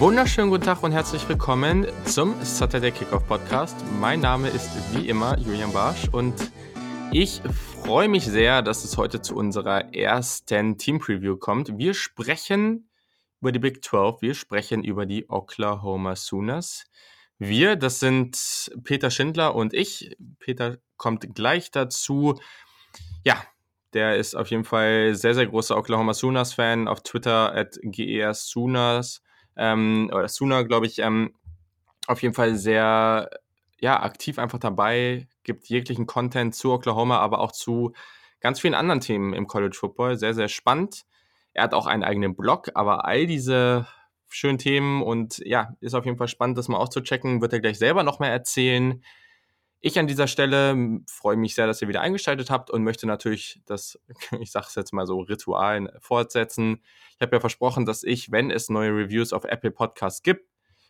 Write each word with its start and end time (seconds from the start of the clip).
Wunderschönen 0.00 0.48
guten 0.48 0.64
Tag 0.64 0.82
und 0.82 0.92
herzlich 0.92 1.28
willkommen 1.28 1.86
zum 2.06 2.34
Saturday 2.42 2.90
Kickoff 2.90 3.28
Podcast. 3.28 3.76
Mein 4.00 4.20
Name 4.20 4.48
ist 4.48 4.70
wie 4.94 5.06
immer 5.06 5.38
Julian 5.38 5.74
Barsch 5.74 6.08
und 6.10 6.50
ich 7.12 7.42
freue 7.82 8.08
mich 8.08 8.24
sehr, 8.24 8.62
dass 8.62 8.82
es 8.82 8.96
heute 8.96 9.20
zu 9.20 9.36
unserer 9.36 9.92
ersten 9.92 10.78
Team 10.78 11.00
Preview 11.00 11.36
kommt. 11.36 11.76
Wir 11.76 11.92
sprechen 11.92 12.88
über 13.42 13.52
die 13.52 13.58
Big 13.58 13.84
12, 13.84 14.22
wir 14.22 14.34
sprechen 14.34 14.84
über 14.84 15.04
die 15.04 15.28
Oklahoma 15.28 16.16
Sooners. 16.16 16.86
Wir, 17.36 17.76
das 17.76 18.00
sind 18.00 18.72
Peter 18.82 19.10
Schindler 19.10 19.54
und 19.54 19.74
ich. 19.74 20.16
Peter 20.38 20.78
kommt 20.96 21.34
gleich 21.34 21.72
dazu. 21.72 22.40
Ja, 23.22 23.36
der 23.92 24.16
ist 24.16 24.34
auf 24.34 24.48
jeden 24.48 24.64
Fall 24.64 25.14
sehr, 25.14 25.34
sehr 25.34 25.46
großer 25.46 25.76
Oklahoma 25.76 26.14
Sooners-Fan. 26.14 26.88
Auf 26.88 27.02
Twitter 27.02 27.54
at 27.54 27.78
GERSooners 27.82 29.20
ähm, 29.56 30.10
oder 30.12 30.28
Sooner, 30.28 30.64
glaube 30.64 30.86
ich, 30.86 30.98
ähm, 30.98 31.34
auf 32.06 32.22
jeden 32.22 32.34
Fall 32.34 32.56
sehr 32.56 33.30
ja, 33.80 34.02
aktiv 34.02 34.38
einfach 34.38 34.58
dabei, 34.58 35.28
gibt 35.42 35.68
jeglichen 35.68 36.06
Content 36.06 36.54
zu 36.54 36.72
Oklahoma, 36.72 37.18
aber 37.18 37.40
auch 37.40 37.52
zu 37.52 37.92
ganz 38.40 38.60
vielen 38.60 38.74
anderen 38.74 39.00
Themen 39.00 39.32
im 39.32 39.46
College 39.46 39.76
Football. 39.78 40.16
Sehr, 40.16 40.34
sehr 40.34 40.48
spannend. 40.48 41.04
Er 41.52 41.64
hat 41.64 41.74
auch 41.74 41.86
einen 41.86 42.04
eigenen 42.04 42.36
Blog, 42.36 42.70
aber 42.74 43.04
all 43.04 43.26
diese 43.26 43.86
schönen 44.28 44.58
Themen 44.58 45.02
und 45.02 45.38
ja, 45.38 45.74
ist 45.80 45.94
auf 45.94 46.04
jeden 46.04 46.16
Fall 46.16 46.28
spannend, 46.28 46.56
das 46.56 46.68
mal 46.68 46.78
auszuchecken. 46.78 47.40
Wird 47.40 47.52
er 47.52 47.60
gleich 47.60 47.78
selber 47.78 48.02
noch 48.02 48.20
mehr 48.20 48.30
erzählen. 48.30 49.02
Ich 49.82 49.98
an 49.98 50.06
dieser 50.06 50.26
Stelle 50.26 51.00
freue 51.06 51.36
mich 51.36 51.54
sehr, 51.54 51.66
dass 51.66 51.80
ihr 51.80 51.88
wieder 51.88 52.02
eingeschaltet 52.02 52.50
habt 52.50 52.70
und 52.70 52.84
möchte 52.84 53.06
natürlich 53.06 53.62
das, 53.64 53.98
ich 54.40 54.50
sage 54.50 54.66
es 54.68 54.74
jetzt 54.74 54.92
mal 54.92 55.06
so, 55.06 55.20
Ritual 55.20 55.98
fortsetzen. 56.00 56.82
Ich 57.14 57.22
habe 57.22 57.36
ja 57.36 57.40
versprochen, 57.40 57.86
dass 57.86 58.02
ich, 58.02 58.30
wenn 58.30 58.50
es 58.50 58.68
neue 58.68 58.90
Reviews 58.90 59.32
auf 59.32 59.44
Apple 59.44 59.70
Podcasts 59.70 60.22
gibt, 60.22 60.46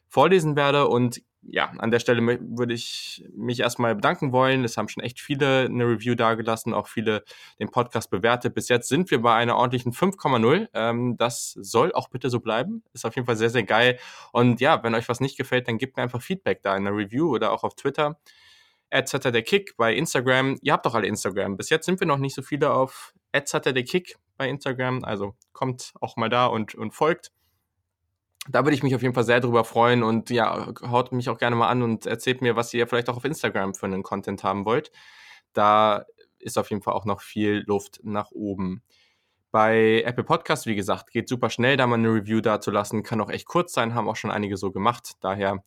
vorlesen 0.08 0.56
werde. 0.56 0.88
Und 0.88 1.22
ja, 1.42 1.72
an 1.78 1.92
der 1.92 2.00
Stelle 2.00 2.20
würde 2.40 2.74
ich 2.74 3.24
mich 3.32 3.60
erstmal 3.60 3.94
bedanken 3.94 4.32
wollen. 4.32 4.64
Es 4.64 4.76
haben 4.76 4.88
schon 4.88 5.04
echt 5.04 5.20
viele 5.20 5.66
eine 5.66 5.84
Review 5.84 6.16
dagelassen, 6.16 6.74
auch 6.74 6.88
viele 6.88 7.22
den 7.60 7.70
Podcast 7.70 8.10
bewertet. 8.10 8.54
Bis 8.54 8.68
jetzt 8.68 8.88
sind 8.88 9.08
wir 9.12 9.22
bei 9.22 9.34
einer 9.36 9.56
ordentlichen 9.56 9.92
5,0. 9.92 10.66
Ähm, 10.74 11.16
das 11.16 11.52
soll 11.52 11.92
auch 11.92 12.08
bitte 12.08 12.28
so 12.28 12.40
bleiben. 12.40 12.82
Ist 12.92 13.06
auf 13.06 13.14
jeden 13.14 13.26
Fall 13.26 13.36
sehr, 13.36 13.50
sehr 13.50 13.62
geil. 13.62 14.00
Und 14.32 14.60
ja, 14.60 14.82
wenn 14.82 14.96
euch 14.96 15.08
was 15.08 15.20
nicht 15.20 15.38
gefällt, 15.38 15.68
dann 15.68 15.78
gebt 15.78 15.96
mir 15.96 16.02
einfach 16.02 16.20
Feedback 16.20 16.60
da 16.62 16.76
in 16.76 16.84
der 16.84 16.94
Review 16.96 17.32
oder 17.32 17.52
auch 17.52 17.62
auf 17.62 17.76
Twitter 17.76 18.18
Kick 18.90 19.76
bei 19.76 19.94
Instagram. 19.94 20.58
Ihr 20.62 20.72
habt 20.72 20.86
doch 20.86 20.94
alle 20.94 21.06
Instagram. 21.06 21.56
Bis 21.56 21.70
jetzt 21.70 21.86
sind 21.86 22.00
wir 22.00 22.06
noch 22.06 22.18
nicht 22.18 22.34
so 22.34 22.42
viele 22.42 22.72
auf 22.72 23.14
Kick 23.32 24.16
bei 24.36 24.48
Instagram. 24.48 25.04
Also 25.04 25.34
kommt 25.52 25.92
auch 26.00 26.16
mal 26.16 26.28
da 26.28 26.46
und, 26.46 26.74
und 26.74 26.92
folgt. 26.92 27.32
Da 28.48 28.64
würde 28.64 28.74
ich 28.74 28.82
mich 28.82 28.94
auf 28.94 29.02
jeden 29.02 29.14
Fall 29.14 29.24
sehr 29.24 29.40
drüber 29.40 29.64
freuen 29.64 30.02
und 30.02 30.30
ja, 30.30 30.72
haut 30.82 31.12
mich 31.12 31.28
auch 31.28 31.38
gerne 31.38 31.56
mal 31.56 31.68
an 31.68 31.82
und 31.82 32.06
erzählt 32.06 32.40
mir, 32.40 32.56
was 32.56 32.72
ihr 32.72 32.86
vielleicht 32.86 33.10
auch 33.10 33.18
auf 33.18 33.24
Instagram 33.24 33.74
für 33.74 33.86
einen 33.86 34.02
Content 34.02 34.42
haben 34.42 34.64
wollt. 34.64 34.90
Da 35.52 36.06
ist 36.38 36.58
auf 36.58 36.70
jeden 36.70 36.82
Fall 36.82 36.94
auch 36.94 37.04
noch 37.04 37.20
viel 37.20 37.62
Luft 37.66 38.00
nach 38.02 38.30
oben. 38.30 38.82
Bei 39.50 40.02
Apple 40.06 40.24
Podcast, 40.24 40.66
wie 40.66 40.74
gesagt, 40.74 41.10
geht 41.10 41.28
super 41.28 41.50
schnell, 41.50 41.76
da 41.76 41.86
mal 41.86 41.96
eine 41.96 42.08
Review 42.08 42.40
da 42.40 42.60
zu 42.60 42.70
lassen. 42.70 43.02
Kann 43.02 43.20
auch 43.20 43.30
echt 43.30 43.46
kurz 43.46 43.72
sein, 43.72 43.94
haben 43.94 44.08
auch 44.08 44.16
schon 44.16 44.30
einige 44.30 44.56
so 44.56 44.70
gemacht. 44.70 45.16
Daher 45.20 45.62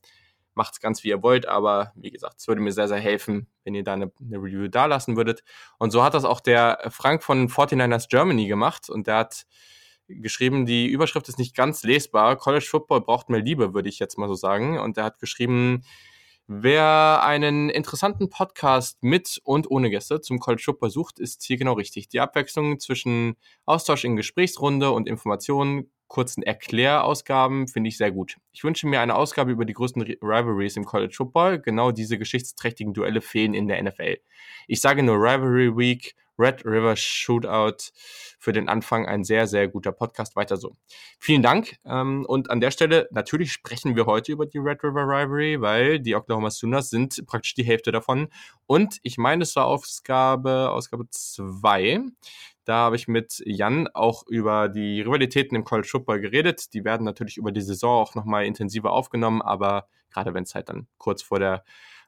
macht 0.55 0.73
es 0.73 0.79
ganz 0.79 1.03
wie 1.03 1.09
ihr 1.09 1.23
wollt, 1.23 1.47
aber 1.47 1.91
wie 1.95 2.11
gesagt, 2.11 2.35
es 2.39 2.47
würde 2.47 2.61
mir 2.61 2.71
sehr, 2.71 2.87
sehr 2.87 2.99
helfen, 2.99 3.47
wenn 3.63 3.75
ihr 3.75 3.83
da 3.83 3.93
eine, 3.93 4.11
eine 4.19 4.37
Review 4.37 4.67
da 4.67 4.85
lassen 4.85 5.17
würdet. 5.17 5.43
Und 5.77 5.91
so 5.91 6.03
hat 6.03 6.13
das 6.13 6.25
auch 6.25 6.39
der 6.39 6.79
Frank 6.89 7.23
von 7.23 7.49
49ers 7.49 8.07
Germany 8.09 8.47
gemacht 8.47 8.89
und 8.89 9.07
der 9.07 9.17
hat 9.17 9.45
geschrieben, 10.07 10.65
die 10.65 10.87
Überschrift 10.87 11.29
ist 11.29 11.39
nicht 11.39 11.55
ganz 11.55 11.83
lesbar. 11.83 12.35
College 12.35 12.65
Football 12.69 13.01
braucht 13.01 13.29
mehr 13.29 13.41
Liebe, 13.41 13.73
würde 13.73 13.89
ich 13.89 13.99
jetzt 13.99 14.17
mal 14.17 14.27
so 14.27 14.35
sagen. 14.35 14.79
Und 14.79 14.97
er 14.97 15.05
hat 15.05 15.19
geschrieben, 15.19 15.83
Wer 16.47 17.23
einen 17.23 17.69
interessanten 17.69 18.29
Podcast 18.29 19.01
mit 19.01 19.39
und 19.45 19.71
ohne 19.71 19.89
Gäste 19.89 20.19
zum 20.19 20.39
College 20.39 20.61
Football 20.65 20.89
sucht, 20.89 21.19
ist 21.19 21.41
hier 21.43 21.55
genau 21.55 21.71
richtig. 21.71 22.09
Die 22.09 22.19
Abwechslung 22.19 22.81
zwischen 22.81 23.37
Austausch 23.65 24.03
in 24.03 24.17
Gesprächsrunde 24.17 24.91
und 24.91 25.07
Informationen 25.07 25.89
kurzen 26.07 26.43
Erklärausgaben 26.43 27.67
finde 27.67 27.87
ich 27.89 27.97
sehr 27.97 28.11
gut. 28.11 28.37
Ich 28.51 28.63
wünsche 28.63 28.87
mir 28.87 29.01
eine 29.01 29.15
Ausgabe 29.15 29.51
über 29.51 29.65
die 29.65 29.73
größten 29.73 30.01
Rivalries 30.01 30.77
im 30.77 30.85
College 30.85 31.13
Football. 31.15 31.59
Genau 31.59 31.91
diese 31.91 32.17
geschichtsträchtigen 32.17 32.93
Duelle 32.93 33.21
fehlen 33.21 33.53
in 33.53 33.67
der 33.67 33.81
NFL. 33.81 34.17
Ich 34.67 34.81
sage 34.81 35.03
nur 35.03 35.15
Rivalry 35.15 35.75
Week, 35.75 36.15
Red 36.37 36.65
River 36.65 36.95
Shootout 36.95 37.91
für 38.39 38.53
den 38.53 38.67
Anfang 38.67 39.05
ein 39.05 39.23
sehr, 39.23 39.47
sehr 39.47 39.67
guter 39.67 39.91
Podcast. 39.91 40.35
Weiter 40.35 40.57
so. 40.57 40.75
Vielen 41.19 41.41
Dank. 41.41 41.77
Ähm, 41.85 42.25
und 42.27 42.49
an 42.49 42.59
der 42.59 42.71
Stelle, 42.71 43.07
natürlich 43.11 43.53
sprechen 43.53 43.95
wir 43.95 44.05
heute 44.05 44.31
über 44.31 44.45
die 44.45 44.57
Red 44.57 44.83
River 44.83 45.03
Rivalry, 45.03 45.61
weil 45.61 45.99
die 45.99 46.15
Oklahoma 46.15 46.49
Sooners 46.49 46.89
sind 46.89 47.25
praktisch 47.27 47.53
die 47.53 47.63
Hälfte 47.63 47.91
davon. 47.91 48.29
Und 48.65 48.99
ich 49.03 49.17
meine, 49.17 49.43
es 49.43 49.55
war 49.55 49.65
Ausgabe, 49.65 50.71
Ausgabe 50.71 51.07
2. 51.09 52.01
Da 52.65 52.75
habe 52.75 52.95
ich 52.95 53.07
mit 53.07 53.41
Jan 53.45 53.87
auch 53.93 54.25
über 54.27 54.69
die 54.69 55.01
Rivalitäten 55.01 55.55
im 55.55 55.63
College 55.63 55.87
Football 55.89 56.21
geredet. 56.21 56.73
Die 56.73 56.85
werden 56.85 57.03
natürlich 57.03 57.37
über 57.37 57.51
die 57.51 57.61
Saison 57.61 58.01
auch 58.01 58.15
nochmal 58.15 58.45
intensiver 58.45 58.91
aufgenommen, 58.91 59.41
aber 59.41 59.87
gerade 60.11 60.33
wenn 60.33 60.43
es 60.43 60.55
halt 60.55 60.69
dann 60.69 60.87
kurz 60.97 61.21
vor 61.21 61.39
der 61.39 61.63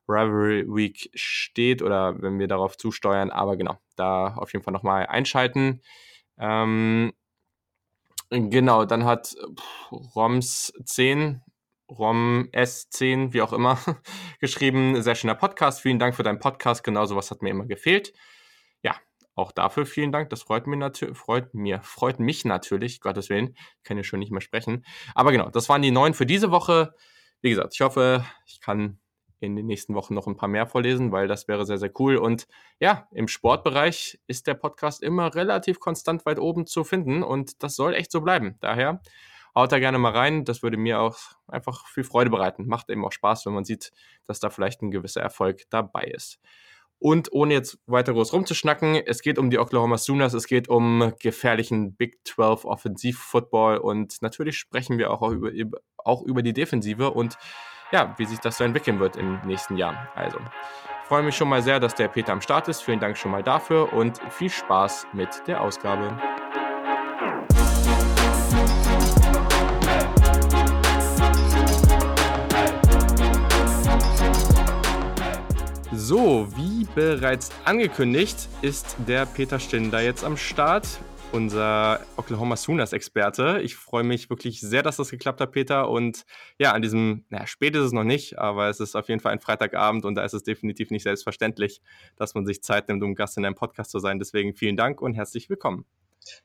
Rivalry 0.07 0.65
Week 0.67 1.09
steht 1.13 1.81
oder 1.81 2.21
wenn 2.21 2.39
wir 2.39 2.47
darauf 2.47 2.77
zusteuern, 2.77 3.31
aber 3.31 3.57
genau, 3.57 3.77
da 3.95 4.35
auf 4.35 4.53
jeden 4.53 4.63
Fall 4.63 4.73
nochmal 4.73 5.07
einschalten. 5.07 5.81
Ähm, 6.37 7.11
genau, 8.29 8.85
dann 8.85 9.05
hat 9.05 9.35
Roms 9.91 10.73
10 10.85 11.41
Rom 11.89 12.49
S10, 12.51 13.33
wie 13.33 13.41
auch 13.41 13.53
immer, 13.53 13.77
geschrieben. 14.39 15.01
Sehr 15.01 15.15
schöner 15.15 15.35
Podcast. 15.35 15.81
Vielen 15.81 15.99
Dank 15.99 16.15
für 16.15 16.23
deinen 16.23 16.39
Podcast. 16.39 16.83
Genau 16.83 17.05
sowas 17.05 17.29
hat 17.29 17.41
mir 17.41 17.49
immer 17.49 17.65
gefehlt. 17.65 18.13
Auch 19.35 19.51
dafür 19.51 19.85
vielen 19.85 20.11
Dank. 20.11 20.29
Das 20.29 20.41
freut 20.41 20.65
mir 20.65 20.77
natürlich, 20.77 21.17
freut 21.17 21.53
mir, 21.53 21.81
freut 21.81 22.19
mich 22.19 22.45
natürlich, 22.45 23.01
Gottes 23.01 23.29
Willen. 23.29 23.55
Ich 23.77 23.83
kann 23.83 23.97
ja 23.97 24.03
schon 24.03 24.19
nicht 24.19 24.31
mehr 24.31 24.41
sprechen. 24.41 24.85
Aber 25.13 25.31
genau, 25.31 25.49
das 25.49 25.67
waren 25.69 25.81
die 25.81 25.91
neun 25.91 26.13
für 26.13 26.25
diese 26.25 26.51
Woche. 26.51 26.93
Wie 27.41 27.49
gesagt, 27.49 27.73
ich 27.73 27.81
hoffe, 27.81 28.25
ich 28.45 28.61
kann 28.61 28.99
in 29.39 29.55
den 29.55 29.65
nächsten 29.65 29.93
Wochen 29.93 30.13
noch 30.13 30.27
ein 30.27 30.37
paar 30.37 30.49
mehr 30.49 30.67
vorlesen, 30.67 31.11
weil 31.11 31.27
das 31.27 31.47
wäre 31.47 31.65
sehr, 31.65 31.77
sehr 31.77 31.91
cool. 31.99 32.15
Und 32.15 32.47
ja, 32.79 33.07
im 33.11 33.27
Sportbereich 33.27 34.19
ist 34.27 34.47
der 34.47 34.53
Podcast 34.53 35.03
immer 35.03 35.35
relativ 35.35 35.79
konstant 35.79 36.25
weit 36.25 36.39
oben 36.39 36.65
zu 36.65 36.83
finden 36.83 37.21
und 37.21 37.61
das 37.61 37.75
soll 37.75 37.93
echt 37.93 38.11
so 38.11 38.21
bleiben. 38.21 38.55
Daher 38.61 39.01
haut 39.55 39.71
da 39.71 39.79
gerne 39.79 39.97
mal 39.97 40.11
rein. 40.11 40.45
Das 40.45 40.63
würde 40.63 40.77
mir 40.77 40.99
auch 40.99 41.17
einfach 41.47 41.87
viel 41.87 42.03
Freude 42.03 42.29
bereiten. 42.29 42.67
Macht 42.67 42.89
eben 42.89 43.05
auch 43.05 43.11
Spaß, 43.11 43.45
wenn 43.45 43.53
man 43.53 43.65
sieht, 43.65 43.91
dass 44.25 44.39
da 44.39 44.49
vielleicht 44.49 44.81
ein 44.81 44.91
gewisser 44.91 45.21
Erfolg 45.21 45.63
dabei 45.69 46.03
ist. 46.03 46.39
Und 47.05 47.31
ohne 47.33 47.53
jetzt 47.53 47.77
weiter 47.85 48.13
groß 48.13 48.33
rumzuschnacken, 48.33 48.95
es 48.95 49.21
geht 49.21 49.37
um 49.37 49.51
die 49.51 49.59
Oklahoma 49.59 49.99
Sooners, 49.99 50.33
es 50.33 50.47
geht 50.47 50.67
um 50.67 51.13
gefährlichen 51.19 51.95
Big 51.95 52.17
12 52.25 52.65
Offensiv-Football 52.65 53.77
und 53.77 54.23
natürlich 54.23 54.57
sprechen 54.57 54.97
wir 54.97 55.11
auch 55.11 55.21
über, 55.29 55.77
auch 55.97 56.23
über 56.23 56.41
die 56.41 56.53
Defensive 56.53 57.11
und 57.11 57.37
ja, 57.91 58.15
wie 58.17 58.25
sich 58.25 58.39
das 58.39 58.57
so 58.57 58.63
entwickeln 58.63 58.99
wird 58.99 59.17
im 59.17 59.39
nächsten 59.45 59.77
Jahr. 59.77 60.09
Also, 60.15 60.39
ich 60.39 61.07
freue 61.07 61.21
mich 61.21 61.35
schon 61.35 61.47
mal 61.47 61.61
sehr, 61.61 61.79
dass 61.79 61.93
der 61.93 62.07
Peter 62.07 62.33
am 62.33 62.41
Start 62.41 62.69
ist. 62.69 62.81
Vielen 62.81 62.99
Dank 62.99 63.15
schon 63.19 63.29
mal 63.29 63.43
dafür 63.43 63.93
und 63.93 64.19
viel 64.31 64.49
Spaß 64.49 65.05
mit 65.13 65.43
der 65.45 65.61
Ausgabe. 65.61 66.17
So, 76.07 76.47
wie 76.55 76.85
bereits 76.93 77.49
angekündigt, 77.63 78.47
ist 78.61 78.95
der 79.07 79.25
Peter 79.25 79.57
Stinder 79.57 80.01
jetzt 80.01 80.23
am 80.23 80.37
Start, 80.37 80.87
unser 81.31 81.99
Oklahoma 82.15 82.57
Sooners-Experte. 82.57 83.59
Ich 83.63 83.75
freue 83.75 84.03
mich 84.03 84.29
wirklich 84.29 84.61
sehr, 84.61 84.83
dass 84.83 84.97
das 84.97 85.09
geklappt 85.09 85.41
hat, 85.41 85.51
Peter. 85.51 85.89
Und 85.89 86.25
ja, 86.59 86.73
an 86.73 86.83
diesem, 86.83 87.25
naja, 87.29 87.47
spät 87.47 87.75
ist 87.75 87.85
es 87.85 87.91
noch 87.91 88.03
nicht, 88.03 88.37
aber 88.37 88.69
es 88.69 88.79
ist 88.79 88.95
auf 88.95 89.09
jeden 89.09 89.19
Fall 89.19 89.31
ein 89.31 89.39
Freitagabend 89.39 90.05
und 90.05 90.13
da 90.13 90.23
ist 90.23 90.33
es 90.33 90.43
definitiv 90.43 90.91
nicht 90.91 91.01
selbstverständlich, 91.01 91.81
dass 92.17 92.35
man 92.35 92.45
sich 92.45 92.61
Zeit 92.61 92.87
nimmt, 92.87 93.01
um 93.01 93.15
Gast 93.15 93.39
in 93.39 93.43
einem 93.43 93.55
Podcast 93.55 93.89
zu 93.89 93.97
sein. 93.97 94.19
Deswegen 94.19 94.53
vielen 94.53 94.77
Dank 94.77 95.01
und 95.01 95.15
herzlich 95.15 95.49
willkommen. 95.49 95.85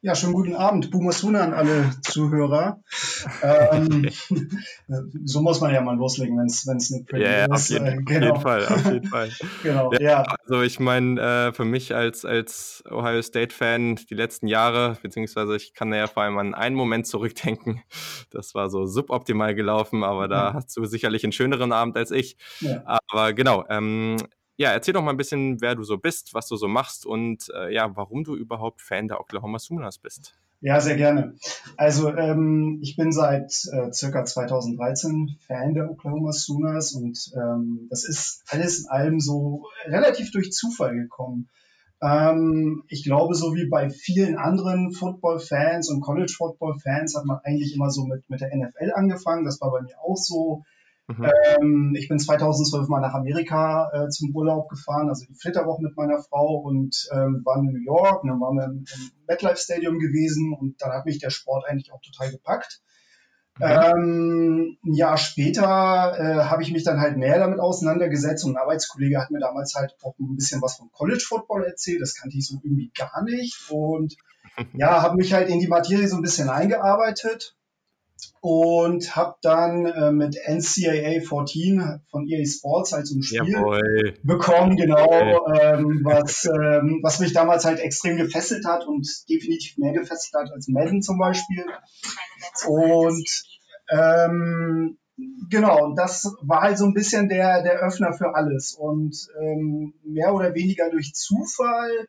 Ja, 0.02 0.14
schönen 0.14 0.32
guten 0.34 0.54
Abend, 0.54 0.90
Boomer 0.90 1.12
Suna 1.12 1.42
an 1.42 1.54
alle 1.54 1.90
Zuhörer. 2.02 2.82
ähm, 3.42 4.08
so 5.24 5.40
muss 5.40 5.60
man 5.60 5.72
ja 5.72 5.80
mal 5.80 5.96
loslegen, 5.96 6.38
wenn 6.38 6.46
es 6.46 6.66
eine 6.68 7.04
Preview 7.04 7.24
yeah, 7.24 7.44
ist. 7.44 7.50
Auf 7.50 7.68
jeden, 7.70 7.86
äh, 7.86 8.02
genau. 8.02 8.30
auf 8.30 8.36
jeden 8.36 8.40
Fall, 8.40 8.66
auf 8.66 8.84
jeden 8.84 9.08
Fall. 9.08 9.30
genau, 9.62 9.92
ja, 9.92 10.00
ja. 10.00 10.22
Also 10.22 10.62
ich 10.62 10.80
meine, 10.80 11.20
äh, 11.20 11.52
für 11.52 11.64
mich 11.64 11.94
als, 11.94 12.24
als 12.24 12.82
Ohio 12.90 13.22
State-Fan 13.22 13.96
die 14.08 14.14
letzten 14.14 14.48
Jahre, 14.48 14.98
beziehungsweise 15.02 15.56
ich 15.56 15.72
kann 15.74 15.92
ja 15.92 16.06
vor 16.06 16.24
allem 16.24 16.38
an 16.38 16.54
einen 16.54 16.76
Moment 16.76 17.06
zurückdenken, 17.06 17.82
das 18.30 18.54
war 18.54 18.70
so 18.70 18.86
suboptimal 18.86 19.54
gelaufen, 19.54 20.04
aber 20.04 20.28
da 20.28 20.48
ja. 20.48 20.54
hast 20.54 20.76
du 20.76 20.84
sicherlich 20.84 21.24
einen 21.24 21.32
schöneren 21.32 21.72
Abend 21.72 21.96
als 21.96 22.10
ich. 22.10 22.36
Aber 22.84 23.32
genau, 23.32 23.64
ähm, 23.68 24.16
ja, 24.60 24.72
erzähl 24.72 24.92
doch 24.92 25.00
mal 25.00 25.12
ein 25.12 25.16
bisschen, 25.16 25.62
wer 25.62 25.74
du 25.74 25.84
so 25.84 25.96
bist, 25.96 26.34
was 26.34 26.46
du 26.46 26.54
so 26.56 26.68
machst 26.68 27.06
und 27.06 27.50
äh, 27.56 27.72
ja, 27.72 27.96
warum 27.96 28.24
du 28.24 28.36
überhaupt 28.36 28.82
Fan 28.82 29.08
der 29.08 29.18
Oklahoma 29.18 29.58
Sooners 29.58 29.96
bist. 29.96 30.34
Ja, 30.60 30.82
sehr 30.82 30.96
gerne. 30.96 31.34
Also 31.78 32.14
ähm, 32.14 32.78
ich 32.82 32.94
bin 32.94 33.10
seit 33.10 33.54
äh, 33.72 33.90
circa 33.90 34.22
2013 34.22 35.38
Fan 35.46 35.72
der 35.72 35.90
Oklahoma 35.90 36.32
Sooners 36.32 36.92
und 36.92 37.18
ähm, 37.34 37.86
das 37.88 38.06
ist 38.06 38.42
alles 38.50 38.80
in 38.80 38.90
allem 38.90 39.18
so 39.18 39.64
relativ 39.86 40.30
durch 40.30 40.52
Zufall 40.52 40.94
gekommen. 40.94 41.48
Ähm, 42.02 42.82
ich 42.88 43.02
glaube, 43.02 43.34
so 43.36 43.54
wie 43.54 43.66
bei 43.66 43.88
vielen 43.88 44.36
anderen 44.36 44.92
Football-Fans 44.92 45.88
und 45.88 46.02
College-Football-Fans 46.02 47.16
hat 47.16 47.24
man 47.24 47.38
eigentlich 47.44 47.74
immer 47.74 47.90
so 47.90 48.04
mit, 48.04 48.28
mit 48.28 48.42
der 48.42 48.54
NFL 48.54 48.92
angefangen. 48.94 49.46
Das 49.46 49.58
war 49.62 49.70
bei 49.70 49.80
mir 49.80 49.98
auch 50.02 50.18
so. 50.18 50.64
Mhm. 51.10 51.30
Ähm, 51.60 51.94
ich 51.96 52.08
bin 52.08 52.18
2012 52.18 52.88
mal 52.88 53.00
nach 53.00 53.14
Amerika 53.14 53.90
äh, 53.92 54.08
zum 54.10 54.34
Urlaub 54.34 54.68
gefahren, 54.68 55.08
also 55.08 55.24
die 55.26 55.34
Flitterwoche 55.34 55.82
mit 55.82 55.96
meiner 55.96 56.22
Frau 56.22 56.58
und 56.58 57.08
ähm, 57.12 57.42
waren 57.44 57.66
in 57.66 57.72
New 57.72 57.84
York 57.84 58.22
und 58.22 58.30
dann 58.30 58.40
waren 58.40 58.56
wir 58.56 58.64
im, 58.64 58.84
im 58.84 59.10
MetLife 59.26 59.56
Stadium 59.56 59.98
gewesen 59.98 60.54
und 60.58 60.80
dann 60.80 60.92
hat 60.92 61.06
mich 61.06 61.18
der 61.18 61.30
Sport 61.30 61.64
eigentlich 61.66 61.92
auch 61.92 62.00
total 62.00 62.30
gepackt. 62.30 62.80
Mhm. 63.58 63.64
Ähm, 63.64 64.78
ein 64.84 64.94
Jahr 64.94 65.16
später 65.16 65.64
äh, 66.16 66.44
habe 66.44 66.62
ich 66.62 66.72
mich 66.72 66.84
dann 66.84 67.00
halt 67.00 67.16
mehr 67.16 67.38
damit 67.38 67.58
auseinandergesetzt 67.58 68.44
und 68.44 68.52
ein 68.52 68.62
Arbeitskollege 68.62 69.20
hat 69.20 69.32
mir 69.32 69.40
damals 69.40 69.74
halt 69.74 69.96
auch 70.02 70.14
ein 70.20 70.36
bisschen 70.36 70.62
was 70.62 70.76
vom 70.76 70.92
College 70.92 71.24
Football 71.26 71.64
erzählt. 71.64 72.00
Das 72.00 72.14
kannte 72.14 72.36
ich 72.36 72.46
so 72.46 72.60
irgendwie 72.62 72.92
gar 72.96 73.24
nicht 73.24 73.68
und 73.70 74.14
ja, 74.74 75.02
habe 75.02 75.16
mich 75.16 75.32
halt 75.32 75.48
in 75.48 75.58
die 75.58 75.68
Materie 75.68 76.06
so 76.06 76.16
ein 76.16 76.22
bisschen 76.22 76.48
eingearbeitet 76.48 77.56
und 78.40 79.16
habe 79.16 79.34
dann 79.42 79.86
äh, 79.86 80.12
mit 80.12 80.36
NCAA 80.46 81.20
14 81.20 82.00
von 82.10 82.26
EA 82.28 82.44
Sports 82.46 82.92
halt 82.92 83.06
so 83.06 83.16
ein 83.16 83.22
Spiel 83.22 83.52
Jawohl. 83.52 84.14
bekommen, 84.22 84.76
genau, 84.76 85.46
ähm, 85.54 86.00
was, 86.04 86.46
ähm, 86.46 87.00
was 87.02 87.20
mich 87.20 87.32
damals 87.32 87.64
halt 87.64 87.80
extrem 87.80 88.16
gefesselt 88.16 88.64
hat 88.64 88.86
und 88.86 89.06
definitiv 89.28 89.76
mehr 89.78 89.92
gefesselt 89.92 90.34
hat 90.34 90.52
als 90.52 90.68
Madden 90.68 91.02
zum 91.02 91.18
Beispiel. 91.18 91.64
Und 92.66 93.28
ähm, 93.90 94.98
genau, 95.50 95.84
und 95.84 95.96
das 95.96 96.32
war 96.42 96.62
halt 96.62 96.78
so 96.78 96.84
ein 96.84 96.94
bisschen 96.94 97.28
der, 97.28 97.62
der 97.62 97.80
Öffner 97.80 98.12
für 98.12 98.34
alles. 98.34 98.74
Und 98.74 99.16
ähm, 99.40 99.94
mehr 100.04 100.34
oder 100.34 100.54
weniger 100.54 100.90
durch 100.90 101.12
Zufall 101.14 102.06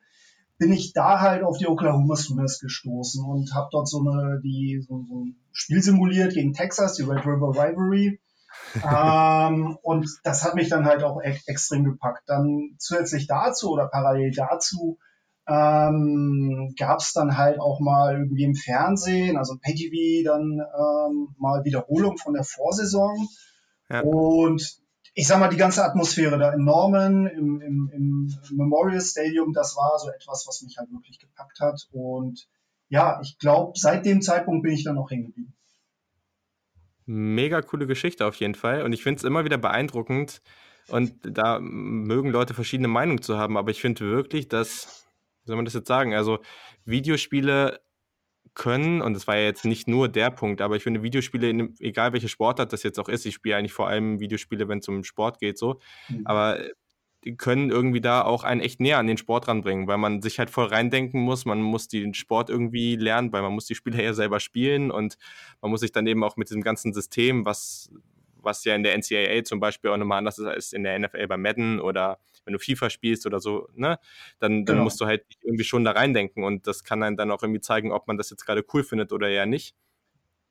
bin 0.62 0.72
ich 0.72 0.94
da 0.94 1.22
halt 1.22 1.42
auf 1.42 1.58
die 1.58 1.66
Oklahoma 1.66 2.16
Sooners 2.16 2.60
gestoßen 2.60 3.26
und 3.26 3.56
habe 3.56 3.70
dort 3.72 3.90
so 3.90 4.00
eine 4.00 4.40
die 4.44 4.80
so, 4.88 5.04
so 5.10 5.24
ein 5.24 5.36
Spiel 5.52 5.82
simuliert 5.82 6.36
gegen 6.36 6.54
Texas, 6.54 6.94
die 6.94 7.02
Red 7.02 7.26
River 7.26 7.50
Rivalry. 7.50 8.20
ähm, 8.76 9.76
und 9.82 10.08
das 10.24 10.44
hat 10.44 10.54
mich 10.54 10.70
dann 10.70 10.86
halt 10.86 11.04
auch 11.04 11.20
e 11.20 11.36
extrem 11.48 11.84
gepackt. 11.84 12.22
Dann 12.28 12.76
zusätzlich 12.78 13.26
dazu 13.26 13.72
oder 13.72 13.88
parallel 13.88 14.34
dazu 14.36 15.00
ähm, 15.48 16.76
gab 16.78 17.00
es 17.00 17.14
dann 17.14 17.40
halt 17.40 17.60
auch 17.60 17.80
mal 17.80 18.14
irgendwie 18.14 18.44
im 18.44 18.54
Fernsehen, 18.54 19.38
also 19.38 19.58
PayTV, 19.60 20.24
dann 20.24 20.62
ähm, 20.62 21.36
mal 21.40 21.66
Wiederholung 21.66 22.20
von 22.20 22.36
der 22.36 22.44
Vorsaison. 22.44 23.28
Ja. 23.90 24.02
Und 24.02 24.80
ich 25.14 25.28
sag 25.28 25.40
mal, 25.40 25.50
die 25.50 25.58
ganze 25.58 25.84
Atmosphäre 25.84 26.38
da 26.38 26.54
in 26.54 26.64
Norman, 26.64 27.28
im, 27.28 27.62
im, 27.62 27.90
im 27.94 28.58
Memorial 28.58 29.02
Stadium, 29.02 29.52
das 29.54 29.76
war 29.76 30.00
so 30.00 30.10
etwas, 30.10 30.46
was 30.48 30.62
mich 30.62 30.78
halt 30.78 30.92
wirklich 30.92 31.20
gepackt 31.20 31.60
hat. 31.60 31.88
Und 31.92 32.48
ja, 32.88 33.20
ich 33.22 33.38
glaube, 33.38 33.74
seit 33.76 34.06
dem 34.06 34.22
Zeitpunkt 34.22 34.64
bin 34.64 34.74
ich 34.74 34.84
dann 34.84 34.96
noch 34.96 35.12
hängen 35.12 35.28
geblieben. 35.28 35.54
Mega 37.06 37.62
coole 37.62 37.88
Geschichte 37.88 38.26
auf 38.26 38.36
jeden 38.36 38.56
Fall. 38.56 38.84
Und 38.84 38.94
ich 38.94 39.04
finde 39.04 39.18
es 39.18 39.24
immer 39.24 39.44
wieder 39.44 39.58
beeindruckend. 39.58 40.42
Und 40.88 41.14
da 41.24 41.60
mögen 41.60 42.30
Leute 42.30 42.54
verschiedene 42.54 42.88
Meinungen 42.88 43.22
zu 43.22 43.38
haben, 43.38 43.58
aber 43.58 43.72
ich 43.72 43.82
finde 43.82 44.02
wirklich, 44.02 44.48
dass, 44.48 45.08
wie 45.44 45.48
soll 45.48 45.56
man 45.56 45.66
das 45.66 45.74
jetzt 45.74 45.88
sagen, 45.88 46.14
also 46.14 46.40
Videospiele 46.86 47.80
können, 48.54 49.02
und 49.02 49.14
das 49.14 49.28
war 49.28 49.38
ja 49.38 49.44
jetzt 49.44 49.66
nicht 49.66 49.88
nur 49.88 50.10
der 50.10 50.30
Punkt, 50.30 50.62
aber 50.62 50.76
ich 50.76 50.84
finde 50.84 51.04
Videospiele, 51.04 51.50
in, 51.50 51.76
egal 51.80 52.14
welche 52.14 52.28
Sportart 52.28 52.74
das 52.74 52.84
jetzt 52.84 53.00
auch 53.00 53.08
ist, 53.08 53.26
ich 53.26 53.36
spiele 53.36 53.56
eigentlich 53.56 53.74
vor 53.74 53.88
allem 53.88 54.20
Videospiele, 54.20 54.68
wenn 54.68 54.80
es 54.80 54.88
um 54.88 55.04
Sport 55.04 55.40
geht, 55.40 55.58
so, 55.58 55.80
mhm. 56.10 56.22
aber 56.26 56.60
die 57.24 57.38
können 57.38 57.70
irgendwie 57.70 58.02
da 58.02 58.24
auch 58.24 58.44
einen 58.44 58.62
echt 58.62 58.80
näher 58.80 58.98
an 58.98 59.08
den 59.08 59.18
Sport 59.18 59.48
ranbringen, 59.48 59.88
weil 59.88 59.98
man 59.98 60.22
sich 60.22 60.40
halt 60.40 60.50
voll 60.50 60.66
reindenken 60.66 61.22
muss, 61.22 61.46
man 61.46 61.62
muss 61.62 61.88
den 61.88 62.14
Sport 62.14 62.50
irgendwie 62.50 62.96
lernen, 62.96 63.32
weil 63.32 63.42
man 63.42 63.54
muss 63.54 63.66
die 63.66 63.76
Spiele 63.76 64.04
ja 64.04 64.14
selber 64.14 64.40
spielen 64.40 64.92
und 64.92 65.18
man 65.62 65.72
muss 65.72 65.82
sich 65.82 65.92
dann 65.92 66.08
eben 66.08 66.24
auch 66.24 66.36
mit 66.36 66.50
diesem 66.50 66.64
ganzen 66.64 66.94
System, 66.94 67.46
was, 67.46 67.92
was 68.36 68.66
ja 68.66 68.76
in 68.76 68.84
der 68.84 68.98
NCAA 68.98 69.44
zum 69.44 69.60
Beispiel 69.60 69.92
auch 69.92 69.98
nochmal 69.98 70.18
anders 70.18 70.40
ist 70.40 70.46
als 70.46 70.74
in 70.74 70.84
der 70.84 70.98
NFL 70.98 71.28
bei 71.28 71.38
Madden 71.38 71.80
oder 71.80 72.20
wenn 72.46 72.54
du 72.54 72.60
FIFA 72.60 72.90
spielst 72.90 73.26
oder 73.26 73.40
so, 73.40 73.68
ne, 73.74 74.00
dann, 74.40 74.66
dann 74.66 74.76
genau. 74.76 74.84
musst 74.84 75.00
du 75.02 75.06
halt 75.06 75.26
irgendwie 75.44 75.64
schon 75.64 75.84
da 75.84 75.92
reindenken 75.92 76.44
und 76.44 76.68
das 76.68 76.84
kann 76.84 77.04
einem 77.04 77.18
dann 77.18 77.32
auch 77.32 77.44
irgendwie 77.44 77.62
zeigen, 77.62 77.92
ob 77.92 78.08
man 78.08 78.18
das 78.18 78.30
jetzt 78.30 78.46
gerade 78.46 78.66
cool 78.74 78.84
findet 78.84 79.12
oder 79.12 79.30
eher 79.30 79.46
nicht. 79.46 79.76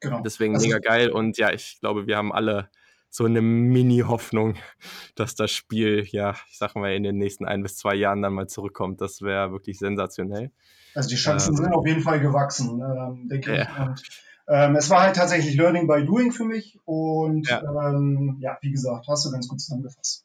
Genau. 0.00 0.22
Deswegen 0.22 0.54
also, 0.54 0.66
mega 0.66 0.78
geil 0.78 1.10
und 1.10 1.36
ja, 1.36 1.52
ich 1.52 1.78
glaube, 1.80 2.06
wir 2.06 2.16
haben 2.16 2.32
alle 2.32 2.70
so 3.10 3.24
eine 3.24 3.42
Mini-Hoffnung, 3.42 4.54
dass 5.16 5.34
das 5.34 5.50
Spiel, 5.50 6.06
ja, 6.10 6.34
ich 6.48 6.58
sag 6.58 6.76
mal, 6.76 6.94
in 6.94 7.02
den 7.02 7.18
nächsten 7.18 7.44
ein 7.44 7.62
bis 7.62 7.76
zwei 7.76 7.94
Jahren 7.94 8.22
dann 8.22 8.32
mal 8.32 8.46
zurückkommt. 8.46 9.00
Das 9.00 9.20
wäre 9.20 9.52
wirklich 9.52 9.78
sensationell. 9.78 10.52
Also 10.94 11.08
die 11.08 11.16
Chancen 11.16 11.50
ähm, 11.50 11.56
sind 11.56 11.72
auf 11.72 11.86
jeden 11.86 12.02
Fall 12.02 12.20
gewachsen, 12.20 12.80
ähm, 12.80 13.28
denke 13.28 13.56
ja. 13.56 13.62
ich. 13.62 13.78
Und, 13.78 14.02
ähm, 14.48 14.76
es 14.76 14.90
war 14.90 15.02
halt 15.02 15.16
tatsächlich 15.16 15.54
Learning 15.54 15.86
by 15.86 16.04
Doing 16.04 16.32
für 16.32 16.44
mich 16.44 16.78
und 16.84 17.48
ja. 17.48 17.62
Ähm, 17.62 18.38
ja, 18.40 18.58
wie 18.62 18.70
gesagt, 18.70 19.06
hast 19.08 19.24
du 19.24 19.30
ganz 19.30 19.46
gut 19.48 19.60
zusammengefasst. 19.60 20.24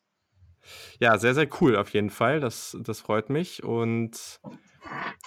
Ja, 1.00 1.18
sehr, 1.18 1.34
sehr 1.34 1.48
cool 1.62 1.76
auf 1.76 1.90
jeden 1.90 2.10
Fall. 2.10 2.40
Das, 2.40 2.78
das 2.82 3.02
freut 3.02 3.30
mich. 3.30 3.64
Und 3.64 4.40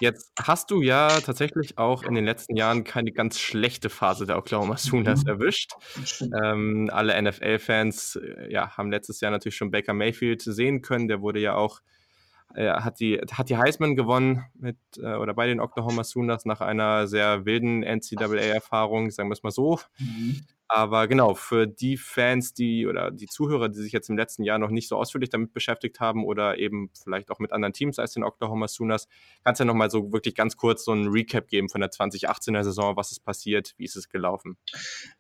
jetzt 0.01 0.33
hast 0.41 0.71
du 0.71 0.83
ja 0.83 1.21
tatsächlich 1.21 1.79
auch 1.79 2.03
in 2.03 2.15
den 2.15 2.25
letzten 2.25 2.57
Jahren 2.57 2.85
keine 2.85 3.13
ganz 3.13 3.39
schlechte 3.39 3.91
Phase 3.91 4.27
der 4.27 4.39
Oklahoma 4.39 4.77
Sooners 4.77 5.25
mhm. 5.25 5.31
erwischt. 5.31 5.73
Ähm, 6.43 6.91
alle 6.93 7.21
NFL-Fans 7.21 8.17
äh, 8.17 8.53
ja, 8.53 8.77
haben 8.77 8.91
letztes 8.91 9.21
Jahr 9.21 9.31
natürlich 9.31 9.57
schon 9.57 9.71
Baker 9.71 9.95
Mayfield 9.95 10.43
sehen 10.43 10.83
können. 10.83 11.09
Der 11.09 11.21
wurde 11.21 11.41
ja 11.41 11.55
auch 11.55 11.81
äh, 12.55 12.71
hat 12.71 13.01
die, 13.01 13.21
hat 13.31 13.51
die 13.51 13.57
Heisman 13.57 13.95
gewonnen 13.95 14.45
mit 14.55 14.79
äh, 14.97 15.15
oder 15.15 15.35
bei 15.35 15.47
den 15.47 15.61
Oklahoma 15.61 16.05
Sooners 16.05 16.45
nach 16.45 16.61
einer 16.61 17.07
sehr 17.07 17.45
wilden 17.45 17.83
NCAA-Erfahrung, 17.83 19.11
sagen 19.11 19.29
wir 19.29 19.35
es 19.35 19.43
mal 19.43 19.51
so. 19.51 19.79
Mhm. 19.99 20.47
Aber 20.69 21.09
genau, 21.09 21.35
für 21.35 21.67
die 21.67 21.97
Fans, 21.97 22.53
die 22.53 22.87
oder 22.87 23.11
die 23.11 23.27
Zuhörer, 23.27 23.71
die 23.71 23.81
sich 23.81 23.93
jetzt 23.93 24.11
im 24.11 24.19
letzten 24.19 24.43
Jahr 24.43 24.59
noch 24.59 24.69
nicht 24.69 24.87
so 24.87 24.97
ausführlich 24.97 25.31
damit 25.31 25.55
beschäftigt 25.55 25.99
haben 25.99 26.25
oder 26.25 26.59
eben 26.59 26.91
vielleicht 27.03 27.31
auch 27.31 27.39
mit 27.39 27.53
anderen 27.53 27.73
Teams 27.73 27.99
als 27.99 28.13
den 28.13 28.23
Oklahoma 28.23 28.69
Sooners, 28.69 29.09
kannst 29.45 29.61
du 29.61 29.65
ja 29.65 29.67
nochmal 29.67 29.91
so 29.91 30.13
wirklich 30.13 30.35
ganz 30.35 30.59
kurz 30.59 30.85
so 30.85 30.93
einen 30.93 31.09
Recap 31.09 31.49
geben 31.49 31.71
von 31.71 31.81
der 31.81 31.91
2018er 31.91 32.65
Saison, 32.65 32.97
was 32.97 33.13
ist 33.13 33.25
passiert, 33.25 33.75
wie 33.79 33.85
ist 33.85 33.97
es 33.97 34.11
gelaufen? 34.11 34.59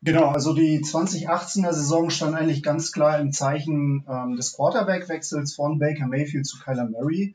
Genau, 0.02 0.28
also 0.28 0.52
die 0.52 0.80
2018er 0.80 1.72
Saison 1.72 2.10
stand 2.10 2.34
eigentlich 2.34 2.62
ganz 2.62 2.92
klar 2.92 3.18
im 3.18 3.32
Zeichen 3.32 4.04
ähm, 4.06 4.36
des 4.36 4.54
Quarterback-Wechsels 4.54 5.54
von 5.54 5.78
Baker 5.78 6.08
Mayfield 6.08 6.46
zu 6.46 6.58
Kyler 6.58 6.90
Murray. 6.90 7.34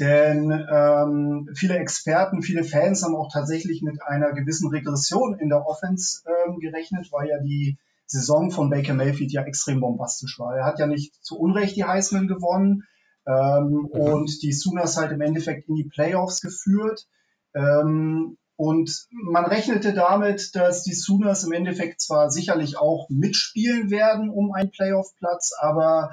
Denn 0.00 0.50
ähm, 0.50 1.50
viele 1.54 1.76
Experten, 1.76 2.42
viele 2.42 2.64
Fans 2.64 3.02
haben 3.04 3.14
auch 3.14 3.30
tatsächlich 3.30 3.82
mit 3.82 4.02
einer 4.02 4.32
gewissen 4.32 4.70
Regression 4.70 5.38
in 5.38 5.50
der 5.50 5.66
Offense 5.66 6.22
ähm, 6.26 6.58
gerechnet, 6.58 7.12
weil 7.12 7.28
ja 7.28 7.38
die 7.38 7.76
Saison 8.06 8.50
von 8.50 8.70
Baker 8.70 8.94
Mayfield 8.94 9.30
ja 9.30 9.42
extrem 9.42 9.80
bombastisch 9.80 10.38
war. 10.38 10.56
Er 10.56 10.64
hat 10.64 10.78
ja 10.78 10.86
nicht 10.86 11.14
zu 11.22 11.38
Unrecht 11.38 11.76
die 11.76 11.84
Heisman 11.84 12.28
gewonnen 12.28 12.84
ähm, 13.26 13.68
mhm. 13.68 13.86
und 13.88 14.42
die 14.42 14.52
Sooners 14.52 14.96
halt 14.96 15.12
im 15.12 15.20
Endeffekt 15.20 15.68
in 15.68 15.74
die 15.74 15.88
Playoffs 15.88 16.40
geführt. 16.40 17.06
Ähm, 17.54 18.38
und 18.56 19.06
man 19.10 19.44
rechnete 19.44 19.92
damit, 19.92 20.54
dass 20.54 20.82
die 20.82 20.94
Sooners 20.94 21.44
im 21.44 21.52
Endeffekt 21.52 22.00
zwar 22.00 22.30
sicherlich 22.30 22.78
auch 22.78 23.06
mitspielen 23.10 23.90
werden 23.90 24.30
um 24.30 24.52
einen 24.52 24.70
Playoff-Platz, 24.70 25.52
aber 25.58 26.10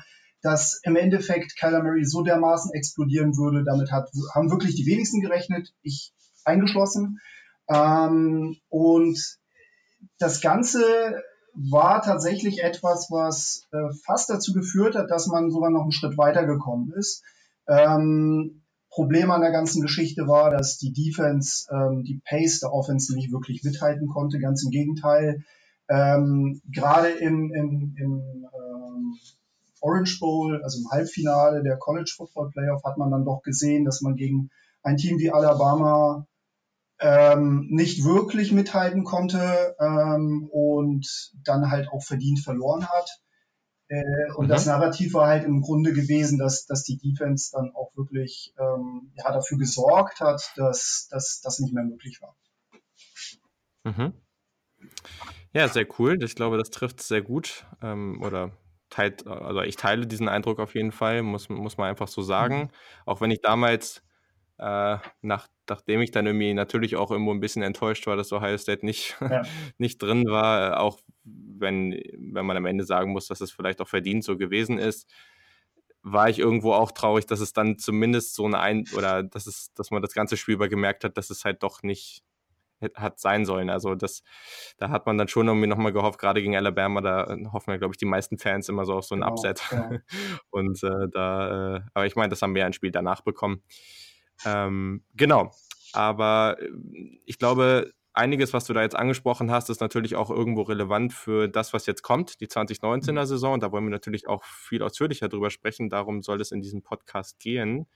dass 0.48 0.80
im 0.84 0.96
Endeffekt 0.96 1.58
Kyler 1.60 1.84
Murray 1.84 2.06
so 2.06 2.24
dermaßen 2.24 2.72
explodieren 2.74 3.36
würde. 3.36 3.66
Damit 3.66 3.92
hat, 3.92 4.10
haben 4.34 4.50
wirklich 4.50 4.76
die 4.76 4.86
wenigsten 4.86 5.20
gerechnet, 5.20 5.74
ich 5.82 6.14
eingeschlossen. 6.46 7.20
Ähm, 7.68 8.56
und 8.70 9.20
das 10.20 10.40
Ganze 10.40 11.22
war 11.54 12.02
tatsächlich 12.02 12.64
etwas, 12.64 13.08
was 13.10 13.68
äh, 13.74 13.94
fast 14.06 14.30
dazu 14.30 14.54
geführt 14.54 14.96
hat, 14.96 15.12
dass 15.12 15.28
man 15.28 15.52
sogar 15.52 15.70
noch 15.70 15.82
einen 15.82 15.92
Schritt 15.92 16.18
weiter 16.18 16.46
gekommen 16.46 16.94
ist. 16.94 17.24
Ähm, 17.68 18.62
Problem 18.90 19.32
an 19.32 19.42
der 19.42 19.52
ganzen 19.52 19.82
Geschichte 19.82 20.30
war, 20.30 20.50
dass 20.50 20.78
die 20.78 20.94
Defense 20.94 21.68
ähm, 21.70 22.06
die 22.06 22.22
Pace 22.24 22.62
der 22.62 22.72
Offense 22.72 23.14
nicht 23.14 23.34
wirklich 23.34 23.66
mithalten 23.66 24.08
konnte. 24.08 24.40
Ganz 24.40 24.64
im 24.64 24.72
Gegenteil. 24.72 25.44
Ähm, 25.90 26.62
Gerade 26.72 27.10
im, 27.10 27.54
im, 27.54 27.96
im 27.98 28.48
ähm, 28.54 29.18
Orange 29.82 30.20
Bowl, 30.20 30.62
also 30.64 30.80
im 30.80 30.90
Halbfinale 30.90 31.64
der 31.64 31.78
College 31.78 32.14
Football 32.16 32.52
Playoff, 32.52 32.84
hat 32.84 32.98
man 32.98 33.12
dann 33.12 33.26
doch 33.26 33.42
gesehen, 33.44 33.86
dass 33.86 34.02
man 34.02 34.16
gegen 34.16 34.50
ein 34.84 34.98
Team 34.98 35.20
wie 35.20 35.32
Alabama 35.32 36.28
ähm, 37.00 37.68
nicht 37.70 38.04
wirklich 38.04 38.52
mithalten 38.52 39.04
konnte 39.04 39.76
ähm, 39.80 40.48
und 40.52 41.32
dann 41.44 41.70
halt 41.70 41.90
auch 41.90 42.04
verdient 42.04 42.40
verloren 42.40 42.88
hat. 42.88 43.22
Äh, 43.90 44.32
und 44.36 44.46
mhm. 44.46 44.50
das 44.50 44.66
Narrativ 44.66 45.14
war 45.14 45.28
halt 45.28 45.46
im 45.46 45.62
Grunde 45.62 45.94
gewesen, 45.94 46.38
dass, 46.38 46.66
dass 46.66 46.84
die 46.84 46.98
Defense 46.98 47.52
dann 47.54 47.72
auch 47.74 47.96
wirklich 47.96 48.54
ähm, 48.60 49.12
ja, 49.16 49.32
dafür 49.32 49.58
gesorgt 49.58 50.20
hat, 50.20 50.52
dass 50.56 51.08
das 51.10 51.60
nicht 51.60 51.74
mehr 51.74 51.84
möglich 51.84 52.22
war. 52.22 52.36
Mhm. 53.84 54.14
Ja, 55.54 55.68
sehr 55.68 55.88
cool. 55.98 56.22
Ich 56.22 56.36
glaube, 56.36 56.58
das 56.58 56.70
trifft 56.70 57.02
sehr 57.02 57.22
gut. 57.22 57.66
Ähm, 57.82 58.22
oder 58.22 58.52
teilt, 58.90 59.28
also 59.28 59.62
ich 59.62 59.76
teile 59.76 60.08
diesen 60.08 60.30
Eindruck 60.30 60.60
auf 60.60 60.76
jeden 60.76 60.92
Fall, 60.92 61.24
muss, 61.24 61.50
muss 61.50 61.78
man 61.78 61.90
einfach 61.90 62.08
so 62.08 62.22
sagen. 62.22 62.60
Mhm. 62.60 62.70
Auch 63.06 63.22
wenn 63.22 63.32
ich 63.32 63.42
damals, 63.42 64.04
äh, 64.58 64.98
nach, 65.22 65.48
nachdem 65.70 66.02
ich 66.02 66.12
dann 66.12 66.26
irgendwie 66.26 66.54
natürlich 66.54 66.96
auch 66.96 67.12
irgendwo 67.12 67.34
ein 67.34 67.40
bisschen 67.40 67.64
enttäuscht 67.64 68.08
war, 68.08 68.16
dass 68.16 68.34
Ohio 68.34 68.58
State 68.58 68.86
nicht, 68.86 69.18
ja. 69.22 69.44
nicht 69.78 70.02
drin 70.02 70.26
war, 70.28 70.80
auch 70.80 71.00
wenn, 71.24 72.02
wenn 72.18 72.46
man 72.46 72.58
am 72.58 72.66
Ende 72.66 72.86
sagen 72.86 73.12
muss, 73.12 73.28
dass 73.28 73.42
es 73.42 73.52
vielleicht 73.52 73.82
auch 73.82 73.88
verdient 73.88 74.24
so 74.24 74.38
gewesen 74.38 74.78
ist, 74.78 75.10
war 76.04 76.30
ich 76.30 76.40
irgendwo 76.40 76.74
auch 76.74 76.92
traurig, 76.92 77.26
dass 77.26 77.40
es 77.40 77.54
dann 77.54 77.78
zumindest 77.80 78.36
so 78.36 78.46
eine 78.46 78.60
ein 78.60 78.86
oder 78.96 79.24
dass 79.24 79.48
es, 79.48 79.74
dass 79.74 79.92
man 79.92 80.02
das 80.02 80.14
ganze 80.14 80.38
Spiel 80.38 80.54
über 80.56 80.70
gemerkt 80.70 81.04
hat, 81.04 81.18
dass 81.18 81.30
es 81.30 81.44
halt 81.44 81.64
doch 81.64 81.84
nicht 81.84 82.24
hat 82.96 83.20
sein 83.20 83.46
sollen. 83.46 83.70
Also 83.70 83.96
das, 83.96 84.24
da 84.78 84.90
hat 84.90 85.06
man 85.06 85.18
dann 85.18 85.28
schon 85.28 85.48
irgendwie 85.48 85.68
nochmal 85.68 85.94
gehofft, 85.94 86.20
gerade 86.20 86.42
gegen 86.42 86.56
Alabama, 86.56 87.02
da 87.02 87.36
hoffen 87.52 87.72
ja, 87.72 87.78
glaube 87.78 87.94
ich, 87.94 87.98
die 87.98 88.06
meisten 88.06 88.38
Fans 88.38 88.70
immer 88.70 88.86
so 88.86 88.94
auf 88.94 89.06
so 89.06 89.16
ein 89.16 89.22
genau, 89.22 89.32
Upset. 89.32 89.62
Ja. 89.72 89.90
Und 90.50 90.84
äh, 90.84 91.08
da, 91.12 91.78
äh, 91.78 91.82
aber 91.94 92.06
ich 92.06 92.16
meine, 92.16 92.30
das 92.30 92.42
haben 92.42 92.56
wir 92.56 92.62
ja 92.62 92.66
ein 92.66 92.74
Spiel 92.74 92.92
danach 92.92 93.22
bekommen. 93.22 93.64
Ähm, 94.46 95.04
genau. 95.16 95.52
Aber 95.94 96.58
äh, 96.60 96.70
ich 97.26 97.40
glaube, 97.40 97.92
einiges, 98.14 98.54
was 98.54 98.66
du 98.66 98.74
da 98.74 98.82
jetzt 98.82 98.96
angesprochen 98.96 99.52
hast, 99.52 99.70
ist 99.70 99.82
natürlich 99.82 100.16
auch 100.16 100.30
irgendwo 100.30 100.64
relevant 100.64 101.14
für 101.14 101.48
das, 101.48 101.74
was 101.74 101.86
jetzt 101.86 102.02
kommt, 102.02 102.42
die 102.42 102.48
2019er 102.48 103.12
mhm. 103.12 103.26
Saison. 103.26 103.54
Und 103.54 103.64
da 103.64 103.72
wollen 103.72 103.86
wir 103.86 103.92
natürlich 103.92 104.28
auch 104.28 104.44
viel 104.44 104.84
ausführlicher 104.84 105.30
drüber 105.30 105.50
sprechen. 105.50 105.90
Darum 105.90 106.22
soll 106.22 106.42
es 106.42 106.52
in 106.52 106.62
diesem 106.62 106.82
Podcast 106.82 107.40
gehen 107.40 107.88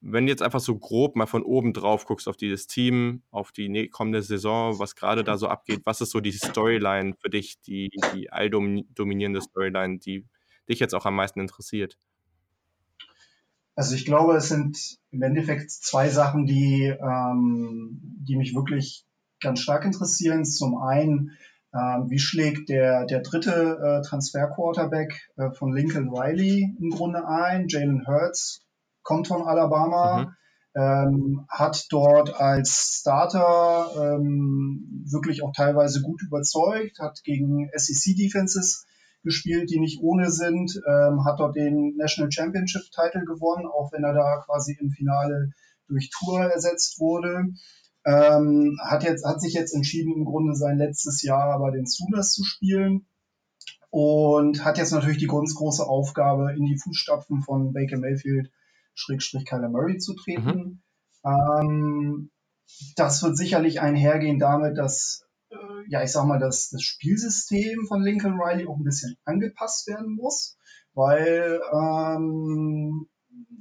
wenn 0.00 0.26
du 0.26 0.30
jetzt 0.32 0.42
einfach 0.42 0.60
so 0.60 0.78
grob 0.78 1.16
mal 1.16 1.26
von 1.26 1.42
oben 1.42 1.72
drauf 1.72 2.04
guckst 2.06 2.28
auf 2.28 2.36
dieses 2.36 2.66
Team, 2.66 3.22
auf 3.30 3.50
die 3.52 3.88
kommende 3.88 4.22
Saison, 4.22 4.78
was 4.78 4.94
gerade 4.94 5.24
da 5.24 5.36
so 5.36 5.48
abgeht, 5.48 5.80
was 5.84 6.00
ist 6.00 6.10
so 6.10 6.20
die 6.20 6.32
Storyline 6.32 7.14
für 7.20 7.30
dich, 7.30 7.60
die, 7.62 7.90
die 8.14 8.30
alldominierende 8.30 9.40
Storyline, 9.40 9.98
die 9.98 10.24
dich 10.68 10.78
jetzt 10.78 10.94
auch 10.94 11.06
am 11.06 11.16
meisten 11.16 11.40
interessiert? 11.40 11.98
Also 13.74 13.94
ich 13.94 14.04
glaube, 14.04 14.36
es 14.36 14.48
sind 14.48 14.98
im 15.10 15.22
Endeffekt 15.22 15.70
zwei 15.70 16.08
Sachen, 16.08 16.46
die, 16.46 16.84
ähm, 16.84 18.00
die 18.02 18.36
mich 18.36 18.54
wirklich 18.54 19.04
ganz 19.40 19.60
stark 19.60 19.84
interessieren. 19.84 20.44
Zum 20.44 20.76
einen, 20.78 21.36
ähm, 21.72 22.06
wie 22.08 22.18
schlägt 22.18 22.68
der, 22.68 23.06
der 23.06 23.20
dritte 23.20 23.78
äh, 24.02 24.06
Transfer-Quarterback 24.06 25.30
äh, 25.36 25.50
von 25.52 25.72
Lincoln 25.72 26.08
Riley 26.08 26.74
im 26.80 26.90
Grunde 26.90 27.26
ein? 27.28 27.68
Jalen 27.68 28.04
Hurts 28.06 28.67
kommt 29.08 29.26
von 29.26 29.42
Alabama, 29.42 30.34
mhm. 30.74 30.80
ähm, 30.80 31.46
hat 31.48 31.86
dort 31.88 32.38
als 32.38 32.98
Starter 33.00 33.88
ähm, 33.96 35.02
wirklich 35.10 35.42
auch 35.42 35.52
teilweise 35.56 36.02
gut 36.02 36.22
überzeugt, 36.22 36.98
hat 36.98 37.24
gegen 37.24 37.70
SEC-Defenses 37.74 38.84
gespielt, 39.24 39.70
die 39.70 39.80
nicht 39.80 40.02
ohne 40.02 40.30
sind, 40.30 40.78
ähm, 40.86 41.24
hat 41.24 41.40
dort 41.40 41.56
den 41.56 41.96
National 41.96 42.30
Championship 42.30 42.82
Title 42.92 43.24
gewonnen, 43.24 43.66
auch 43.66 43.90
wenn 43.92 44.04
er 44.04 44.12
da 44.12 44.42
quasi 44.44 44.76
im 44.78 44.90
Finale 44.90 45.52
durch 45.86 46.10
Tour 46.10 46.42
ersetzt 46.42 47.00
wurde. 47.00 47.54
Ähm, 48.04 48.78
hat, 48.84 49.04
jetzt, 49.04 49.24
hat 49.24 49.40
sich 49.40 49.54
jetzt 49.54 49.74
entschieden, 49.74 50.12
im 50.14 50.26
Grunde 50.26 50.54
sein 50.54 50.76
letztes 50.76 51.22
Jahr 51.22 51.58
bei 51.58 51.70
den 51.70 51.86
Sooners 51.86 52.32
zu 52.32 52.44
spielen 52.44 53.06
und 53.88 54.66
hat 54.66 54.76
jetzt 54.76 54.92
natürlich 54.92 55.18
die 55.18 55.26
ganz 55.26 55.54
große 55.54 55.82
Aufgabe, 55.82 56.52
in 56.52 56.66
die 56.66 56.78
Fußstapfen 56.78 57.40
von 57.40 57.72
Baker 57.72 57.98
Mayfield 57.98 58.50
Schrägstrich 58.98 59.44
Kyler 59.44 59.68
Murray 59.68 59.98
zu 59.98 60.14
treten. 60.14 60.44
Mhm. 60.44 60.82
Ähm, 61.24 62.30
das 62.96 63.22
wird 63.22 63.36
sicherlich 63.36 63.80
einhergehen 63.80 64.38
damit, 64.38 64.76
dass, 64.76 65.24
äh, 65.50 65.56
ja, 65.88 66.02
ich 66.02 66.12
sag 66.12 66.26
mal, 66.26 66.38
dass 66.38 66.70
das 66.70 66.82
Spielsystem 66.82 67.86
von 67.86 68.02
Lincoln 68.02 68.38
Riley 68.40 68.66
auch 68.66 68.76
ein 68.76 68.84
bisschen 68.84 69.16
angepasst 69.24 69.86
werden 69.86 70.14
muss, 70.14 70.58
weil 70.94 71.60
ähm, 71.72 73.08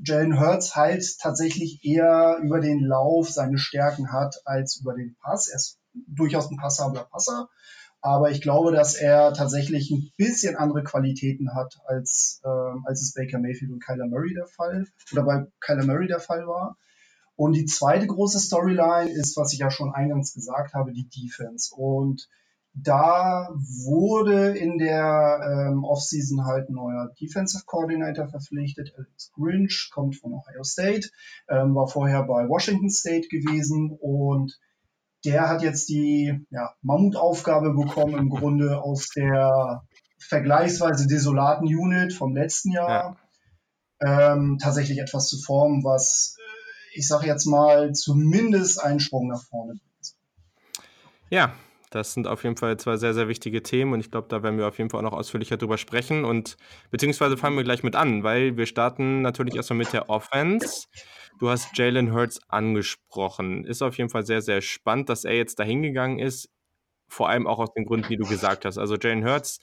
Jalen 0.04 0.40
Hurts 0.40 0.76
halt 0.76 1.06
tatsächlich 1.20 1.84
eher 1.84 2.40
über 2.42 2.60
den 2.60 2.84
Lauf 2.84 3.30
seine 3.30 3.58
Stärken 3.58 4.12
hat 4.12 4.42
als 4.46 4.80
über 4.82 4.96
den 4.96 5.16
Pass. 5.22 5.48
Er 5.48 5.56
ist 5.56 5.80
durchaus 5.94 6.50
ein 6.50 6.58
passabler 6.58 7.06
Passer. 7.06 7.50
Aber 8.02 8.32
ich 8.32 8.42
glaube, 8.42 8.72
dass 8.72 8.96
er 8.96 9.34
tatsächlich 9.34 9.92
ein 9.92 10.12
bisschen 10.18 10.56
andere 10.56 10.84
Qualitäten 10.84 11.56
hat, 11.56 11.80
als, 11.86 12.42
äh, 12.44 12.48
als 12.86 13.02
es 13.02 13.14
Baker 13.14 13.40
Mayfield 13.40 13.72
und 13.72 13.84
Kyler 13.84 14.08
Murray 14.08 14.34
der 14.34 14.48
Fall 14.48 14.86
oder 15.12 15.24
bei 15.24 15.48
Kyler 15.60 15.86
Murray 15.86 16.08
der 16.08 16.20
Fall 16.20 16.48
war. 16.48 16.78
Und 17.36 17.54
die 17.54 17.66
zweite 17.66 18.08
große 18.08 18.40
Storyline 18.40 19.12
ist, 19.12 19.38
was 19.38 19.54
ich 19.54 19.60
ja 19.60 19.70
schon 19.70 19.94
eingangs 19.94 20.34
gesagt 20.34 20.74
habe, 20.74 20.92
die 20.92 21.08
Defense. 21.08 21.74
Und 21.76 22.28
da 22.74 23.50
wurde 23.86 24.58
in 24.58 24.78
der 24.78 25.70
ähm, 25.72 25.84
Offseason 25.84 26.46
halt 26.46 26.70
ein 26.70 26.76
neuer 26.76 27.12
Defensive 27.20 27.64
Coordinator 27.66 28.28
verpflichtet. 28.28 28.94
Alex 28.96 29.32
Grinch 29.34 29.90
kommt 29.92 30.16
von 30.16 30.34
Ohio 30.34 30.64
State, 30.64 31.10
ähm, 31.50 31.74
war 31.76 31.88
vorher 31.88 32.24
bei 32.24 32.48
Washington 32.48 32.90
State 32.90 33.28
gewesen 33.30 33.98
und 34.00 34.60
der 35.26 35.50
hat 35.50 35.62
jetzt 35.62 35.90
die 35.90 36.46
ja, 36.50 36.74
Mammutaufgabe 36.82 37.74
bekommen, 37.74 38.18
im 38.18 38.30
Grunde 38.30 38.82
aus 38.82 39.10
der 39.10 39.84
vergleichsweise 40.20 41.08
desolaten 41.08 41.68
Unit 41.68 42.14
vom 42.14 42.36
letzten 42.36 42.72
Jahr 42.72 43.18
ja. 44.02 44.34
ähm, 44.34 44.58
tatsächlich 44.62 45.00
etwas 45.00 45.28
zu 45.28 45.38
formen, 45.40 45.84
was 45.84 46.36
ich 46.94 47.08
sage 47.08 47.28
jetzt 47.28 47.46
mal 47.46 47.94
zumindest 47.94 48.82
einen 48.82 49.00
Sprung 49.00 49.28
nach 49.28 49.44
vorne 49.44 49.74
bringt. 49.74 50.16
Ja, 51.30 51.54
das 51.90 52.14
sind 52.14 52.28
auf 52.28 52.44
jeden 52.44 52.58
Fall 52.58 52.78
zwei 52.78 52.98
sehr, 52.98 53.14
sehr 53.14 53.28
wichtige 53.28 53.64
Themen 53.64 53.94
und 53.94 54.00
ich 54.00 54.12
glaube, 54.12 54.28
da 54.30 54.44
werden 54.44 54.58
wir 54.58 54.68
auf 54.68 54.78
jeden 54.78 54.90
Fall 54.90 55.00
auch 55.00 55.12
noch 55.12 55.18
ausführlicher 55.18 55.58
drüber 55.58 55.78
sprechen 55.78 56.26
und 56.26 56.58
beziehungsweise 56.92 57.38
fangen 57.38 57.56
wir 57.56 57.64
gleich 57.64 57.84
mit 57.84 57.96
an, 57.96 58.24
weil 58.24 58.58
wir 58.58 58.66
starten 58.66 59.22
natürlich 59.22 59.56
erstmal 59.56 59.78
mit 59.78 59.94
der 59.94 60.10
Offense. 60.10 60.88
Du 61.40 61.50
hast 61.50 61.78
Jalen 61.78 62.14
Hurts 62.14 62.40
angesprochen. 62.50 63.64
Ist 63.64 63.82
auf 63.82 63.98
jeden 63.98 64.10
Fall 64.10 64.26
sehr, 64.26 64.42
sehr 64.42 64.62
spannend, 64.62 65.10
dass 65.10 65.24
er 65.24 65.36
jetzt 65.36 65.60
dahin 65.60 65.84
gegangen 65.84 66.20
ist. 66.20 66.50
Vor 67.10 67.30
allem 67.30 67.48
auch 67.48 67.60
aus 67.60 67.74
den 67.74 67.86
Gründen, 67.86 68.10
die 68.10 68.18
du 68.18 68.28
gesagt 68.28 68.66
hast. 68.66 68.78
Also 68.78 68.98
Jalen 68.98 69.24
Hurts, 69.24 69.60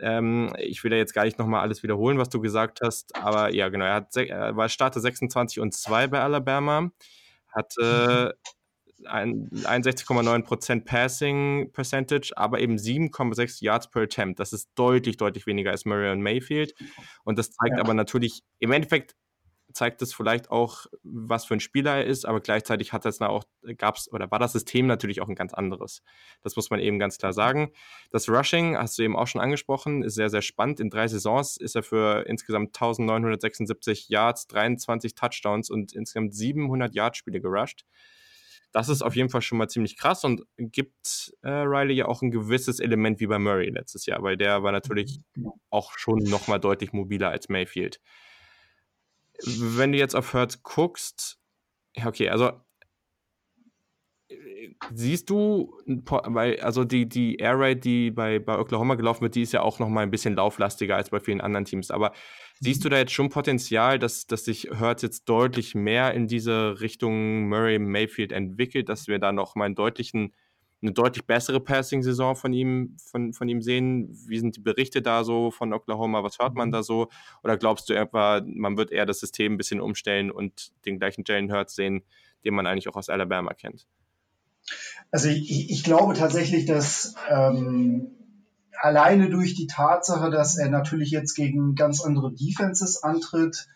ähm, 0.00 0.54
ich 0.58 0.84
will 0.84 0.92
ja 0.92 0.98
jetzt 0.98 1.14
gar 1.14 1.24
nicht 1.24 1.38
nochmal 1.38 1.62
alles 1.62 1.82
wiederholen, 1.82 2.18
was 2.18 2.28
du 2.28 2.40
gesagt 2.40 2.80
hast, 2.82 3.16
aber 3.16 3.52
ja, 3.52 3.68
genau, 3.70 3.86
er, 3.86 3.94
hat, 3.94 4.14
er 4.16 4.56
war 4.56 4.68
Starter 4.68 5.00
26 5.00 5.60
und 5.60 5.74
2 5.74 6.06
bei 6.08 6.20
Alabama, 6.20 6.90
hatte 7.52 8.36
61,9% 9.06 10.84
Passing 10.84 11.70
Percentage, 11.72 12.32
aber 12.36 12.60
eben 12.60 12.76
7,6 12.76 13.62
Yards 13.62 13.90
per 13.90 14.02
Attempt. 14.02 14.40
Das 14.40 14.52
ist 14.52 14.70
deutlich, 14.74 15.16
deutlich 15.16 15.46
weniger 15.46 15.70
als 15.70 15.84
Murray 15.84 16.10
und 16.12 16.22
Mayfield. 16.22 16.74
Und 17.24 17.38
das 17.38 17.50
zeigt 17.50 17.76
ja. 17.76 17.80
aber 17.80 17.94
natürlich, 17.94 18.42
im 18.58 18.72
Endeffekt 18.72 19.16
zeigt 19.76 20.00
es 20.00 20.14
vielleicht 20.14 20.50
auch, 20.50 20.86
was 21.02 21.44
für 21.44 21.54
ein 21.54 21.60
Spieler 21.60 21.96
er 21.96 22.06
ist, 22.06 22.24
aber 22.24 22.40
gleichzeitig 22.40 22.92
hat 22.92 23.04
das 23.04 23.20
auch, 23.20 23.44
gab's 23.76 24.10
oder 24.10 24.30
war 24.30 24.38
das 24.38 24.52
System 24.52 24.86
natürlich 24.86 25.20
auch 25.20 25.28
ein 25.28 25.34
ganz 25.34 25.52
anderes. 25.52 26.02
Das 26.42 26.56
muss 26.56 26.70
man 26.70 26.80
eben 26.80 26.98
ganz 26.98 27.18
klar 27.18 27.32
sagen. 27.32 27.70
Das 28.10 28.28
Rushing, 28.28 28.76
hast 28.76 28.98
du 28.98 29.02
eben 29.02 29.16
auch 29.16 29.26
schon 29.26 29.40
angesprochen, 29.40 30.02
ist 30.02 30.14
sehr, 30.14 30.30
sehr 30.30 30.42
spannend. 30.42 30.80
In 30.80 30.88
drei 30.88 31.08
Saisons 31.08 31.58
ist 31.58 31.76
er 31.76 31.82
für 31.82 32.24
insgesamt 32.26 32.74
1976 32.74 34.08
Yards, 34.08 34.46
23 34.46 35.14
Touchdowns 35.14 35.68
und 35.68 35.92
insgesamt 35.92 36.34
700 36.34 36.94
Yard-Spiele 36.94 37.40
gerusht. 37.40 37.84
Das 38.76 38.90
ist 38.90 39.00
auf 39.00 39.16
jeden 39.16 39.30
Fall 39.30 39.40
schon 39.40 39.56
mal 39.56 39.68
ziemlich 39.68 39.96
krass 39.96 40.22
und 40.24 40.42
gibt 40.58 41.32
äh, 41.42 41.48
Riley 41.48 41.94
ja 41.94 42.06
auch 42.06 42.20
ein 42.20 42.30
gewisses 42.30 42.78
Element 42.78 43.20
wie 43.20 43.26
bei 43.26 43.38
Murray 43.38 43.70
letztes 43.70 44.04
Jahr, 44.04 44.22
weil 44.22 44.36
der 44.36 44.62
war 44.62 44.72
natürlich 44.72 45.20
mhm. 45.34 45.52
auch 45.70 45.92
schon 45.96 46.18
noch 46.18 46.46
mal 46.46 46.58
deutlich 46.58 46.92
mobiler 46.92 47.30
als 47.30 47.48
Mayfield 47.48 48.00
wenn 49.44 49.92
du 49.92 49.98
jetzt 49.98 50.14
auf 50.14 50.32
Hertz 50.32 50.62
guckst, 50.62 51.38
ja, 51.96 52.06
okay, 52.06 52.28
also 52.28 52.52
siehst 54.92 55.30
du, 55.30 55.78
weil, 55.86 56.60
also 56.60 56.84
die, 56.84 57.08
die 57.08 57.36
Air 57.36 57.58
Raid, 57.58 57.84
die 57.84 58.10
bei, 58.10 58.38
bei 58.38 58.58
Oklahoma 58.58 58.96
gelaufen 58.96 59.22
wird, 59.22 59.34
die 59.34 59.42
ist 59.42 59.52
ja 59.52 59.62
auch 59.62 59.78
noch 59.78 59.88
mal 59.88 60.02
ein 60.02 60.10
bisschen 60.10 60.34
lauflastiger 60.34 60.96
als 60.96 61.10
bei 61.10 61.20
vielen 61.20 61.40
anderen 61.40 61.64
Teams. 61.64 61.90
Aber 61.90 62.12
siehst 62.60 62.84
du 62.84 62.88
da 62.88 62.98
jetzt 62.98 63.12
schon 63.12 63.28
Potenzial, 63.28 63.98
dass, 63.98 64.26
dass 64.26 64.44
sich 64.44 64.68
Hertz 64.72 65.02
jetzt 65.02 65.28
deutlich 65.28 65.74
mehr 65.74 66.14
in 66.14 66.26
diese 66.26 66.80
Richtung 66.80 67.48
Murray 67.48 67.78
Mayfield 67.78 68.32
entwickelt, 68.32 68.88
dass 68.88 69.08
wir 69.08 69.18
da 69.18 69.32
noch 69.32 69.54
mal 69.54 69.66
einen 69.66 69.74
deutlichen 69.74 70.32
eine 70.82 70.92
deutlich 70.92 71.24
bessere 71.26 71.60
Passing-Saison 71.60 72.36
von 72.36 72.52
ihm, 72.52 72.96
von, 72.98 73.32
von 73.32 73.48
ihm 73.48 73.62
sehen? 73.62 74.08
Wie 74.28 74.38
sind 74.38 74.56
die 74.56 74.60
Berichte 74.60 75.00
da 75.02 75.24
so 75.24 75.50
von 75.50 75.72
Oklahoma? 75.72 76.22
Was 76.22 76.38
hört 76.38 76.54
man 76.54 76.68
mhm. 76.68 76.72
da 76.72 76.82
so? 76.82 77.08
Oder 77.42 77.56
glaubst 77.56 77.88
du 77.88 77.94
etwa, 77.94 78.42
man 78.44 78.76
wird 78.76 78.92
eher 78.92 79.06
das 79.06 79.20
System 79.20 79.54
ein 79.54 79.56
bisschen 79.56 79.80
umstellen 79.80 80.30
und 80.30 80.72
den 80.84 80.98
gleichen 80.98 81.24
Jalen 81.26 81.50
Hurts 81.50 81.74
sehen, 81.74 82.02
den 82.44 82.54
man 82.54 82.66
eigentlich 82.66 82.88
auch 82.88 82.96
aus 82.96 83.08
Alabama 83.08 83.54
kennt? 83.54 83.86
Also 85.10 85.28
ich, 85.28 85.70
ich 85.70 85.82
glaube 85.84 86.14
tatsächlich, 86.14 86.66
dass 86.66 87.14
ähm, 87.30 88.15
alleine 88.80 89.30
durch 89.30 89.54
die 89.54 89.66
Tatsache, 89.66 90.30
dass 90.30 90.56
er 90.56 90.68
natürlich 90.68 91.10
jetzt 91.10 91.34
gegen 91.34 91.74
ganz 91.74 92.02
andere 92.02 92.32
Defenses 92.32 93.02
antritt, 93.02 93.68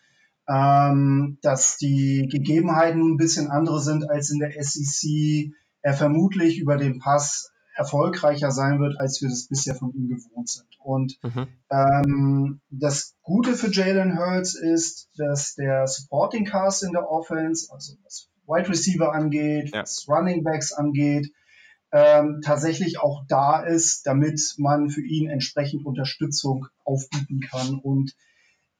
ähm, 0.47 1.37
dass 1.41 1.77
die 1.77 2.27
Gegebenheiten 2.29 3.13
ein 3.13 3.17
bisschen 3.17 3.49
andere 3.49 3.79
sind 3.79 4.09
als 4.09 4.29
in 4.29 4.39
der 4.39 4.51
SEC, 4.61 5.53
er 5.81 5.93
vermutlich 5.93 6.59
über 6.59 6.77
den 6.77 6.99
Pass 6.99 7.51
erfolgreicher 7.75 8.51
sein 8.51 8.79
wird, 8.79 8.99
als 8.99 9.21
wir 9.21 9.29
das 9.29 9.47
bisher 9.47 9.75
von 9.75 9.93
ihm 9.93 10.09
gewohnt 10.09 10.49
sind. 10.49 10.67
Und 10.79 11.17
mhm. 11.23 11.47
ähm, 11.69 12.61
das 12.69 13.15
Gute 13.21 13.53
für 13.53 13.71
Jalen 13.71 14.17
Hurts 14.17 14.55
ist, 14.55 15.09
dass 15.15 15.55
der 15.55 15.87
Supporting 15.87 16.45
Cast 16.45 16.83
in 16.83 16.91
der 16.91 17.09
Offense, 17.09 17.71
also 17.71 17.93
was 18.03 18.29
Wide 18.45 18.69
Receiver 18.69 19.13
angeht, 19.13 19.73
ja. 19.73 19.81
was 19.81 20.05
Running 20.07 20.43
Backs 20.43 20.73
angeht, 20.73 21.31
ähm, 21.91 22.41
tatsächlich 22.43 22.99
auch 22.99 23.23
da 23.27 23.61
ist, 23.61 24.07
damit 24.07 24.55
man 24.57 24.89
für 24.89 25.01
ihn 25.01 25.29
entsprechend 25.29 25.85
Unterstützung 25.85 26.67
aufbieten 26.85 27.41
kann 27.41 27.79
und 27.79 28.15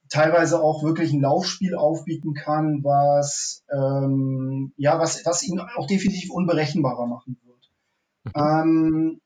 teilweise 0.09 0.61
auch 0.61 0.83
wirklich 0.83 1.13
ein 1.13 1.21
Laufspiel 1.21 1.75
aufbieten 1.75 2.33
kann, 2.33 2.83
was 2.83 3.63
ähm, 3.71 4.73
ja 4.77 4.99
was 4.99 5.25
was 5.25 5.43
ihn 5.43 5.59
auch 5.59 5.87
definitiv 5.87 6.31
unberechenbarer 6.31 7.07
machen 7.07 7.37
wird. 7.45 7.71
Mhm. 8.23 8.31
Ähm, 8.35 9.21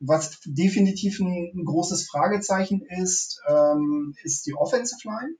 was 0.00 0.40
definitiv 0.44 1.20
ein, 1.20 1.52
ein, 1.54 1.64
großes 1.64 2.08
Fragezeichen 2.08 2.82
ist, 2.82 3.40
ähm, 3.48 4.14
ist 4.24 4.46
die 4.46 4.54
Offensive 4.54 5.06
Line. 5.06 5.36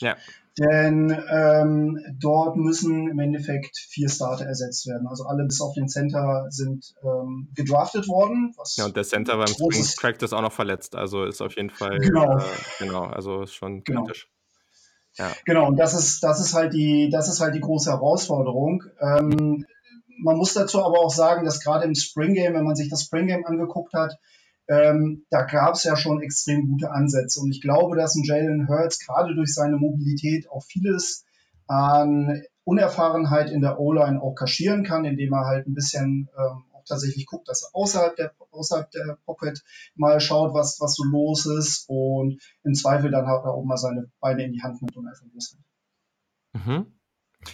Ja. 0.00 0.16
Denn 0.58 1.10
ähm, 1.30 1.98
dort 2.18 2.56
müssen 2.56 3.10
im 3.10 3.18
Endeffekt 3.18 3.76
vier 3.76 4.08
Starter 4.08 4.46
ersetzt 4.46 4.86
werden. 4.86 5.06
Also 5.06 5.26
alle 5.26 5.44
bis 5.44 5.60
auf 5.60 5.74
den 5.74 5.86
Center 5.86 6.46
sind 6.48 6.94
ähm, 7.02 7.48
gedraftet 7.54 8.08
worden. 8.08 8.54
ja, 8.76 8.86
und 8.86 8.96
der 8.96 9.04
Center 9.04 9.36
beim 9.36 9.48
Spring 9.48 9.84
Practice 10.00 10.32
auch 10.32 10.40
noch 10.40 10.52
verletzt. 10.52 10.96
Also 10.96 11.24
ist 11.24 11.42
auf 11.42 11.56
jeden 11.56 11.68
Fall 11.68 11.98
genau, 11.98 12.38
äh, 12.38 12.42
genau 12.78 13.04
also 13.04 13.42
ist 13.42 13.52
schon 13.52 13.84
genau. 13.84 14.04
kritisch. 14.04 14.28
Ja. 15.18 15.30
Genau, 15.44 15.66
und 15.68 15.76
das 15.76 15.92
ist, 15.92 16.22
das 16.22 16.40
ist 16.40 16.54
halt 16.54 16.72
die, 16.72 17.10
das 17.10 17.28
ist 17.28 17.40
halt 17.40 17.54
die 17.54 17.60
große 17.60 17.90
Herausforderung. 17.90 18.82
Ähm, 19.00 19.66
man 20.18 20.36
muss 20.36 20.54
dazu 20.54 20.82
aber 20.82 21.00
auch 21.00 21.10
sagen, 21.10 21.44
dass 21.44 21.62
gerade 21.62 21.84
im 21.84 21.94
Spring 21.94 22.32
Game, 22.32 22.54
wenn 22.54 22.64
man 22.64 22.76
sich 22.76 22.88
das 22.88 23.02
Spring 23.02 23.26
Game 23.26 23.44
angeguckt 23.44 23.92
hat, 23.92 24.18
ähm, 24.68 25.24
da 25.30 25.42
gab 25.42 25.74
es 25.74 25.84
ja 25.84 25.96
schon 25.96 26.22
extrem 26.22 26.68
gute 26.68 26.90
Ansätze. 26.90 27.40
Und 27.40 27.50
ich 27.50 27.60
glaube, 27.60 27.96
dass 27.96 28.14
ein 28.14 28.24
Jalen 28.24 28.68
Hurts 28.68 28.98
gerade 28.98 29.34
durch 29.34 29.54
seine 29.54 29.76
Mobilität 29.76 30.50
auch 30.50 30.64
vieles 30.64 31.24
an 31.66 32.42
Unerfahrenheit 32.64 33.50
in 33.50 33.60
der 33.60 33.78
O-Line 33.78 34.20
auch 34.20 34.34
kaschieren 34.34 34.84
kann, 34.84 35.04
indem 35.04 35.32
er 35.32 35.46
halt 35.46 35.66
ein 35.66 35.74
bisschen 35.74 36.28
ähm, 36.36 36.64
auch 36.72 36.84
tatsächlich 36.84 37.26
guckt, 37.26 37.48
dass 37.48 37.62
er 37.62 37.70
außerhalb 37.74 38.16
der, 38.16 38.32
außerhalb 38.50 38.90
der 38.90 39.18
Pocket 39.24 39.62
mal 39.94 40.20
schaut, 40.20 40.52
was, 40.52 40.80
was 40.80 40.96
so 40.96 41.04
los 41.04 41.46
ist 41.46 41.88
und 41.88 42.40
im 42.64 42.74
Zweifel 42.74 43.10
dann 43.10 43.26
halt 43.26 43.44
auch 43.44 43.64
mal 43.64 43.76
seine 43.76 44.10
Beine 44.20 44.44
in 44.44 44.52
die 44.52 44.62
Hand 44.62 44.82
nimmt 44.82 44.96
und 44.96 45.06
einfach 45.06 45.26
losrennt. 45.32 45.64
Mhm. 46.54 46.86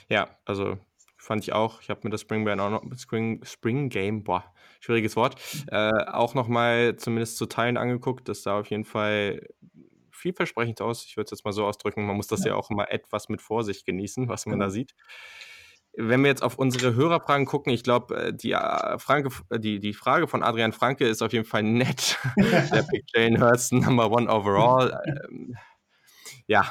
Ja, 0.09 0.28
also 0.47 0.78
fand 1.23 1.45
ich 1.45 1.52
auch. 1.52 1.81
Ich 1.81 1.88
habe 1.88 2.00
mir 2.05 2.11
das 2.11 2.21
Spring, 2.21 2.47
auch 2.49 2.71
noch, 2.71 2.83
Spring, 2.99 3.41
Spring 3.45 3.88
Game, 3.88 4.25
boah, 4.25 4.45
schwieriges 4.81 5.17
Wort, 5.17 5.37
äh, 5.69 5.91
auch 6.07 6.35
nochmal 6.35 6.97
zumindest 6.97 7.37
zu 7.37 7.47
Teilen 7.47 7.76
angeguckt. 7.76 8.29
Das 8.29 8.43
sah 8.43 8.59
auf 8.59 8.67
jeden 8.67 8.85
Fall 8.85 9.47
vielversprechend 10.11 10.81
aus. 10.81 11.05
Ich 11.05 11.17
würde 11.17 11.26
es 11.26 11.31
jetzt 11.31 11.45
mal 11.45 11.52
so 11.52 11.64
ausdrücken. 11.64 12.07
Man 12.07 12.17
muss 12.17 12.26
das 12.26 12.45
ja. 12.45 12.50
ja 12.50 12.57
auch 12.57 12.71
immer 12.71 12.91
etwas 12.91 13.29
mit 13.29 13.41
Vorsicht 13.41 13.87
genießen, 13.87 14.29
was 14.29 14.47
man 14.47 14.55
genau. 14.55 14.67
da 14.67 14.71
sieht. 14.71 14.95
Wenn 15.95 16.23
wir 16.23 16.29
jetzt 16.29 16.43
auf 16.43 16.59
unsere 16.59 16.95
Hörerfragen 16.95 17.47
gucken, 17.47 17.73
ich 17.73 17.85
glaube, 17.85 18.17
äh, 18.17 18.35
die, 18.35 18.52
äh, 18.52 18.99
Franke, 18.99 19.28
äh, 19.50 19.61
die, 19.61 19.78
die 19.78 19.93
Frage 19.93 20.26
von 20.26 20.43
Adrian 20.43 20.73
Franke 20.73 21.06
ist 21.06 21.23
auf 21.23 21.32
jeden 21.32 21.45
Fall 21.45 21.63
nett. 21.63 22.19
Der 22.37 22.82
Pick 22.82 23.04
Jane 23.15 23.39
Hurst, 23.39 23.73
Number 23.73 24.11
One 24.11 24.28
Overall. 24.28 24.99
Ähm, 25.06 25.54
ja, 26.52 26.67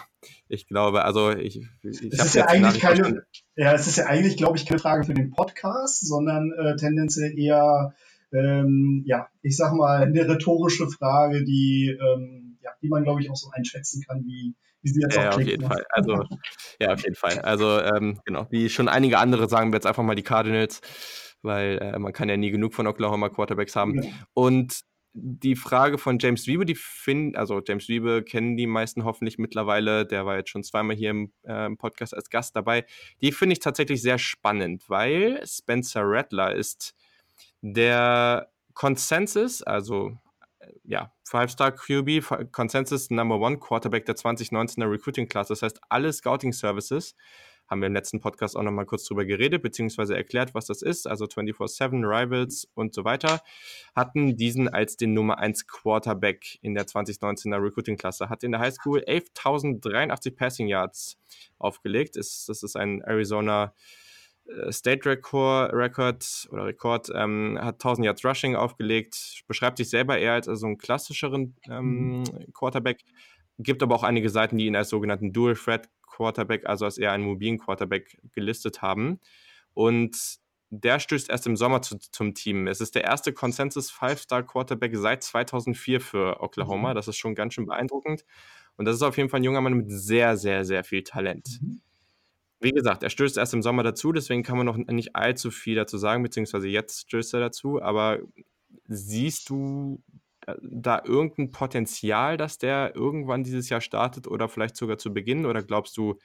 ich 0.47 0.67
glaube, 0.67 1.03
also 1.03 1.31
ich, 1.31 1.59
ich 1.81 2.19
habe 2.19 2.29
ja 2.33 2.45
eigentlich 2.45 2.79
keine, 2.79 3.23
ja, 3.55 3.73
es 3.73 3.87
ist 3.87 3.97
ja 3.97 4.05
eigentlich, 4.05 4.37
glaube 4.37 4.55
ich, 4.55 4.67
keine 4.67 4.79
Frage 4.79 5.05
für 5.05 5.15
den 5.15 5.31
Podcast, 5.31 6.07
sondern 6.07 6.51
äh, 6.51 6.75
tendenziell 6.75 7.35
eher, 7.35 7.95
ähm, 8.31 9.01
ja, 9.07 9.27
ich 9.41 9.57
sag 9.57 9.73
mal, 9.73 10.03
eine 10.03 10.29
rhetorische 10.29 10.87
Frage, 10.87 11.43
die, 11.43 11.97
ähm, 11.99 12.59
ja, 12.61 12.69
die 12.83 12.89
man, 12.89 13.03
glaube 13.03 13.21
ich, 13.21 13.31
auch 13.31 13.35
so 13.35 13.49
einschätzen 13.51 14.03
kann, 14.07 14.23
wie, 14.23 14.53
wie 14.83 14.89
sie 14.89 15.01
jetzt 15.01 15.15
ja, 15.15 15.31
auf 15.31 15.41
jeden 15.41 15.67
Fall. 15.67 15.83
Also, 15.89 16.25
ja, 16.79 16.93
auf 16.93 17.03
jeden 17.03 17.15
Fall. 17.15 17.39
Also, 17.39 17.81
ähm, 17.81 18.19
genau, 18.23 18.45
wie 18.51 18.69
schon 18.69 18.87
einige 18.87 19.17
andere 19.17 19.49
sagen 19.49 19.71
wir 19.71 19.77
jetzt 19.77 19.87
einfach 19.87 20.03
mal 20.03 20.15
die 20.15 20.21
Cardinals, 20.21 20.81
weil 21.41 21.79
äh, 21.79 21.97
man 21.97 22.13
kann 22.13 22.29
ja 22.29 22.37
nie 22.37 22.51
genug 22.51 22.75
von 22.75 22.85
Oklahoma 22.85 23.29
Quarterbacks 23.29 23.75
haben. 23.75 24.03
Ja. 24.03 24.11
Und 24.35 24.81
die 25.13 25.55
Frage 25.55 25.97
von 25.97 26.19
James 26.19 26.47
Wiebe, 26.47 26.65
die 26.65 26.75
finden, 26.75 27.35
also 27.35 27.61
James 27.65 27.87
Wiebe 27.89 28.23
kennen 28.23 28.55
die 28.55 28.67
meisten 28.67 29.03
hoffentlich 29.03 29.37
mittlerweile, 29.37 30.05
der 30.05 30.25
war 30.25 30.37
jetzt 30.37 30.49
schon 30.49 30.63
zweimal 30.63 30.95
hier 30.95 31.09
im, 31.09 31.33
äh, 31.43 31.65
im 31.65 31.77
Podcast 31.77 32.15
als 32.15 32.29
Gast 32.29 32.55
dabei. 32.55 32.85
Die 33.21 33.31
finde 33.31 33.53
ich 33.53 33.59
tatsächlich 33.59 34.01
sehr 34.01 34.17
spannend, 34.17 34.89
weil 34.89 35.41
Spencer 35.45 36.03
Rattler 36.05 36.55
ist 36.55 36.95
der 37.61 38.51
Consensus, 38.73 39.61
also 39.61 40.17
äh, 40.59 40.71
ja, 40.85 41.11
Five-Star 41.25 41.71
QB, 41.71 42.51
Consensus 42.51 43.09
Number 43.09 43.39
One 43.39 43.57
Quarterback 43.57 44.05
der 44.05 44.15
2019er 44.15 44.89
Recruiting 44.89 45.27
Class. 45.27 45.49
Das 45.49 45.61
heißt, 45.61 45.79
alle 45.89 46.11
Scouting 46.11 46.53
Services 46.53 47.15
haben 47.71 47.81
wir 47.81 47.87
im 47.87 47.93
letzten 47.93 48.19
Podcast 48.19 48.57
auch 48.57 48.63
nochmal 48.63 48.85
kurz 48.85 49.05
drüber 49.05 49.23
geredet, 49.23 49.63
beziehungsweise 49.63 50.15
erklärt, 50.15 50.53
was 50.53 50.65
das 50.65 50.81
ist. 50.81 51.07
Also 51.07 51.25
24-7, 51.25 52.03
Rivals 52.03 52.69
und 52.73 52.93
so 52.93 53.05
weiter. 53.05 53.41
Hatten 53.95 54.35
diesen 54.35 54.67
als 54.67 54.97
den 54.97 55.13
Nummer 55.13 55.39
1 55.39 55.67
Quarterback 55.67 56.59
in 56.61 56.75
der 56.75 56.85
2019er 56.85 57.63
Recruiting-Klasse. 57.63 58.29
Hat 58.29 58.43
in 58.43 58.51
der 58.51 58.59
Highschool 58.59 58.99
11.083 58.99 60.35
Passing 60.35 60.67
Yards 60.67 61.17
aufgelegt. 61.59 62.17
Ist, 62.17 62.49
das 62.49 62.61
ist 62.61 62.75
ein 62.75 63.01
Arizona 63.01 63.73
äh, 64.47 64.71
State 64.73 65.09
Record, 65.09 65.73
Record 65.73 66.49
oder 66.51 66.65
Rekord, 66.65 67.09
ähm, 67.15 67.57
hat 67.61 67.75
1000 67.75 68.05
Yards 68.05 68.25
Rushing 68.25 68.57
aufgelegt, 68.57 69.43
beschreibt 69.47 69.77
sich 69.77 69.89
selber 69.89 70.17
eher 70.17 70.33
als 70.33 70.49
also 70.49 70.65
einen 70.65 70.77
klassischeren 70.77 71.55
ähm, 71.69 72.19
mhm. 72.19 72.53
Quarterback, 72.53 73.05
gibt 73.59 73.81
aber 73.81 73.95
auch 73.95 74.03
einige 74.03 74.29
Seiten, 74.29 74.57
die 74.57 74.65
ihn 74.65 74.75
als 74.75 74.89
sogenannten 74.89 75.31
Dual 75.31 75.55
Threat 75.55 75.87
Quarterback, 76.11 76.65
also 76.65 76.85
als 76.85 76.97
eher 76.97 77.11
einen 77.11 77.23
mobilen 77.23 77.57
Quarterback 77.57 78.19
gelistet 78.33 78.81
haben. 78.81 79.19
Und 79.73 80.39
der 80.69 80.99
stößt 80.99 81.29
erst 81.29 81.47
im 81.47 81.57
Sommer 81.57 81.81
zu, 81.81 81.97
zum 81.97 82.33
Team. 82.33 82.67
Es 82.67 82.79
ist 82.79 82.95
der 82.95 83.03
erste 83.03 83.33
Consensus 83.33 83.91
Five-Star 83.91 84.43
Quarterback 84.43 84.95
seit 84.95 85.23
2004 85.23 85.99
für 85.99 86.41
Oklahoma. 86.41 86.91
Mhm. 86.91 86.95
Das 86.95 87.07
ist 87.07 87.17
schon 87.17 87.35
ganz 87.35 87.53
schön 87.53 87.65
beeindruckend. 87.65 88.25
Und 88.77 88.85
das 88.85 88.95
ist 88.95 89.01
auf 89.01 89.17
jeden 89.17 89.29
Fall 89.29 89.41
ein 89.41 89.43
junger 89.43 89.61
Mann 89.61 89.73
mit 89.73 89.91
sehr, 89.91 90.37
sehr, 90.37 90.63
sehr 90.63 90.83
viel 90.83 91.03
Talent. 91.03 91.59
Mhm. 91.61 91.81
Wie 92.61 92.71
gesagt, 92.71 93.03
er 93.03 93.09
stößt 93.09 93.37
erst 93.37 93.53
im 93.53 93.63
Sommer 93.63 93.83
dazu, 93.83 94.11
deswegen 94.11 94.43
kann 94.43 94.55
man 94.55 94.67
noch 94.67 94.77
nicht 94.77 95.15
allzu 95.15 95.49
viel 95.49 95.75
dazu 95.75 95.97
sagen, 95.97 96.21
beziehungsweise 96.21 96.67
jetzt 96.67 97.01
stößt 97.07 97.33
er 97.33 97.39
dazu. 97.39 97.81
Aber 97.81 98.19
siehst 98.87 99.49
du 99.49 100.01
da 100.61 101.01
irgendein 101.03 101.51
Potenzial, 101.51 102.37
dass 102.37 102.57
der 102.57 102.95
irgendwann 102.95 103.43
dieses 103.43 103.69
Jahr 103.69 103.81
startet 103.81 104.27
oder 104.27 104.49
vielleicht 104.49 104.75
sogar 104.75 104.97
zu 104.97 105.13
Beginn? 105.13 105.45
Oder 105.45 105.63
glaubst 105.63 105.97
du, 105.97 106.17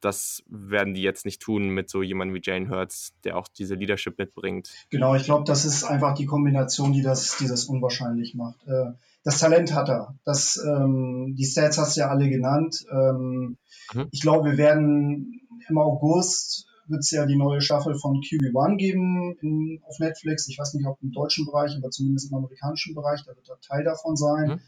das 0.00 0.42
werden 0.48 0.94
die 0.94 1.02
jetzt 1.02 1.24
nicht 1.24 1.40
tun 1.40 1.70
mit 1.70 1.88
so 1.88 2.02
jemandem 2.02 2.34
wie 2.36 2.40
Jane 2.42 2.68
Hurts, 2.68 3.14
der 3.24 3.36
auch 3.36 3.48
diese 3.48 3.74
Leadership 3.74 4.18
mitbringt? 4.18 4.70
Genau, 4.90 5.14
ich 5.14 5.24
glaube, 5.24 5.44
das 5.44 5.64
ist 5.64 5.84
einfach 5.84 6.14
die 6.14 6.26
Kombination, 6.26 6.92
die 6.92 7.02
das, 7.02 7.38
die 7.38 7.48
das 7.48 7.64
unwahrscheinlich 7.64 8.34
macht. 8.34 8.66
Äh, 8.66 8.92
das 9.24 9.40
Talent 9.40 9.74
hat 9.74 9.88
er. 9.88 10.14
Das, 10.24 10.62
ähm, 10.64 11.34
die 11.36 11.44
Stats 11.44 11.78
hast 11.78 11.96
du 11.96 12.00
ja 12.00 12.08
alle 12.08 12.28
genannt. 12.28 12.84
Ähm, 12.90 13.56
mhm. 13.92 14.08
Ich 14.10 14.20
glaube, 14.20 14.50
wir 14.50 14.58
werden 14.58 15.40
im 15.68 15.78
August 15.78 16.66
wird 16.88 17.00
es 17.00 17.10
ja 17.10 17.26
die 17.26 17.36
neue 17.36 17.60
Staffel 17.60 17.96
von 17.98 18.20
QB1 18.20 18.76
geben 18.76 19.36
in, 19.40 19.80
auf 19.84 19.98
Netflix. 19.98 20.48
Ich 20.48 20.58
weiß 20.58 20.74
nicht, 20.74 20.86
ob 20.86 21.02
im 21.02 21.12
deutschen 21.12 21.46
Bereich, 21.46 21.76
aber 21.76 21.90
zumindest 21.90 22.30
im 22.30 22.36
amerikanischen 22.36 22.94
Bereich. 22.94 23.22
Da 23.24 23.34
wird 23.34 23.48
er 23.48 23.60
Teil 23.60 23.84
davon 23.84 24.16
sein. 24.16 24.48
Mhm. 24.48 24.60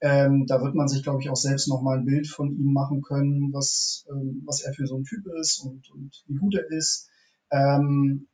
Ähm, 0.00 0.46
da 0.46 0.62
wird 0.62 0.74
man 0.74 0.86
sich, 0.86 1.02
glaube 1.02 1.20
ich, 1.20 1.28
auch 1.28 1.36
selbst 1.36 1.68
nochmal 1.68 1.98
ein 1.98 2.04
Bild 2.04 2.28
von 2.28 2.52
ihm 2.52 2.72
machen 2.72 3.02
können, 3.02 3.52
was, 3.52 4.06
ähm, 4.10 4.42
was 4.46 4.62
er 4.62 4.72
für 4.72 4.86
so 4.86 4.96
ein 4.96 5.04
Typ 5.04 5.26
ist 5.40 5.60
und, 5.60 5.90
und 5.90 6.24
wie 6.26 6.36
gut 6.36 6.54
er 6.54 6.70
ist. 6.70 7.08
Ähm, 7.50 8.28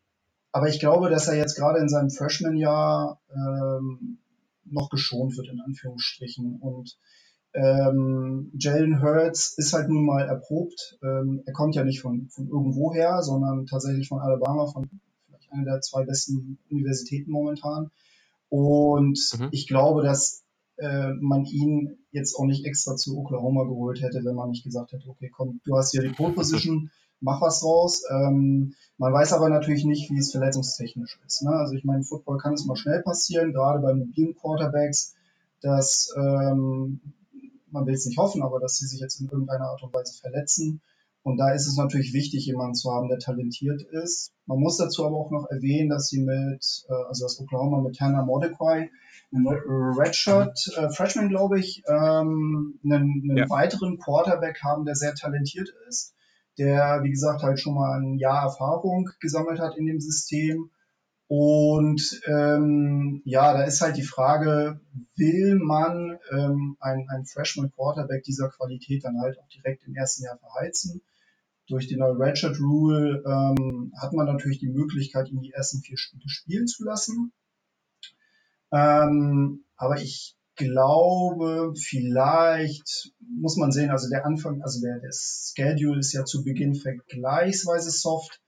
aber 0.52 0.68
ich 0.68 0.78
glaube, 0.78 1.08
dass 1.08 1.26
er 1.26 1.36
jetzt 1.36 1.56
gerade 1.56 1.78
in 1.80 1.88
seinem 1.88 2.10
Freshman-Jahr 2.10 3.20
ähm, 3.34 4.18
noch 4.64 4.90
geschont 4.90 5.36
wird, 5.36 5.48
in 5.48 5.60
Anführungsstrichen. 5.60 6.58
Und 6.60 6.98
ähm, 7.54 8.50
Jalen 8.58 9.00
Hurts 9.00 9.54
ist 9.56 9.72
halt 9.72 9.88
nun 9.88 10.04
mal 10.04 10.26
erprobt. 10.26 10.98
Ähm, 11.02 11.42
er 11.46 11.52
kommt 11.52 11.76
ja 11.76 11.84
nicht 11.84 12.00
von, 12.00 12.28
von 12.28 12.48
irgendwoher, 12.48 13.22
sondern 13.22 13.66
tatsächlich 13.66 14.08
von 14.08 14.20
Alabama, 14.20 14.66
von 14.66 14.88
vielleicht 15.26 15.52
einer 15.52 15.64
der 15.64 15.80
zwei 15.80 16.04
besten 16.04 16.58
Universitäten 16.68 17.30
momentan. 17.30 17.90
Und 18.48 19.18
mhm. 19.38 19.48
ich 19.52 19.68
glaube, 19.68 20.02
dass 20.02 20.42
äh, 20.78 21.12
man 21.20 21.44
ihn 21.44 21.98
jetzt 22.10 22.34
auch 22.36 22.44
nicht 22.44 22.64
extra 22.64 22.96
zu 22.96 23.16
Oklahoma 23.18 23.64
geholt 23.64 24.02
hätte, 24.02 24.24
wenn 24.24 24.34
man 24.34 24.50
nicht 24.50 24.64
gesagt 24.64 24.92
hätte, 24.92 25.08
okay, 25.08 25.30
komm, 25.32 25.60
du 25.64 25.76
hast 25.76 25.92
hier 25.92 26.02
die 26.02 26.08
Pole 26.08 26.32
Position, 26.34 26.90
mach 27.20 27.40
was 27.40 27.60
draus. 27.60 28.02
Ähm, 28.10 28.74
man 28.98 29.12
weiß 29.12 29.32
aber 29.32 29.48
natürlich 29.48 29.84
nicht, 29.84 30.10
wie 30.10 30.18
es 30.18 30.32
verletzungstechnisch 30.32 31.20
ist. 31.24 31.42
Ne? 31.42 31.50
Also 31.50 31.74
ich 31.74 31.84
meine, 31.84 32.02
Football 32.02 32.38
kann 32.38 32.54
es 32.54 32.66
mal 32.66 32.76
schnell 32.76 33.02
passieren, 33.02 33.52
gerade 33.52 33.78
bei 33.80 33.94
mobilen 33.94 34.34
Quarterbacks, 34.34 35.14
dass 35.60 36.12
ähm, 36.16 37.00
man 37.74 37.86
will 37.86 37.94
es 37.94 38.06
nicht 38.06 38.18
hoffen, 38.18 38.42
aber 38.42 38.60
dass 38.60 38.76
sie 38.76 38.86
sich 38.86 39.00
jetzt 39.00 39.20
in 39.20 39.28
irgendeiner 39.28 39.68
Art 39.68 39.82
und 39.82 39.92
Weise 39.92 40.18
verletzen. 40.18 40.80
Und 41.22 41.38
da 41.38 41.52
ist 41.52 41.66
es 41.66 41.76
natürlich 41.76 42.12
wichtig, 42.12 42.46
jemanden 42.46 42.74
zu 42.74 42.92
haben, 42.92 43.08
der 43.08 43.18
talentiert 43.18 43.82
ist. 43.82 44.32
Man 44.46 44.60
muss 44.60 44.76
dazu 44.76 45.06
aber 45.06 45.16
auch 45.16 45.30
noch 45.30 45.50
erwähnen, 45.50 45.88
dass 45.88 46.08
sie 46.08 46.20
mit, 46.20 46.84
äh, 46.88 46.92
also 47.08 47.24
das 47.24 47.40
Oklahoma 47.40 47.80
mit 47.80 48.00
Hannah 48.00 48.24
Mordecai, 48.24 48.90
Redshirt 49.32 50.70
äh, 50.76 50.90
Freshman, 50.90 51.28
glaube 51.28 51.58
ich, 51.58 51.82
ähm, 51.88 52.78
einen, 52.84 53.22
einen 53.22 53.36
ja. 53.36 53.50
weiteren 53.50 53.98
Quarterback 53.98 54.62
haben, 54.62 54.84
der 54.84 54.94
sehr 54.94 55.14
talentiert 55.14 55.70
ist, 55.88 56.14
der, 56.58 57.00
wie 57.02 57.10
gesagt, 57.10 57.42
halt 57.42 57.58
schon 57.58 57.74
mal 57.74 58.00
ein 58.00 58.18
Jahr 58.18 58.44
Erfahrung 58.44 59.10
gesammelt 59.18 59.58
hat 59.58 59.76
in 59.76 59.86
dem 59.86 60.00
System. 60.00 60.70
Und 61.26 62.20
ähm, 62.26 63.22
ja, 63.24 63.54
da 63.54 63.64
ist 63.64 63.80
halt 63.80 63.96
die 63.96 64.02
Frage, 64.02 64.80
will 65.16 65.56
man 65.56 66.18
ähm, 66.30 66.76
ein, 66.80 67.06
ein 67.08 67.24
Freshman 67.24 67.72
Quarterback 67.72 68.22
dieser 68.24 68.50
Qualität 68.50 69.04
dann 69.04 69.20
halt 69.20 69.38
auch 69.38 69.48
direkt 69.48 69.84
im 69.86 69.94
ersten 69.94 70.24
Jahr 70.24 70.38
verheizen? 70.38 71.00
Durch 71.66 71.88
den 71.88 72.00
neuen 72.00 72.20
Redshirt 72.20 72.60
Rule 72.60 73.22
ähm, 73.26 73.92
hat 73.98 74.12
man 74.12 74.26
natürlich 74.26 74.58
die 74.58 74.68
Möglichkeit, 74.68 75.30
ihn 75.30 75.40
die 75.40 75.52
ersten 75.52 75.80
vier 75.80 75.96
Spiele 75.96 76.28
spielen 76.28 76.66
zu 76.66 76.84
lassen. 76.84 77.32
Ähm, 78.70 79.64
aber 79.76 80.00
ich 80.02 80.36
glaube, 80.56 81.72
vielleicht 81.76 83.12
muss 83.18 83.56
man 83.56 83.72
sehen, 83.72 83.90
also 83.90 84.08
der 84.08 84.26
Anfang, 84.26 84.62
also 84.62 84.80
der, 84.80 85.00
der 85.00 85.10
Schedule 85.12 86.00
ist 86.00 86.12
ja 86.12 86.24
zu 86.24 86.44
Beginn 86.44 86.74
vergleichsweise 86.74 87.90
soft. 87.90 88.40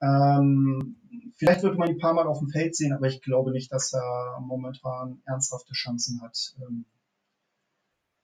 Ähm, 0.00 0.96
vielleicht 1.36 1.62
wird 1.62 1.78
man 1.78 1.88
ihn 1.88 1.96
ein 1.96 2.00
paar 2.00 2.14
Mal 2.14 2.26
auf 2.26 2.38
dem 2.38 2.48
Feld 2.48 2.76
sehen, 2.76 2.92
aber 2.92 3.06
ich 3.06 3.22
glaube 3.22 3.52
nicht, 3.52 3.72
dass 3.72 3.92
er 3.92 4.38
momentan 4.40 5.22
ernsthafte 5.26 5.72
Chancen 5.72 6.20
hat, 6.22 6.54
ähm, 6.60 6.84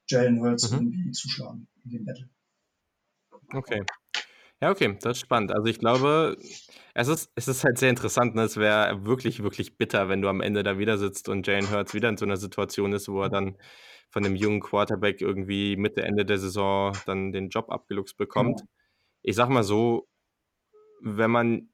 Jalen 0.08 0.40
Hurts 0.40 0.70
mhm. 0.70 0.78
irgendwie 0.78 1.10
zu 1.12 1.28
schlagen 1.28 1.66
in 1.84 1.90
dem 1.90 2.04
Battle. 2.04 2.28
Okay. 3.52 3.84
Ja, 4.60 4.70
okay, 4.70 4.96
das 5.00 5.18
ist 5.18 5.20
spannend. 5.20 5.52
Also 5.52 5.66
ich 5.66 5.78
glaube, 5.78 6.38
es 6.94 7.08
ist, 7.08 7.30
es 7.34 7.48
ist 7.48 7.64
halt 7.64 7.78
sehr 7.78 7.90
interessant. 7.90 8.34
Ne? 8.34 8.42
Es 8.42 8.56
wäre 8.56 9.04
wirklich, 9.04 9.42
wirklich 9.42 9.76
bitter, 9.76 10.08
wenn 10.08 10.22
du 10.22 10.28
am 10.28 10.40
Ende 10.40 10.62
da 10.62 10.78
wieder 10.78 10.96
sitzt 10.96 11.28
und 11.28 11.46
Jalen 11.46 11.70
Hurts 11.70 11.92
wieder 11.92 12.08
in 12.08 12.16
so 12.16 12.24
einer 12.24 12.36
Situation 12.36 12.92
ist, 12.92 13.08
wo 13.08 13.22
er 13.22 13.30
dann 13.30 13.56
von 14.10 14.24
einem 14.24 14.36
jungen 14.36 14.60
Quarterback 14.60 15.20
irgendwie 15.20 15.76
Mitte, 15.76 16.02
Ende 16.02 16.24
der 16.24 16.38
Saison 16.38 16.96
dann 17.04 17.32
den 17.32 17.48
Job 17.48 17.70
abgeluchst 17.70 18.16
bekommt. 18.16 18.60
Genau. 18.60 18.70
Ich 19.22 19.34
sag 19.34 19.48
mal 19.48 19.64
so, 19.64 20.08
wenn 21.04 21.30
man 21.30 21.68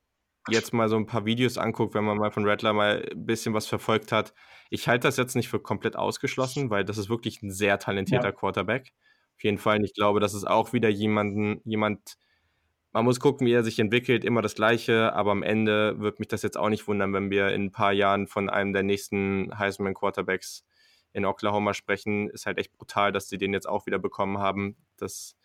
jetzt 0.49 0.73
mal 0.73 0.89
so 0.89 0.97
ein 0.97 1.07
paar 1.07 1.25
Videos 1.25 1.59
anguckt, 1.59 1.95
wenn 1.95 2.05
man 2.05 2.19
mal 2.19 2.31
von 2.31 2.47
Rattler 2.47 2.73
mal 2.73 3.07
ein 3.11 3.27
bisschen 3.27 3.55
was 3.55 3.67
verfolgt 3.67 4.13
hat, 4.13 4.35
ich 4.71 4.89
halte 4.89 5.09
das 5.09 5.17
jetzt 5.17 5.37
nicht 5.37 5.49
für 5.49 5.61
komplett 5.61 5.97
ausgeschlossen, 5.97 6.71
weil 6.71 6.85
das 6.85 6.99
ist 6.99 7.09
wirklich 7.09 7.43
ein 7.43 7.51
sehr 7.51 7.79
talentierter 7.79 8.29
ja. 8.29 8.33
Quarterback. 8.33 8.93
Auf 9.37 9.45
jeden 9.45 9.59
Fall. 9.59 9.79
Und 9.79 9.85
ich 9.85 9.95
glaube, 9.95 10.21
das 10.21 10.35
ist 10.35 10.47
auch 10.47 10.73
wieder 10.73 10.89
jemanden, 10.89 11.61
jemand, 11.65 12.17
man 12.93 13.05
muss 13.05 13.21
gucken, 13.21 13.47
wie 13.47 13.53
er 13.53 13.65
sich 13.65 13.79
entwickelt, 13.79 14.25
immer 14.25 14.43
das 14.43 14.55
Gleiche, 14.55 15.13
aber 15.13 15.31
am 15.33 15.43
Ende 15.43 15.99
wird 16.01 16.19
mich 16.19 16.29
das 16.29 16.43
jetzt 16.43 16.57
auch 16.57 16.69
nicht 16.69 16.87
wundern, 16.89 17.13
wenn 17.13 17.31
wir 17.31 17.49
in 17.49 17.65
ein 17.65 17.73
paar 17.73 17.93
Jahren 17.93 18.27
von 18.27 18.49
einem 18.51 18.73
der 18.73 18.83
nächsten 18.83 19.57
Heisman 19.59 19.95
Quarterbacks 19.95 20.65
in 21.13 21.25
Oklahoma 21.25 21.75
sprechen. 21.75 22.29
Ist 22.31 22.47
halt 22.47 22.59
echt 22.59 22.73
brutal, 22.73 23.13
dass 23.13 23.29
sie 23.29 23.39
den 23.39 23.53
jetzt 23.53 23.69
auch 23.69 23.87
wieder 23.87 23.99
bekommen 23.99 24.39
haben. 24.39 24.77
Das, 24.97 25.37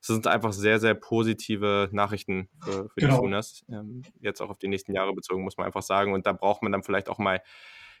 das 0.00 0.06
sind 0.08 0.26
einfach 0.26 0.52
sehr, 0.52 0.78
sehr 0.78 0.94
positive 0.94 1.88
Nachrichten 1.92 2.48
für, 2.62 2.88
für 2.88 3.00
genau. 3.00 3.14
die 3.14 3.16
Sooners. 3.16 3.64
Ähm, 3.68 4.02
jetzt 4.20 4.40
auch 4.40 4.50
auf 4.50 4.58
die 4.58 4.68
nächsten 4.68 4.94
Jahre 4.94 5.12
bezogen, 5.12 5.42
muss 5.42 5.56
man 5.56 5.66
einfach 5.66 5.82
sagen. 5.82 6.12
Und 6.12 6.26
da 6.26 6.32
braucht 6.32 6.62
man 6.62 6.72
dann 6.72 6.82
vielleicht 6.82 7.08
auch 7.08 7.18
mal 7.18 7.42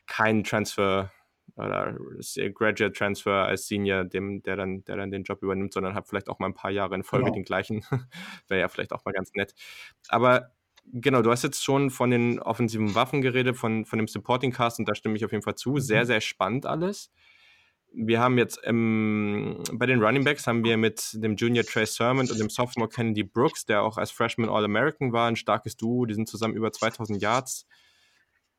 keinen 0.06 0.44
Transfer 0.44 1.12
oder 1.56 1.96
Graduate 2.54 2.92
Transfer 2.92 3.46
als 3.46 3.66
Senior, 3.66 4.04
dem, 4.04 4.42
der 4.42 4.56
dann, 4.56 4.84
der 4.84 4.96
dann 4.96 5.10
den 5.10 5.24
Job 5.24 5.42
übernimmt, 5.42 5.72
sondern 5.72 5.94
hat 5.94 6.06
vielleicht 6.06 6.28
auch 6.28 6.38
mal 6.38 6.46
ein 6.46 6.54
paar 6.54 6.70
Jahre 6.70 6.94
in 6.94 7.02
Folge 7.02 7.24
genau. 7.26 7.34
den 7.34 7.44
gleichen. 7.44 7.84
Wäre 8.48 8.60
ja 8.60 8.68
vielleicht 8.68 8.92
auch 8.92 9.04
mal 9.04 9.12
ganz 9.12 9.32
nett. 9.34 9.54
Aber 10.08 10.52
genau, 10.84 11.22
du 11.22 11.30
hast 11.30 11.42
jetzt 11.42 11.64
schon 11.64 11.90
von 11.90 12.10
den 12.10 12.38
offensiven 12.38 12.94
Waffen 12.94 13.22
geredet, 13.22 13.56
von, 13.56 13.84
von 13.84 13.98
dem 13.98 14.08
Supporting 14.08 14.52
Cast 14.52 14.78
und 14.78 14.88
da 14.88 14.94
stimme 14.94 15.16
ich 15.16 15.24
auf 15.24 15.32
jeden 15.32 15.42
Fall 15.42 15.56
zu. 15.56 15.78
Sehr, 15.78 16.02
mhm. 16.02 16.06
sehr 16.06 16.20
spannend 16.20 16.66
alles. 16.66 17.10
Wir 17.92 18.20
haben 18.20 18.38
jetzt 18.38 18.58
im, 18.64 19.62
bei 19.72 19.86
den 19.86 20.02
Running 20.02 20.24
Backs 20.24 20.46
haben 20.46 20.62
wir 20.64 20.76
mit 20.76 21.10
dem 21.14 21.36
Junior 21.36 21.64
Trey 21.64 21.86
Sermon 21.86 22.30
und 22.30 22.38
dem 22.38 22.50
Sophomore 22.50 22.90
Kennedy 22.90 23.24
Brooks, 23.24 23.64
der 23.64 23.82
auch 23.82 23.96
als 23.96 24.10
Freshman 24.10 24.48
All-American 24.48 25.12
war, 25.12 25.28
ein 25.28 25.36
starkes 25.36 25.76
Duo. 25.76 26.04
Die 26.04 26.14
sind 26.14 26.28
zusammen 26.28 26.54
über 26.54 26.70
2000 26.70 27.20
Yards 27.20 27.66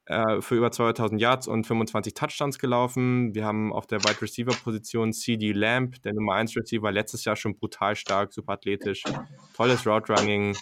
äh, 0.10 0.42
für 0.42 0.56
über 0.56 0.72
2000 0.72 1.22
Yards 1.22 1.48
und 1.48 1.68
25 1.68 2.16
Touchdowns 2.16 2.58
gelaufen. 2.58 3.36
Wir 3.36 3.46
haben 3.46 3.72
auf 3.72 3.86
der 3.86 4.04
Wide 4.04 4.22
Receiver 4.22 4.54
Position 4.64 5.14
CD 5.14 5.52
Lamb, 5.52 6.02
der 6.02 6.14
Nummer 6.14 6.34
1 6.34 6.58
Receiver, 6.58 6.92
letztes 6.92 7.26
Jahr 7.26 7.36
schon 7.36 7.56
brutal 7.56 7.96
stark, 7.96 8.34
super 8.34 8.54
athletisch, 8.54 9.04
tolles 9.56 9.86
Route 9.86 10.12
Running. 10.12 10.58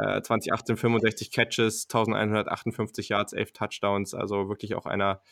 Äh, 0.00 0.22
2018 0.22 0.76
65 0.76 1.30
Catches, 1.30 1.84
1158 1.84 3.08
Yards, 3.08 3.32
11 3.32 3.52
Touchdowns, 3.52 4.14
also 4.14 4.48
wirklich 4.48 4.74
auch 4.74 4.86
einer, 4.86 5.22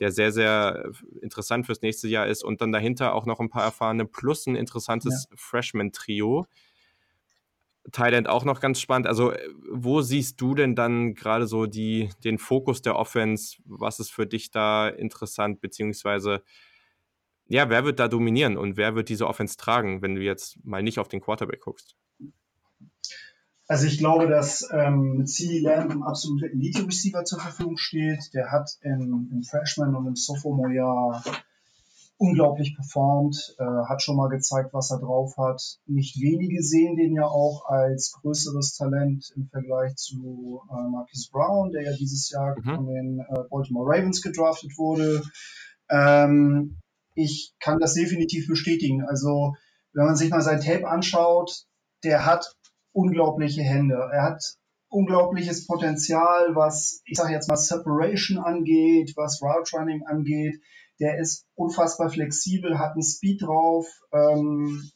der 0.00 0.12
sehr, 0.12 0.32
sehr 0.32 0.90
interessant 1.20 1.66
fürs 1.66 1.82
nächste 1.82 2.08
Jahr 2.08 2.26
ist. 2.26 2.44
Und 2.44 2.60
dann 2.60 2.72
dahinter 2.72 3.14
auch 3.14 3.26
noch 3.26 3.40
ein 3.40 3.50
paar 3.50 3.64
erfahrene 3.64 4.04
plus 4.04 4.46
ein 4.46 4.56
interessantes 4.56 5.26
ja. 5.30 5.36
Freshman-Trio. 5.36 6.46
Thailand 7.90 8.28
auch 8.28 8.44
noch 8.44 8.60
ganz 8.60 8.80
spannend. 8.80 9.06
Also, 9.06 9.32
äh, 9.32 9.48
wo 9.70 10.02
siehst 10.02 10.40
du 10.40 10.54
denn 10.54 10.74
dann 10.74 11.14
gerade 11.14 11.46
so 11.46 11.66
die, 11.66 12.10
den 12.24 12.38
Fokus 12.38 12.82
der 12.82 12.96
Offense? 12.96 13.58
Was 13.64 13.98
ist 13.98 14.10
für 14.10 14.26
dich 14.26 14.50
da 14.50 14.88
interessant, 14.88 15.60
beziehungsweise 15.60 16.42
ja, 17.48 17.70
wer 17.70 17.84
wird 17.84 17.98
da 17.98 18.08
dominieren 18.08 18.58
und 18.58 18.76
wer 18.76 18.94
wird 18.94 19.08
diese 19.08 19.26
Offense 19.26 19.56
tragen, 19.56 20.02
wenn 20.02 20.14
du 20.14 20.20
jetzt 20.20 20.62
mal 20.64 20.82
nicht 20.82 20.98
auf 20.98 21.08
den 21.08 21.20
Quarterback 21.20 21.60
guckst? 21.60 21.96
Also 23.68 23.86
ich 23.86 23.98
glaube, 23.98 24.26
dass 24.26 24.66
ähm, 24.72 25.18
mit 25.18 25.28
CD 25.28 25.60
Lamb 25.60 25.90
ein 25.90 26.02
absoluter 26.02 26.46
Elite-Receiver 26.46 27.24
zur 27.24 27.38
Verfügung 27.38 27.76
steht. 27.76 28.32
Der 28.32 28.50
hat 28.50 28.78
im, 28.80 29.28
im 29.30 29.42
Freshman 29.42 29.94
und 29.94 30.06
im 30.06 30.16
Sophomore-Jahr 30.16 31.22
unglaublich 32.16 32.74
performt, 32.74 33.54
äh, 33.58 33.64
hat 33.88 34.02
schon 34.02 34.16
mal 34.16 34.28
gezeigt, 34.28 34.70
was 34.72 34.90
er 34.90 34.98
drauf 34.98 35.36
hat. 35.36 35.62
Nicht 35.86 36.18
wenige 36.20 36.62
sehen 36.62 36.96
den 36.96 37.14
ja 37.14 37.24
auch 37.24 37.66
als 37.66 38.12
größeres 38.20 38.74
Talent 38.74 39.32
im 39.36 39.46
Vergleich 39.48 39.94
zu 39.96 40.62
äh, 40.70 40.88
Marcus 40.88 41.28
Brown, 41.30 41.70
der 41.70 41.82
ja 41.82 41.92
dieses 41.92 42.30
Jahr 42.30 42.56
mhm. 42.58 42.62
von 42.62 42.86
den 42.86 43.20
äh, 43.20 43.44
Baltimore 43.50 43.86
Ravens 43.86 44.22
gedraftet 44.22 44.78
wurde. 44.78 45.22
Ähm, 45.90 46.78
ich 47.14 47.54
kann 47.60 47.78
das 47.78 47.94
definitiv 47.94 48.48
bestätigen. 48.48 49.04
Also, 49.04 49.54
wenn 49.92 50.06
man 50.06 50.16
sich 50.16 50.30
mal 50.30 50.40
sein 50.40 50.60
Tape 50.60 50.88
anschaut, 50.88 51.66
der 52.02 52.26
hat 52.26 52.56
unglaubliche 52.98 53.62
Hände. 53.62 53.94
Er 54.12 54.24
hat 54.24 54.42
unglaubliches 54.88 55.66
Potenzial, 55.66 56.56
was, 56.56 57.00
ich 57.04 57.16
sage 57.16 57.32
jetzt 57.32 57.48
mal, 57.48 57.56
Separation 57.56 58.38
angeht, 58.38 59.12
was 59.16 59.40
Route 59.40 59.76
Running 59.76 60.02
angeht. 60.04 60.60
Der 60.98 61.18
ist 61.18 61.46
unfassbar 61.54 62.10
flexibel, 62.10 62.78
hat 62.78 62.94
einen 62.94 63.04
Speed 63.04 63.42
drauf. 63.42 63.86
Ähm, 64.12 64.90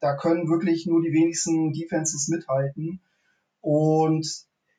da 0.00 0.16
können 0.16 0.48
wirklich 0.48 0.86
nur 0.86 1.00
die 1.00 1.12
wenigsten 1.12 1.72
Defenses 1.72 2.26
mithalten. 2.26 3.00
Und 3.60 4.26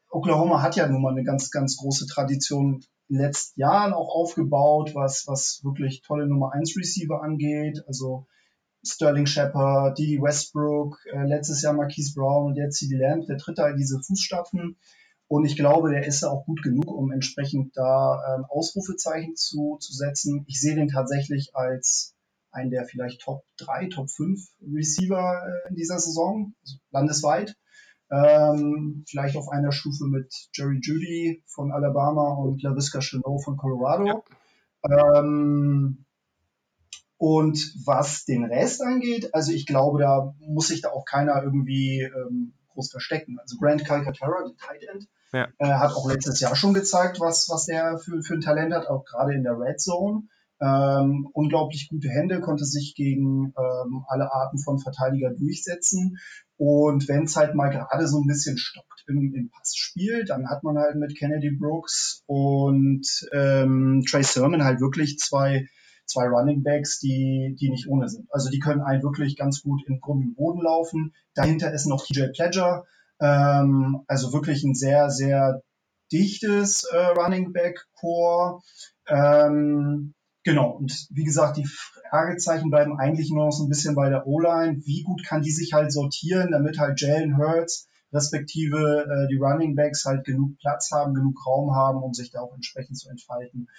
Oklahoma 0.09 0.61
hat 0.61 0.75
ja 0.75 0.87
nun 0.87 1.01
mal 1.01 1.13
eine 1.13 1.23
ganz, 1.23 1.51
ganz 1.51 1.77
große 1.77 2.07
Tradition 2.07 2.83
in 3.07 3.15
den 3.15 3.25
letzten 3.25 3.61
Jahren 3.61 3.93
auch 3.93 4.09
aufgebaut, 4.09 4.91
was, 4.95 5.23
was 5.27 5.61
wirklich 5.63 6.01
tolle 6.01 6.27
Nummer 6.27 6.51
1 6.51 6.75
Receiver 6.75 7.23
angeht. 7.23 7.83
Also 7.87 8.27
Sterling 8.85 9.25
Shepard, 9.25 9.97
Didi 9.97 10.21
Westbrook, 10.21 10.99
äh, 11.11 11.25
letztes 11.25 11.61
Jahr 11.61 11.73
Marquise 11.73 12.13
Brown 12.13 12.47
und 12.47 12.55
jetzt 12.55 12.77
CD 12.77 12.97
Lamb, 12.97 13.25
der 13.25 13.37
tritt 13.37 13.57
da 13.57 13.69
in 13.69 13.77
diese 13.77 14.01
Fußstapfen. 14.01 14.77
Und 15.27 15.45
ich 15.45 15.55
glaube, 15.55 15.89
der 15.89 16.05
ist 16.05 16.21
ja 16.21 16.29
auch 16.29 16.45
gut 16.45 16.61
genug, 16.61 16.87
um 16.87 17.11
entsprechend 17.11 17.75
da 17.75 18.35
ähm, 18.35 18.45
Ausrufezeichen 18.47 19.35
zu, 19.35 19.77
zu 19.79 19.91
setzen. 19.93 20.45
Ich 20.47 20.59
sehe 20.59 20.75
den 20.75 20.87
tatsächlich 20.87 21.55
als 21.55 22.13
einen 22.51 22.69
der 22.69 22.85
vielleicht 22.85 23.21
Top 23.21 23.43
3, 23.57 23.89
Top 23.89 24.09
5 24.09 24.39
Receiver 24.73 25.43
äh, 25.45 25.69
in 25.69 25.75
dieser 25.75 25.99
Saison, 25.99 26.53
also 26.61 26.77
landesweit. 26.91 27.55
Ähm, 28.11 29.03
vielleicht 29.07 29.35
auf 29.35 29.49
einer 29.49 29.71
Stufe 29.71 30.05
mit 30.05 30.31
Jerry 30.53 30.79
Judy 30.81 31.43
von 31.47 31.71
Alabama 31.71 32.35
und 32.35 32.61
LaVisca 32.61 32.99
Chenot 32.99 33.43
von 33.43 33.57
Colorado. 33.57 34.23
Ja. 34.87 35.19
Ähm, 35.19 36.05
und 37.17 37.73
was 37.85 38.25
den 38.25 38.45
Rest 38.45 38.81
angeht, 38.81 39.33
also 39.33 39.51
ich 39.51 39.65
glaube, 39.65 39.99
da 39.99 40.33
muss 40.39 40.67
sich 40.67 40.81
da 40.81 40.89
auch 40.89 41.05
keiner 41.05 41.41
irgendwie 41.43 42.01
ähm, 42.01 42.53
groß 42.73 42.91
verstecken. 42.91 43.37
Also 43.39 43.57
Grant 43.57 43.85
Calcaterra, 43.85 44.43
der 44.43 44.57
Tight 44.57 44.83
End, 44.83 45.07
ja. 45.31 45.47
äh, 45.59 45.79
hat 45.79 45.93
auch 45.93 46.09
letztes 46.09 46.39
Jahr 46.39 46.55
schon 46.55 46.73
gezeigt, 46.73 47.19
was, 47.19 47.47
was 47.49 47.65
der 47.65 47.97
für, 47.97 48.21
für 48.21 48.33
ein 48.33 48.41
Talent 48.41 48.73
hat, 48.73 48.87
auch 48.87 49.05
gerade 49.05 49.33
in 49.33 49.43
der 49.43 49.57
Red 49.57 49.79
Zone. 49.79 50.23
Ähm, 50.61 51.27
unglaublich 51.33 51.89
gute 51.89 52.07
Hände, 52.07 52.39
konnte 52.39 52.63
sich 52.63 52.95
gegen 52.95 53.53
ähm, 53.57 54.05
alle 54.07 54.31
Arten 54.31 54.57
von 54.57 54.79
Verteidiger 54.79 55.31
durchsetzen. 55.31 56.17
Und 56.57 57.09
wenn 57.09 57.23
es 57.23 57.35
halt 57.35 57.55
mal 57.55 57.69
gerade 57.69 58.07
so 58.07 58.19
ein 58.19 58.27
bisschen 58.27 58.57
stockt 58.57 59.03
im, 59.07 59.33
im 59.33 59.49
Passspiel, 59.49 60.23
dann 60.23 60.49
hat 60.49 60.63
man 60.63 60.77
halt 60.77 60.95
mit 60.95 61.17
Kennedy 61.17 61.51
Brooks 61.51 62.23
und 62.25 63.05
ähm, 63.33 64.03
Trey 64.09 64.23
Sermon 64.23 64.63
halt 64.63 64.79
wirklich 64.79 65.17
zwei 65.17 65.67
zwei 66.05 66.27
Running 66.27 66.63
Backs, 66.63 66.99
die, 66.99 67.55
die 67.59 67.69
nicht 67.69 67.87
ohne 67.87 68.07
sind. 68.09 68.27
Also 68.31 68.49
die 68.49 68.59
können 68.59 68.81
einen 68.81 69.03
wirklich 69.03 69.35
ganz 69.35 69.61
gut 69.61 69.83
in 69.87 69.99
Grund 69.99 70.25
und 70.25 70.35
Boden 70.35 70.61
laufen. 70.61 71.13
Dahinter 71.33 71.73
ist 71.73 71.85
noch 71.85 72.05
TJ 72.05 72.27
Pledger, 72.33 72.85
ähm, 73.19 74.01
also 74.07 74.33
wirklich 74.33 74.63
ein 74.63 74.75
sehr, 74.75 75.09
sehr 75.09 75.61
dichtes 76.11 76.83
äh, 76.85 76.97
Running 76.97 77.53
Back 77.53 77.85
Core. 77.99 78.61
Ähm, 79.07 80.13
genau, 80.43 80.71
und 80.71 81.07
wie 81.11 81.23
gesagt, 81.23 81.57
die 81.57 81.67
Fragezeichen 82.09 82.69
bleiben 82.69 82.97
eigentlich 82.97 83.31
nur 83.31 83.45
noch 83.45 83.51
so 83.51 83.63
ein 83.63 83.69
bisschen 83.69 83.95
bei 83.95 84.09
der 84.09 84.27
O-Line. 84.27 84.81
Wie 84.85 85.03
gut 85.03 85.25
kann 85.25 85.41
die 85.41 85.51
sich 85.51 85.73
halt 85.73 85.91
sortieren, 85.91 86.51
damit 86.51 86.77
halt 86.79 87.01
Jalen 87.01 87.37
Hurts 87.37 87.87
respektive 88.15 89.05
äh, 89.07 89.27
die 89.27 89.37
Running 89.37 89.75
Backs 89.75 90.05
halt 90.05 90.25
genug 90.25 90.57
Platz 90.57 90.91
haben, 90.91 91.13
genug 91.13 91.45
Raum 91.45 91.75
haben, 91.75 92.01
um 92.01 92.13
sich 92.13 92.31
da 92.31 92.39
auch 92.39 92.55
entsprechend 92.55 92.97
zu 92.97 93.09
entfalten. 93.09 93.69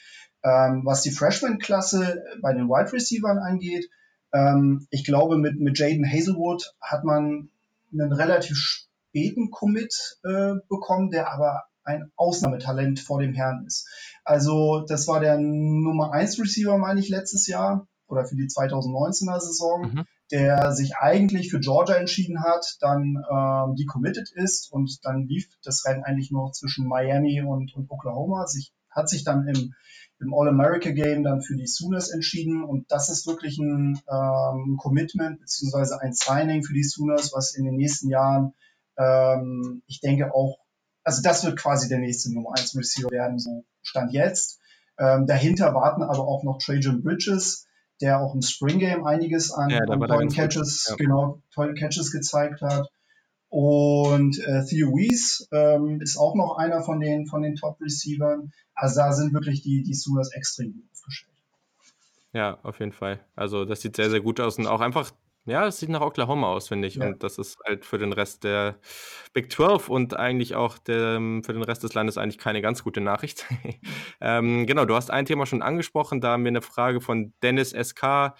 Ähm, 0.44 0.82
was 0.84 1.02
die 1.02 1.10
Freshman-Klasse 1.10 2.22
bei 2.42 2.52
den 2.52 2.68
Wide 2.68 2.92
Receivers 2.92 3.38
angeht, 3.38 3.88
ähm, 4.32 4.86
ich 4.90 5.04
glaube, 5.04 5.38
mit, 5.38 5.58
mit 5.58 5.78
Jaden 5.78 6.06
Hazelwood 6.06 6.74
hat 6.80 7.04
man 7.04 7.48
einen 7.92 8.12
relativ 8.12 8.56
späten 8.56 9.50
Commit 9.50 10.18
äh, 10.24 10.54
bekommen, 10.68 11.10
der 11.10 11.32
aber 11.32 11.64
ein 11.84 12.10
Ausnahmetalent 12.16 13.00
vor 13.00 13.20
dem 13.20 13.32
Herrn 13.32 13.64
ist. 13.66 13.88
Also 14.24 14.84
das 14.86 15.06
war 15.08 15.20
der 15.20 15.38
Nummer 15.38 16.12
1 16.12 16.38
Receiver, 16.40 16.76
meine 16.78 17.00
ich, 17.00 17.08
letztes 17.08 17.46
Jahr 17.46 17.86
oder 18.08 18.24
für 18.24 18.36
die 18.36 18.46
2019er 18.46 19.40
Saison, 19.40 19.92
mhm. 19.92 20.04
Der 20.30 20.72
sich 20.72 20.96
eigentlich 20.96 21.50
für 21.50 21.60
Georgia 21.60 21.96
entschieden 21.96 22.42
hat, 22.42 22.76
dann 22.80 23.22
ähm, 23.30 23.76
decommitted 23.76 24.30
ist 24.32 24.72
und 24.72 25.04
dann 25.04 25.26
lief 25.26 25.48
das 25.62 25.84
Rennen 25.84 26.04
eigentlich 26.04 26.30
nur 26.30 26.52
zwischen 26.52 26.86
Miami 26.86 27.42
und, 27.42 27.74
und 27.74 27.90
Oklahoma. 27.90 28.46
Sich, 28.46 28.72
hat 28.90 29.08
sich 29.08 29.24
dann 29.24 29.46
im, 29.46 29.74
im 30.20 30.34
All-America-Game 30.34 31.22
dann 31.22 31.42
für 31.42 31.56
die 31.56 31.66
Sooners 31.66 32.10
entschieden 32.10 32.64
und 32.64 32.90
das 32.90 33.08
ist 33.08 33.26
wirklich 33.26 33.58
ein 33.58 34.00
ähm, 34.10 34.76
Commitment 34.78 35.40
beziehungsweise 35.40 36.00
ein 36.00 36.12
Signing 36.12 36.64
für 36.64 36.74
die 36.74 36.84
Sooners, 36.84 37.32
was 37.32 37.54
in 37.54 37.64
den 37.64 37.76
nächsten 37.76 38.08
Jahren, 38.08 38.54
ähm, 38.98 39.82
ich 39.86 40.00
denke 40.00 40.34
auch 40.34 40.58
also 41.06 41.22
das 41.22 41.44
wird 41.44 41.56
quasi 41.56 41.88
der 41.88 42.00
nächste 42.00 42.34
Nummer 42.34 42.50
1 42.58 42.76
Receiver 42.76 43.10
werden, 43.12 43.38
so 43.38 43.64
Stand 43.80 44.12
jetzt. 44.12 44.58
Ähm, 44.98 45.26
dahinter 45.26 45.72
warten 45.72 46.02
aber 46.02 46.26
auch 46.26 46.42
noch 46.42 46.58
Trajan 46.58 47.02
Bridges, 47.02 47.65
der 48.00 48.20
auch 48.20 48.34
im 48.34 48.42
Spring 48.42 48.78
Game 48.78 49.04
einiges 49.04 49.52
an, 49.52 49.70
ja, 49.70 49.80
an 49.80 50.00
tollen 50.00 50.28
Catches, 50.28 50.86
ja. 50.90 50.96
genau, 50.96 51.42
tolle 51.52 51.74
Catches 51.74 52.12
gezeigt 52.12 52.60
hat. 52.62 52.90
Und 53.48 54.38
äh, 54.40 54.64
Theo 54.64 54.88
Weiss 54.88 55.48
ähm, 55.52 56.00
ist 56.00 56.16
auch 56.16 56.34
noch 56.34 56.58
einer 56.58 56.82
von 56.82 57.00
den, 57.00 57.26
von 57.26 57.42
den 57.42 57.54
Top-Receivern. 57.54 58.52
Also 58.74 59.00
da 59.00 59.12
sind 59.12 59.32
wirklich 59.32 59.62
die, 59.62 59.82
die 59.82 59.94
Sooners 59.94 60.32
extrem 60.32 60.72
gut 60.72 60.84
aufgestellt. 60.92 61.36
Ja, 62.32 62.58
auf 62.64 62.80
jeden 62.80 62.92
Fall. 62.92 63.20
Also 63.34 63.64
das 63.64 63.80
sieht 63.80 63.96
sehr, 63.96 64.10
sehr 64.10 64.20
gut 64.20 64.40
aus 64.40 64.58
und 64.58 64.66
auch 64.66 64.80
einfach 64.80 65.10
ja, 65.46 65.66
es 65.66 65.78
sieht 65.78 65.88
nach 65.88 66.00
Oklahoma 66.00 66.48
aus, 66.48 66.68
finde 66.68 66.88
ich. 66.88 66.96
Ja. 66.96 67.06
Und 67.06 67.22
das 67.22 67.38
ist 67.38 67.56
halt 67.64 67.84
für 67.84 67.98
den 67.98 68.12
Rest 68.12 68.44
der 68.44 68.78
Big 69.32 69.50
12 69.50 69.88
und 69.88 70.16
eigentlich 70.16 70.56
auch 70.56 70.76
der, 70.78 71.20
für 71.44 71.52
den 71.52 71.62
Rest 71.62 71.84
des 71.84 71.94
Landes 71.94 72.18
eigentlich 72.18 72.38
keine 72.38 72.60
ganz 72.60 72.82
gute 72.82 73.00
Nachricht. 73.00 73.46
ähm, 74.20 74.66
genau, 74.66 74.84
du 74.84 74.94
hast 74.94 75.10
ein 75.10 75.24
Thema 75.24 75.46
schon 75.46 75.62
angesprochen. 75.62 76.20
Da 76.20 76.32
haben 76.32 76.44
wir 76.44 76.48
eine 76.48 76.62
Frage 76.62 77.00
von 77.00 77.32
Dennis 77.42 77.70
SK 77.70 78.34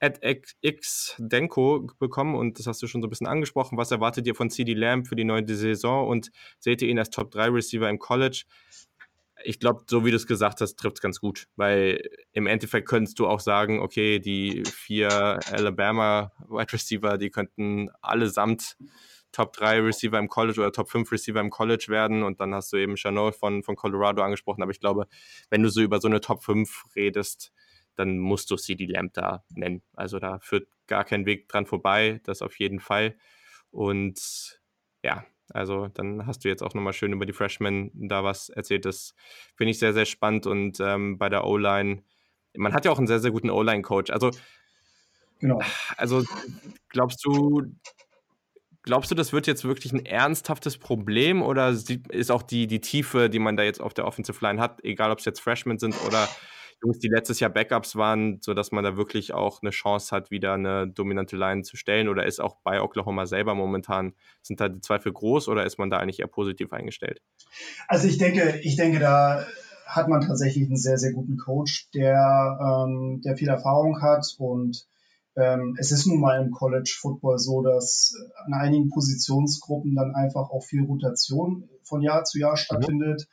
at 0.00 0.20
X 0.62 1.14
Denko 1.18 1.88
bekommen 1.98 2.34
und 2.34 2.58
das 2.58 2.66
hast 2.66 2.82
du 2.82 2.86
schon 2.86 3.02
so 3.02 3.06
ein 3.06 3.10
bisschen 3.10 3.26
angesprochen. 3.26 3.76
Was 3.76 3.90
erwartet 3.90 4.26
ihr 4.26 4.34
von 4.34 4.48
CD 4.48 4.72
Lamb 4.72 5.06
für 5.06 5.16
die 5.16 5.24
neue 5.24 5.46
Saison 5.46 6.08
und 6.08 6.30
seht 6.58 6.80
ihr 6.80 6.88
ihn 6.88 6.98
als 6.98 7.10
Top 7.10 7.30
3 7.30 7.50
Receiver 7.50 7.88
im 7.88 7.98
College? 7.98 8.44
Ich 9.44 9.60
glaube, 9.60 9.84
so 9.88 10.04
wie 10.04 10.10
du 10.10 10.16
es 10.16 10.26
gesagt 10.26 10.60
hast, 10.60 10.76
trifft 10.76 10.96
es 10.96 11.02
ganz 11.02 11.20
gut, 11.20 11.48
weil 11.56 12.02
im 12.32 12.46
Endeffekt 12.46 12.88
könntest 12.88 13.18
du 13.18 13.26
auch 13.26 13.40
sagen, 13.40 13.80
okay, 13.80 14.18
die 14.18 14.62
vier 14.64 15.38
Alabama 15.50 16.32
Wide 16.48 16.72
Receiver, 16.72 17.18
die 17.18 17.30
könnten 17.30 17.90
allesamt 18.00 18.76
Top 19.32 19.52
3 19.52 19.80
Receiver 19.80 20.18
im 20.18 20.28
College 20.28 20.60
oder 20.60 20.72
Top 20.72 20.90
5 20.90 21.12
Receiver 21.12 21.40
im 21.40 21.50
College 21.50 21.86
werden 21.88 22.22
und 22.22 22.40
dann 22.40 22.54
hast 22.54 22.72
du 22.72 22.78
eben 22.78 22.96
Chanel 22.96 23.32
von, 23.32 23.62
von 23.62 23.76
Colorado 23.76 24.22
angesprochen, 24.22 24.62
aber 24.62 24.72
ich 24.72 24.80
glaube, 24.80 25.06
wenn 25.50 25.62
du 25.62 25.68
so 25.68 25.82
über 25.82 26.00
so 26.00 26.08
eine 26.08 26.20
Top 26.20 26.42
5 26.42 26.84
redest, 26.96 27.52
dann 27.96 28.18
musst 28.18 28.50
du 28.50 28.56
CD 28.56 28.86
Lamb 28.86 29.12
da 29.14 29.44
nennen. 29.50 29.82
Also 29.94 30.18
da 30.18 30.38
führt 30.38 30.68
gar 30.86 31.04
kein 31.04 31.26
Weg 31.26 31.48
dran 31.48 31.66
vorbei, 31.66 32.20
das 32.24 32.42
auf 32.42 32.58
jeden 32.58 32.80
Fall. 32.80 33.16
Und 33.70 34.60
ja, 35.02 35.26
also 35.50 35.88
dann 35.88 36.26
hast 36.26 36.44
du 36.44 36.48
jetzt 36.48 36.62
auch 36.62 36.74
nochmal 36.74 36.92
schön 36.92 37.12
über 37.12 37.26
die 37.26 37.32
Freshmen 37.32 37.90
da 37.94 38.24
was 38.24 38.48
erzählt. 38.48 38.84
Das 38.84 39.14
finde 39.54 39.70
ich 39.70 39.78
sehr, 39.78 39.92
sehr 39.92 40.06
spannend. 40.06 40.46
Und 40.46 40.80
ähm, 40.80 41.18
bei 41.18 41.28
der 41.28 41.44
O-Line, 41.44 42.02
man 42.56 42.72
hat 42.72 42.84
ja 42.84 42.90
auch 42.90 42.98
einen 42.98 43.06
sehr, 43.06 43.20
sehr 43.20 43.30
guten 43.30 43.50
O-Line-Coach. 43.50 44.10
Also, 44.10 44.30
genau. 45.38 45.60
also 45.96 46.24
glaubst 46.88 47.24
du, 47.24 47.62
glaubst 48.82 49.10
du, 49.10 49.14
das 49.14 49.32
wird 49.32 49.46
jetzt 49.46 49.64
wirklich 49.64 49.92
ein 49.92 50.04
ernsthaftes 50.04 50.78
Problem 50.78 51.42
oder 51.42 51.68
ist 51.68 52.30
auch 52.30 52.42
die, 52.42 52.66
die 52.66 52.80
Tiefe, 52.80 53.30
die 53.30 53.38
man 53.38 53.56
da 53.56 53.62
jetzt 53.62 53.80
auf 53.80 53.94
der 53.94 54.06
Offensive 54.06 54.44
Line 54.44 54.60
hat, 54.60 54.82
egal 54.84 55.10
ob 55.10 55.18
es 55.18 55.24
jetzt 55.24 55.40
Freshmen 55.40 55.78
sind 55.78 55.94
oder 56.06 56.28
Jungs, 56.82 56.98
die 56.98 57.08
letztes 57.08 57.40
Jahr 57.40 57.50
Backups 57.50 57.96
waren, 57.96 58.38
sodass 58.42 58.70
man 58.70 58.84
da 58.84 58.96
wirklich 58.96 59.32
auch 59.32 59.62
eine 59.62 59.70
Chance 59.70 60.14
hat, 60.14 60.30
wieder 60.30 60.54
eine 60.54 60.86
dominante 60.86 61.36
Line 61.36 61.62
zu 61.62 61.76
stellen? 61.76 62.08
Oder 62.08 62.26
ist 62.26 62.40
auch 62.40 62.56
bei 62.62 62.82
Oklahoma 62.82 63.26
selber 63.26 63.54
momentan, 63.54 64.14
sind 64.42 64.60
da 64.60 64.68
die 64.68 64.80
Zweifel 64.80 65.12
groß 65.12 65.48
oder 65.48 65.64
ist 65.64 65.78
man 65.78 65.90
da 65.90 65.98
eigentlich 65.98 66.20
eher 66.20 66.26
positiv 66.26 66.72
eingestellt? 66.72 67.22
Also 67.88 68.08
ich 68.08 68.18
denke, 68.18 68.60
ich 68.62 68.76
denke, 68.76 68.98
da 68.98 69.46
hat 69.86 70.08
man 70.08 70.20
tatsächlich 70.20 70.66
einen 70.66 70.76
sehr, 70.76 70.98
sehr 70.98 71.12
guten 71.12 71.38
Coach, 71.38 71.90
der, 71.92 72.58
ähm, 72.60 73.22
der 73.24 73.36
viel 73.36 73.48
Erfahrung 73.48 74.02
hat 74.02 74.26
und 74.38 74.86
ähm, 75.36 75.76
es 75.78 75.92
ist 75.92 76.06
nun 76.06 76.20
mal 76.20 76.42
im 76.42 76.50
College 76.50 76.96
Football 76.98 77.38
so, 77.38 77.62
dass 77.62 78.14
an 78.46 78.54
einigen 78.54 78.88
Positionsgruppen 78.88 79.94
dann 79.94 80.14
einfach 80.14 80.50
auch 80.50 80.64
viel 80.64 80.82
Rotation 80.84 81.68
von 81.84 82.00
Jahr 82.00 82.24
zu 82.24 82.38
Jahr 82.38 82.52
mhm. 82.52 82.56
stattfindet. 82.56 83.28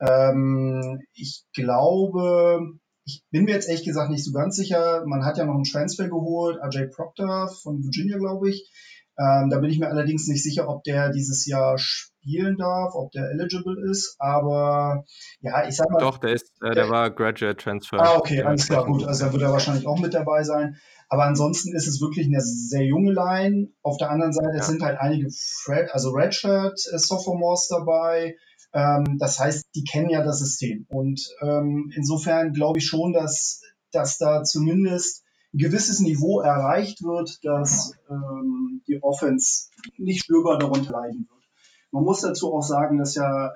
Mhm. 0.00 0.06
Ähm, 0.08 1.02
ich 1.14 1.44
glaube, 1.52 2.78
ich 3.08 3.24
bin 3.30 3.44
mir 3.44 3.52
jetzt 3.52 3.68
ehrlich 3.68 3.84
gesagt 3.84 4.10
nicht 4.10 4.24
so 4.24 4.32
ganz 4.32 4.56
sicher. 4.56 5.02
Man 5.06 5.24
hat 5.24 5.38
ja 5.38 5.46
noch 5.46 5.54
einen 5.54 5.64
Transfer 5.64 6.08
geholt, 6.08 6.58
Ajay 6.60 6.88
Proctor 6.88 7.48
von 7.48 7.82
Virginia, 7.82 8.18
glaube 8.18 8.50
ich. 8.50 8.70
Ähm, 9.18 9.48
da 9.50 9.58
bin 9.58 9.70
ich 9.70 9.80
mir 9.80 9.88
allerdings 9.88 10.28
nicht 10.28 10.44
sicher, 10.44 10.68
ob 10.68 10.84
der 10.84 11.10
dieses 11.10 11.46
Jahr 11.46 11.76
spielen 11.78 12.56
darf, 12.58 12.94
ob 12.94 13.10
der 13.12 13.30
eligible 13.30 13.90
ist. 13.90 14.14
Aber 14.18 15.04
ja, 15.40 15.66
ich 15.66 15.74
sag 15.74 15.90
mal. 15.90 15.98
Doch, 15.98 16.18
der 16.18 16.34
ist, 16.34 16.52
äh, 16.62 16.74
der 16.74 16.90
war 16.90 17.10
Graduate 17.10 17.56
Transfer. 17.56 17.98
Ah, 17.98 18.16
okay, 18.16 18.42
alles 18.42 18.66
klar, 18.66 18.84
gut. 18.84 19.04
Also 19.04 19.24
da 19.24 19.32
wird 19.32 19.42
er 19.42 19.52
wahrscheinlich 19.52 19.86
auch 19.86 19.98
mit 19.98 20.12
dabei 20.12 20.44
sein. 20.44 20.76
Aber 21.08 21.24
ansonsten 21.24 21.74
ist 21.74 21.88
es 21.88 22.02
wirklich 22.02 22.26
eine 22.26 22.42
sehr 22.42 22.84
junge 22.84 23.12
Line. 23.12 23.68
Auf 23.82 23.96
der 23.96 24.10
anderen 24.10 24.34
Seite 24.34 24.58
ja. 24.58 24.62
sind 24.62 24.82
halt 24.82 24.98
einige 25.00 25.28
Fred, 25.64 25.90
also 25.92 26.10
Redshirt 26.10 26.78
äh, 26.92 26.98
Sophomores 26.98 27.68
dabei. 27.68 28.36
Ähm, 28.72 29.16
das 29.18 29.38
heißt, 29.38 29.66
die 29.74 29.84
kennen 29.84 30.10
ja 30.10 30.22
das 30.22 30.38
System. 30.40 30.86
Und 30.88 31.20
ähm, 31.40 31.90
insofern 31.94 32.52
glaube 32.52 32.78
ich 32.78 32.86
schon, 32.86 33.12
dass, 33.12 33.62
dass 33.92 34.18
da 34.18 34.42
zumindest 34.42 35.24
ein 35.54 35.58
gewisses 35.58 36.00
Niveau 36.00 36.40
erreicht 36.40 37.02
wird, 37.02 37.38
dass 37.42 37.92
ähm, 38.10 38.82
die 38.86 39.02
Offense 39.02 39.68
nicht 39.96 40.24
spürbar 40.24 40.58
darunter 40.58 40.92
leiden 40.92 41.26
wird. 41.28 41.42
Man 41.90 42.04
muss 42.04 42.20
dazu 42.20 42.52
auch 42.52 42.62
sagen, 42.62 42.98
dass 42.98 43.14
ja 43.14 43.52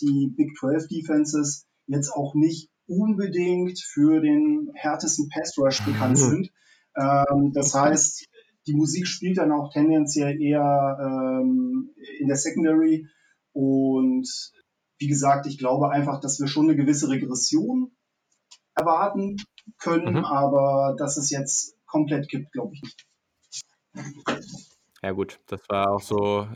die 0.00 0.32
Big 0.36 0.56
12 0.56 0.86
Defenses 0.88 1.66
jetzt 1.86 2.10
auch 2.10 2.34
nicht 2.34 2.70
unbedingt 2.86 3.80
für 3.80 4.20
den 4.20 4.70
härtesten 4.74 5.28
Pass 5.28 5.56
Rush 5.58 5.84
bekannt 5.84 6.18
mhm. 6.18 6.30
sind. 6.30 6.50
Ähm, 6.96 7.52
das 7.52 7.74
heißt, 7.74 8.28
die 8.66 8.74
Musik 8.74 9.06
spielt 9.06 9.38
dann 9.38 9.52
auch 9.52 9.72
tendenziell 9.72 10.40
eher 10.40 10.98
ähm, 11.00 11.90
in 12.18 12.28
der 12.28 12.36
Secondary 12.36 13.06
und 13.52 14.28
wie 14.98 15.08
gesagt, 15.08 15.46
ich 15.46 15.58
glaube 15.58 15.90
einfach, 15.90 16.20
dass 16.20 16.38
wir 16.40 16.46
schon 16.46 16.66
eine 16.66 16.76
gewisse 16.76 17.08
Regression 17.08 17.96
erwarten 18.74 19.36
können, 19.78 20.14
mhm. 20.14 20.24
aber 20.24 20.94
dass 20.98 21.16
es 21.16 21.30
jetzt 21.30 21.76
komplett 21.86 22.28
gibt, 22.28 22.52
glaube 22.52 22.74
ich 22.74 22.82
nicht. 22.82 23.06
Ja 25.02 25.12
gut, 25.12 25.40
das 25.46 25.66
war 25.68 25.90
auch 25.90 26.02
so 26.02 26.46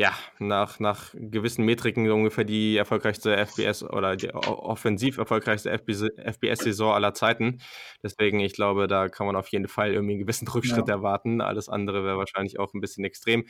ja, 0.00 0.16
nach, 0.38 0.78
nach 0.78 1.12
gewissen 1.12 1.64
Metriken 1.64 2.08
ungefähr 2.08 2.44
die 2.44 2.76
erfolgreichste 2.76 3.36
FBS 3.36 3.82
oder 3.82 4.14
die 4.14 4.32
offensiv 4.32 5.18
erfolgreichste 5.18 5.72
FBS-Saison 5.72 6.94
aller 6.94 7.14
Zeiten. 7.14 7.58
Deswegen, 8.00 8.38
ich 8.38 8.52
glaube, 8.52 8.86
da 8.86 9.08
kann 9.08 9.26
man 9.26 9.34
auf 9.34 9.48
jeden 9.48 9.66
Fall 9.66 9.92
irgendwie 9.92 10.12
einen 10.12 10.20
gewissen 10.20 10.46
Rückschritt 10.54 10.86
ja. 10.86 10.94
erwarten. 10.94 11.40
Alles 11.40 11.68
andere 11.68 12.04
wäre 12.04 12.16
wahrscheinlich 12.16 12.60
auch 12.60 12.74
ein 12.74 12.80
bisschen 12.80 13.04
extrem. 13.04 13.44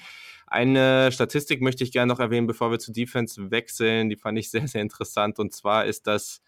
Eine 0.47 1.13
Statistik 1.13 1.61
möchte 1.61 1.85
ich 1.85 1.93
gerne 1.93 2.11
noch 2.11 2.19
erwähnen, 2.19 2.47
bevor 2.47 2.71
wir 2.71 2.79
zu 2.79 2.93
Defense 2.93 3.51
wechseln. 3.51 4.09
Die 4.09 4.17
fand 4.17 4.39
ich 4.39 4.51
sehr, 4.51 4.67
sehr 4.67 4.81
interessant. 4.81 5.39
Und 5.39 5.53
zwar 5.53 5.85
ist 5.85 6.07
das 6.07 6.41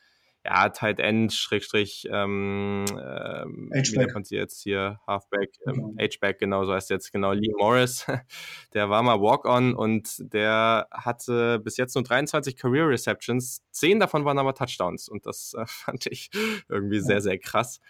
ja, 0.45 0.71
Tight 0.71 1.01
End, 1.01 1.33
Schrägstrich, 1.33 2.09
ähm, 2.11 2.87
ähm, 2.91 3.71
wie 3.73 3.99
nennt 3.99 4.15
man 4.15 4.25
sie 4.25 4.37
jetzt 4.37 4.63
hier, 4.63 4.99
Halfback, 5.07 5.51
ähm, 5.67 5.75
genau. 5.75 5.95
H-Back, 6.01 6.39
genau, 6.39 6.65
so 6.65 6.73
heißt 6.73 6.91
jetzt 6.91 7.13
genau, 7.13 7.33
Lee 7.33 7.53
Morris, 7.59 8.07
der 8.75 8.89
war 8.89 9.03
mal 9.03 9.21
Walk-On 9.21 9.75
und 9.75 10.15
der 10.33 10.89
hatte 10.91 11.59
bis 11.59 11.77
jetzt 11.77 11.95
nur 11.95 12.05
23 12.05 12.57
Career 12.57 12.89
Receptions, 12.89 13.63
10 13.73 14.01
davon 14.01 14.25
waren 14.25 14.39
aber 14.39 14.55
Touchdowns 14.55 15.09
und 15.09 15.27
das 15.27 15.55
äh, 15.55 15.65
fand 15.67 16.07
ich 16.07 16.31
irgendwie 16.69 17.01
sehr, 17.01 17.21
sehr 17.21 17.39
krass. 17.39 17.81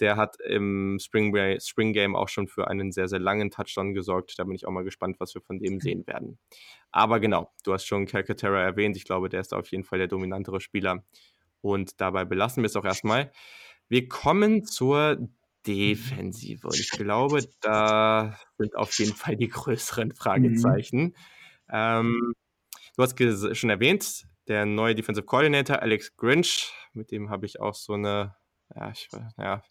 Der 0.00 0.16
hat 0.16 0.40
im 0.40 0.98
Spring, 0.98 1.34
Spring 1.60 1.92
Game 1.92 2.16
auch 2.16 2.28
schon 2.28 2.48
für 2.48 2.68
einen 2.68 2.90
sehr, 2.90 3.06
sehr 3.06 3.18
langen 3.18 3.50
Touchdown 3.50 3.92
gesorgt. 3.92 4.38
Da 4.38 4.44
bin 4.44 4.54
ich 4.54 4.66
auch 4.66 4.70
mal 4.70 4.82
gespannt, 4.82 5.20
was 5.20 5.34
wir 5.34 5.42
von 5.42 5.58
dem 5.58 5.78
sehen 5.78 6.06
werden. 6.06 6.38
Aber 6.90 7.20
genau, 7.20 7.52
du 7.64 7.74
hast 7.74 7.84
schon 7.84 8.06
Calcaterra 8.06 8.62
erwähnt. 8.62 8.96
Ich 8.96 9.04
glaube, 9.04 9.28
der 9.28 9.40
ist 9.40 9.52
auf 9.52 9.70
jeden 9.70 9.84
Fall 9.84 9.98
der 9.98 10.08
dominantere 10.08 10.62
Spieler. 10.62 11.04
Und 11.60 12.00
dabei 12.00 12.24
belassen 12.24 12.62
wir 12.62 12.66
es 12.66 12.76
auch 12.76 12.84
erstmal. 12.84 13.32
Wir 13.88 14.08
kommen 14.08 14.64
zur 14.64 15.18
Defensive. 15.66 16.66
Und 16.66 16.78
ich 16.78 16.90
glaube, 16.90 17.44
da 17.60 18.38
sind 18.56 18.76
auf 18.76 18.98
jeden 18.98 19.14
Fall 19.14 19.36
die 19.36 19.48
größeren 19.48 20.08
mhm. 20.08 20.14
Fragezeichen. 20.14 21.02
Mhm. 21.02 21.14
Ähm, 21.70 22.34
du 22.96 23.02
hast 23.02 23.56
schon 23.56 23.70
erwähnt, 23.70 24.26
der 24.48 24.66
neue 24.66 24.94
Defensive 24.94 25.26
Coordinator, 25.26 25.80
Alex 25.80 26.16
Grinch, 26.16 26.72
mit 26.92 27.10
dem 27.10 27.30
habe 27.30 27.46
ich 27.46 27.60
auch 27.60 27.74
so 27.74 27.92
eine, 27.92 28.34
ja, 28.74 28.90
ich, 28.90 29.08
ja, 29.38 29.62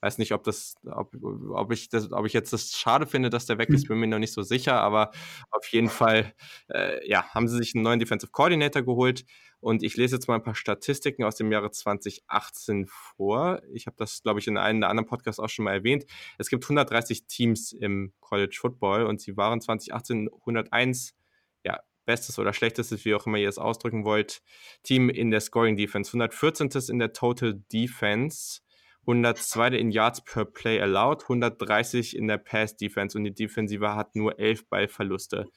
weiß 0.00 0.18
nicht, 0.18 0.32
ob 0.32 0.44
das, 0.44 0.74
ob, 0.84 1.14
ob 1.50 1.72
ich 1.72 1.88
das, 1.88 2.12
ob 2.12 2.26
ich 2.26 2.32
jetzt 2.32 2.52
das 2.52 2.72
schade 2.72 3.06
finde, 3.06 3.30
dass 3.30 3.46
der 3.46 3.58
weg 3.58 3.68
ist, 3.70 3.82
hm. 3.82 3.88
bin 3.88 3.98
mir 4.00 4.06
noch 4.08 4.18
nicht 4.18 4.32
so 4.32 4.42
sicher, 4.42 4.80
aber 4.80 5.10
auf 5.50 5.66
jeden 5.68 5.88
Fall, 5.88 6.34
äh, 6.68 7.08
ja, 7.08 7.24
haben 7.30 7.48
sie 7.48 7.56
sich 7.56 7.74
einen 7.74 7.84
neuen 7.84 7.98
Defensive 7.98 8.30
Coordinator 8.30 8.82
geholt. 8.82 9.24
Und 9.60 9.82
ich 9.82 9.96
lese 9.96 10.16
jetzt 10.16 10.28
mal 10.28 10.36
ein 10.36 10.42
paar 10.42 10.54
Statistiken 10.54 11.24
aus 11.24 11.36
dem 11.36 11.50
Jahre 11.50 11.70
2018 11.70 12.86
vor. 12.86 13.60
Ich 13.72 13.86
habe 13.86 13.96
das, 13.98 14.22
glaube 14.22 14.38
ich, 14.38 14.46
in 14.46 14.56
einem 14.56 14.80
der 14.80 14.90
anderen 14.90 15.08
Podcasts 15.08 15.40
auch 15.40 15.48
schon 15.48 15.64
mal 15.64 15.74
erwähnt. 15.74 16.06
Es 16.38 16.48
gibt 16.48 16.64
130 16.64 17.26
Teams 17.26 17.72
im 17.72 18.12
College 18.20 18.56
Football 18.60 19.06
und 19.06 19.20
sie 19.20 19.36
waren 19.36 19.60
2018 19.60 20.28
101, 20.46 21.16
ja, 21.64 21.80
bestes 22.08 22.38
oder 22.38 22.52
schlechtestes, 22.52 23.04
wie 23.04 23.14
auch 23.14 23.26
immer 23.26 23.38
ihr 23.38 23.48
es 23.48 23.58
ausdrücken 23.58 24.04
wollt, 24.04 24.42
Team 24.82 25.10
in 25.10 25.30
der 25.30 25.40
Scoring 25.40 25.76
Defense, 25.76 26.10
114. 26.10 26.70
in 26.88 26.98
der 26.98 27.12
Total 27.12 27.54
Defense, 27.72 28.60
102 29.02 29.76
in 29.76 29.90
Yards 29.90 30.22
per 30.24 30.44
Play 30.44 30.80
allowed, 30.80 31.22
130 31.24 32.16
in 32.16 32.28
der 32.28 32.38
Pass 32.38 32.76
Defense 32.76 33.16
und 33.16 33.24
die 33.24 33.34
Defensive 33.34 33.94
hat 33.94 34.14
nur 34.14 34.38
11 34.38 34.68
Ballverluste 34.68 35.50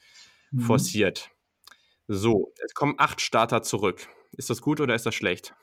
mhm. 0.50 0.60
forciert. 0.60 1.30
So, 2.14 2.52
jetzt 2.60 2.74
kommen 2.74 2.96
acht 2.98 3.22
Starter 3.22 3.62
zurück. 3.62 4.06
Ist 4.32 4.50
das 4.50 4.60
gut 4.60 4.82
oder 4.82 4.94
ist 4.94 5.06
das 5.06 5.14
schlecht? 5.14 5.54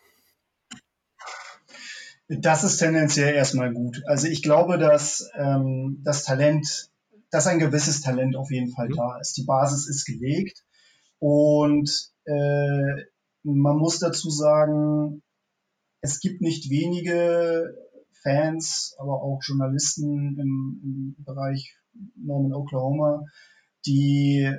Das 2.28 2.64
ist 2.64 2.78
tendenziell 2.78 3.36
erstmal 3.36 3.72
gut. 3.72 4.02
Also 4.08 4.26
ich 4.26 4.42
glaube, 4.42 4.80
dass 4.80 5.30
ähm, 5.36 6.02
das 6.04 6.24
Talent, 6.24 6.90
dass 7.30 7.46
ein 7.46 7.60
gewisses 7.60 8.02
Talent 8.02 8.36
auf 8.36 8.50
jeden 8.50 8.72
Fall 8.72 8.90
mhm. 8.90 8.96
da 8.96 9.20
ist. 9.20 9.38
Die 9.38 9.44
Basis 9.44 9.88
ist 9.88 10.06
gelegt 10.06 10.64
und 11.20 11.92
äh, 12.26 13.04
man 13.44 13.78
muss 13.78 14.00
dazu 14.00 14.32
sagen, 14.32 15.22
es 16.02 16.20
gibt 16.20 16.42
nicht 16.42 16.72
wenige 16.72 17.76
Fans, 18.24 18.96
aber 18.98 19.22
auch 19.22 19.40
Journalisten 19.44 20.40
im, 20.40 20.82
im 20.84 21.24
Bereich 21.24 21.78
Norman 22.16 22.54
Oklahoma, 22.54 23.26
die 23.86 24.52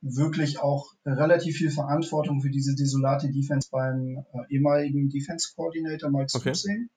wirklich 0.00 0.60
auch 0.60 0.86
relativ 1.04 1.56
viel 1.56 1.70
Verantwortung 1.70 2.40
für 2.40 2.50
diese 2.50 2.74
desolate 2.74 3.30
Defense 3.30 3.68
beim 3.70 4.24
äh, 4.32 4.54
ehemaligen 4.54 5.08
Defense 5.08 5.52
Coordinator 5.54 6.10
Mike 6.10 6.30
okay. 6.34 6.54
sehen. 6.54 6.90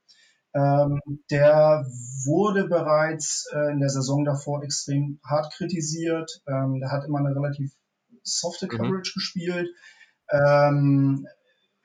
Ähm, 0.54 1.00
der 1.30 1.86
wurde 2.26 2.68
bereits 2.68 3.48
äh, 3.54 3.72
in 3.72 3.80
der 3.80 3.90
Saison 3.90 4.26
davor 4.26 4.64
extrem 4.64 5.20
hart 5.26 5.54
kritisiert. 5.54 6.30
Ähm, 6.46 6.80
der 6.80 6.92
hat 6.92 7.06
immer 7.06 7.20
eine 7.20 7.36
relativ 7.36 7.72
softe 8.24 8.66
mhm. 8.66 8.70
Coverage 8.70 9.12
mhm. 9.12 9.20
gespielt. 9.20 9.70
Ähm, 10.30 11.28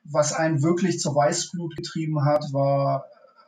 was 0.05 0.33
einen 0.33 0.63
wirklich 0.63 1.01
zur 1.01 1.15
Weißglut 1.15 1.77
getrieben 1.77 2.25
hat, 2.25 2.45
war, 2.53 3.07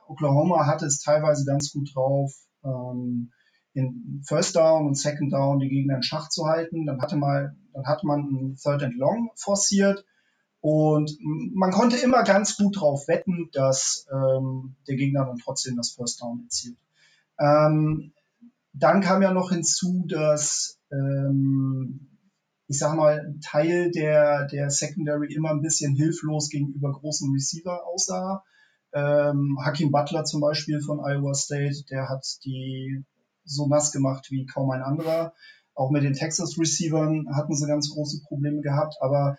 Oklahoma 0.08 0.66
hatte 0.66 0.86
es 0.86 1.00
teilweise 1.00 1.44
ganz 1.44 1.72
gut 1.72 1.94
drauf, 1.94 2.32
ähm, 2.64 3.32
in 3.74 4.22
First 4.26 4.56
Down 4.56 4.86
und 4.86 4.98
Second 4.98 5.32
Down 5.32 5.58
die 5.58 5.68
Gegner 5.68 5.96
in 5.96 6.02
Schach 6.02 6.28
zu 6.28 6.46
halten. 6.46 6.86
Dann 6.86 7.00
hatte 7.00 7.16
mal, 7.16 7.56
dann 7.72 7.86
hat 7.86 8.04
man 8.04 8.20
ein 8.20 8.56
Third 8.56 8.82
and 8.82 8.96
Long 8.96 9.30
forciert 9.36 10.04
und 10.60 11.16
man 11.54 11.70
konnte 11.70 11.96
immer 11.96 12.24
ganz 12.24 12.56
gut 12.56 12.80
drauf 12.80 13.06
wetten, 13.06 13.48
dass 13.52 14.06
ähm, 14.12 14.76
der 14.88 14.96
Gegner 14.96 15.24
dann 15.24 15.38
trotzdem 15.38 15.76
das 15.76 15.92
First 15.92 16.20
Down 16.20 16.42
erzielt. 16.42 16.78
Ähm, 17.38 18.12
dann 18.72 19.00
kam 19.00 19.22
ja 19.22 19.32
noch 19.32 19.50
hinzu, 19.50 20.04
dass 20.08 20.78
ähm, 20.90 22.08
ich 22.68 22.78
sag 22.78 22.94
mal, 22.94 23.20
ein 23.20 23.40
Teil 23.40 23.90
der, 23.90 24.46
der 24.46 24.70
Secondary 24.70 25.32
immer 25.32 25.50
ein 25.50 25.62
bisschen 25.62 25.94
hilflos 25.94 26.50
gegenüber 26.50 26.92
großen 26.92 27.32
Receiver 27.32 27.86
aussah. 27.86 28.44
Ähm, 28.92 29.58
Hakim 29.64 29.90
Butler 29.90 30.24
zum 30.24 30.42
Beispiel 30.42 30.80
von 30.80 31.00
Iowa 31.00 31.34
State, 31.34 31.84
der 31.90 32.08
hat 32.10 32.26
die 32.44 33.04
so 33.48 33.66
nass 33.66 33.92
gemacht 33.92 34.26
wie 34.30 34.46
kaum 34.46 34.70
ein 34.70 34.82
anderer. 34.82 35.32
Auch 35.74 35.90
mit 35.90 36.02
den 36.02 36.14
Texas 36.14 36.58
Receivern 36.58 37.26
hatten 37.34 37.54
sie 37.54 37.66
ganz 37.66 37.90
große 37.90 38.22
Probleme 38.22 38.60
gehabt, 38.60 38.96
aber 39.00 39.36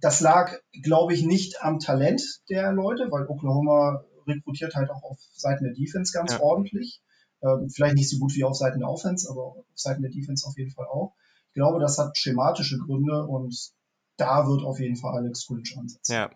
das 0.00 0.20
lag, 0.20 0.58
glaube 0.82 1.14
ich, 1.14 1.24
nicht 1.24 1.62
am 1.62 1.78
Talent 1.78 2.22
der 2.50 2.72
Leute, 2.72 3.08
weil 3.10 3.26
Oklahoma 3.26 4.04
rekrutiert 4.26 4.74
halt 4.74 4.90
auch 4.90 5.02
auf 5.02 5.18
Seiten 5.34 5.64
der 5.64 5.72
Defense 5.72 6.12
ganz 6.12 6.32
ja. 6.32 6.40
ordentlich. 6.40 7.00
Ähm, 7.42 7.68
vielleicht 7.70 7.94
nicht 7.96 8.10
so 8.10 8.18
gut 8.18 8.34
wie 8.34 8.44
auf 8.44 8.56
Seiten 8.56 8.80
der 8.80 8.88
Offense, 8.88 9.30
aber 9.30 9.42
auf 9.42 9.64
Seiten 9.74 10.02
der 10.02 10.10
Defense 10.10 10.46
auf 10.46 10.56
jeden 10.58 10.70
Fall 10.70 10.86
auch 10.86 11.14
glaube, 11.56 11.80
das 11.80 11.98
hat 11.98 12.16
schematische 12.16 12.78
Gründe 12.78 13.26
und 13.26 13.72
da 14.18 14.46
wird 14.46 14.62
auf 14.62 14.78
jeden 14.78 14.96
Fall 14.96 15.16
Alex 15.16 15.46
Grinch 15.46 15.76
ansetzen. 15.76 16.12
Ja. 16.12 16.30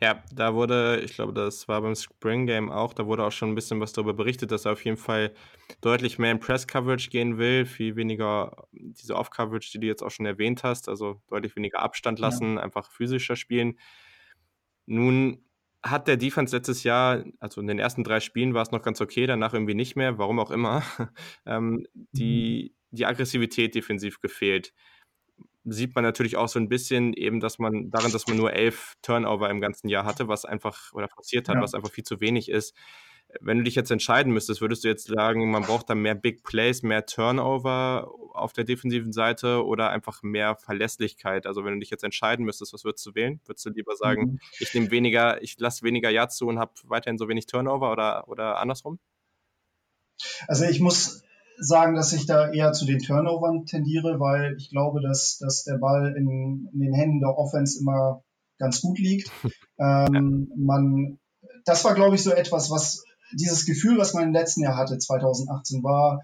Ja, 0.00 0.22
da 0.32 0.54
wurde, 0.54 1.00
ich 1.04 1.14
glaube, 1.14 1.32
das 1.32 1.68
war 1.68 1.80
beim 1.80 1.94
Spring 1.94 2.46
Game 2.46 2.70
auch, 2.70 2.94
da 2.94 3.06
wurde 3.06 3.24
auch 3.24 3.32
schon 3.32 3.50
ein 3.50 3.54
bisschen 3.54 3.80
was 3.80 3.92
darüber 3.92 4.14
berichtet, 4.14 4.50
dass 4.50 4.64
er 4.64 4.72
auf 4.72 4.84
jeden 4.84 4.96
Fall 4.96 5.32
deutlich 5.80 6.18
mehr 6.18 6.30
in 6.32 6.40
Press-Coverage 6.40 7.10
gehen 7.10 7.38
will, 7.38 7.66
viel 7.66 7.96
weniger 7.96 8.68
diese 8.72 9.16
Off-Coverage, 9.16 9.70
die 9.72 9.80
du 9.80 9.86
jetzt 9.86 10.02
auch 10.02 10.10
schon 10.10 10.26
erwähnt 10.26 10.62
hast, 10.62 10.88
also 10.88 11.20
deutlich 11.28 11.56
weniger 11.56 11.80
Abstand 11.80 12.18
lassen, 12.18 12.56
ja. 12.56 12.62
einfach 12.62 12.90
physischer 12.90 13.36
spielen. 13.36 13.78
Nun 14.86 15.42
hat 15.82 16.08
der 16.08 16.16
Defense 16.16 16.54
letztes 16.56 16.82
Jahr, 16.82 17.24
also 17.38 17.60
in 17.60 17.66
den 17.66 17.78
ersten 17.78 18.04
drei 18.04 18.20
Spielen 18.20 18.54
war 18.54 18.62
es 18.62 18.70
noch 18.70 18.82
ganz 18.82 19.00
okay, 19.00 19.26
danach 19.26 19.54
irgendwie 19.54 19.74
nicht 19.74 19.96
mehr, 19.96 20.18
warum 20.18 20.38
auch 20.38 20.50
immer, 20.50 20.82
ähm, 21.46 21.86
die, 22.12 22.74
mhm. 22.90 22.96
die 22.96 23.06
Aggressivität 23.06 23.74
defensiv 23.74 24.20
gefehlt. 24.20 24.72
Sieht 25.68 25.94
man 25.94 26.04
natürlich 26.04 26.36
auch 26.36 26.48
so 26.48 26.58
ein 26.58 26.68
bisschen 26.68 27.12
eben, 27.12 27.40
dass 27.40 27.58
man 27.58 27.90
darin, 27.90 28.12
dass 28.12 28.26
man 28.26 28.36
nur 28.36 28.52
elf 28.52 28.94
Turnover 29.02 29.50
im 29.50 29.60
ganzen 29.60 29.88
Jahr 29.88 30.04
hatte, 30.04 30.28
was 30.28 30.44
einfach 30.44 30.92
oder 30.92 31.08
forciert 31.08 31.48
hat, 31.48 31.56
ja. 31.56 31.62
was 31.62 31.74
einfach 31.74 31.90
viel 31.90 32.04
zu 32.04 32.20
wenig 32.20 32.48
ist 32.48 32.74
wenn 33.40 33.58
du 33.58 33.64
dich 33.64 33.74
jetzt 33.74 33.90
entscheiden 33.90 34.32
müsstest, 34.32 34.60
würdest 34.60 34.84
du 34.84 34.88
jetzt 34.88 35.06
sagen, 35.06 35.50
man 35.50 35.62
braucht 35.62 35.90
da 35.90 35.94
mehr 35.94 36.14
Big 36.14 36.42
Plays, 36.44 36.82
mehr 36.82 37.06
Turnover 37.06 38.10
auf 38.32 38.52
der 38.52 38.64
defensiven 38.64 39.12
Seite 39.12 39.64
oder 39.64 39.90
einfach 39.90 40.22
mehr 40.22 40.56
Verlässlichkeit? 40.56 41.46
Also 41.46 41.64
wenn 41.64 41.74
du 41.74 41.80
dich 41.80 41.90
jetzt 41.90 42.04
entscheiden 42.04 42.44
müsstest, 42.44 42.72
was 42.72 42.84
würdest 42.84 43.04
du 43.06 43.14
wählen? 43.14 43.40
Würdest 43.44 43.66
du 43.66 43.70
lieber 43.70 43.96
sagen, 43.96 44.22
mhm. 44.22 44.38
ich 44.58 44.72
nehme 44.74 44.90
weniger, 44.90 45.42
ich 45.42 45.58
lasse 45.58 45.82
weniger 45.82 46.10
Yards 46.10 46.36
zu 46.36 46.46
und 46.46 46.58
habe 46.58 46.72
weiterhin 46.84 47.18
so 47.18 47.28
wenig 47.28 47.46
Turnover 47.46 47.90
oder, 47.90 48.28
oder 48.28 48.58
andersrum? 48.58 48.98
Also 50.46 50.64
ich 50.64 50.80
muss 50.80 51.22
sagen, 51.58 51.94
dass 51.94 52.12
ich 52.12 52.26
da 52.26 52.50
eher 52.50 52.72
zu 52.72 52.84
den 52.84 52.98
Turnovern 52.98 53.64
tendiere, 53.66 54.20
weil 54.20 54.56
ich 54.58 54.70
glaube, 54.70 55.00
dass, 55.00 55.38
dass 55.38 55.64
der 55.64 55.78
Ball 55.78 56.14
in, 56.16 56.68
in 56.72 56.80
den 56.80 56.94
Händen 56.94 57.20
der 57.20 57.36
Offense 57.36 57.80
immer 57.80 58.22
ganz 58.58 58.80
gut 58.80 58.98
liegt. 58.98 59.30
ähm. 59.78 60.50
Man, 60.56 61.18
das 61.64 61.84
war, 61.84 61.94
glaube 61.94 62.16
ich, 62.16 62.22
so 62.22 62.30
etwas, 62.30 62.70
was 62.70 63.04
dieses 63.32 63.66
Gefühl, 63.66 63.98
was 63.98 64.14
man 64.14 64.24
im 64.24 64.32
letzten 64.32 64.62
Jahr 64.62 64.76
hatte, 64.76 64.98
2018, 64.98 65.82
war, 65.82 66.22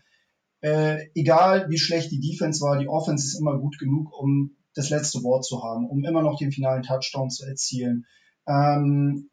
äh, 0.61 1.09
egal 1.14 1.68
wie 1.68 1.78
schlecht 1.78 2.11
die 2.12 2.20
Defense 2.20 2.61
war, 2.61 2.78
die 2.78 2.88
Offense 2.88 3.26
ist 3.26 3.40
immer 3.40 3.59
gut 3.59 3.78
genug, 3.78 4.12
um 4.16 4.56
das 4.74 4.90
letzte 4.90 5.22
Wort 5.22 5.44
zu 5.44 5.62
haben, 5.62 5.88
um 5.88 6.04
immer 6.04 6.22
noch 6.22 6.38
den 6.38 6.52
finalen 6.52 6.82
Touchdown 6.82 7.30
zu 7.30 7.44
erzielen. 7.44 8.06
Ähm, 8.46 9.30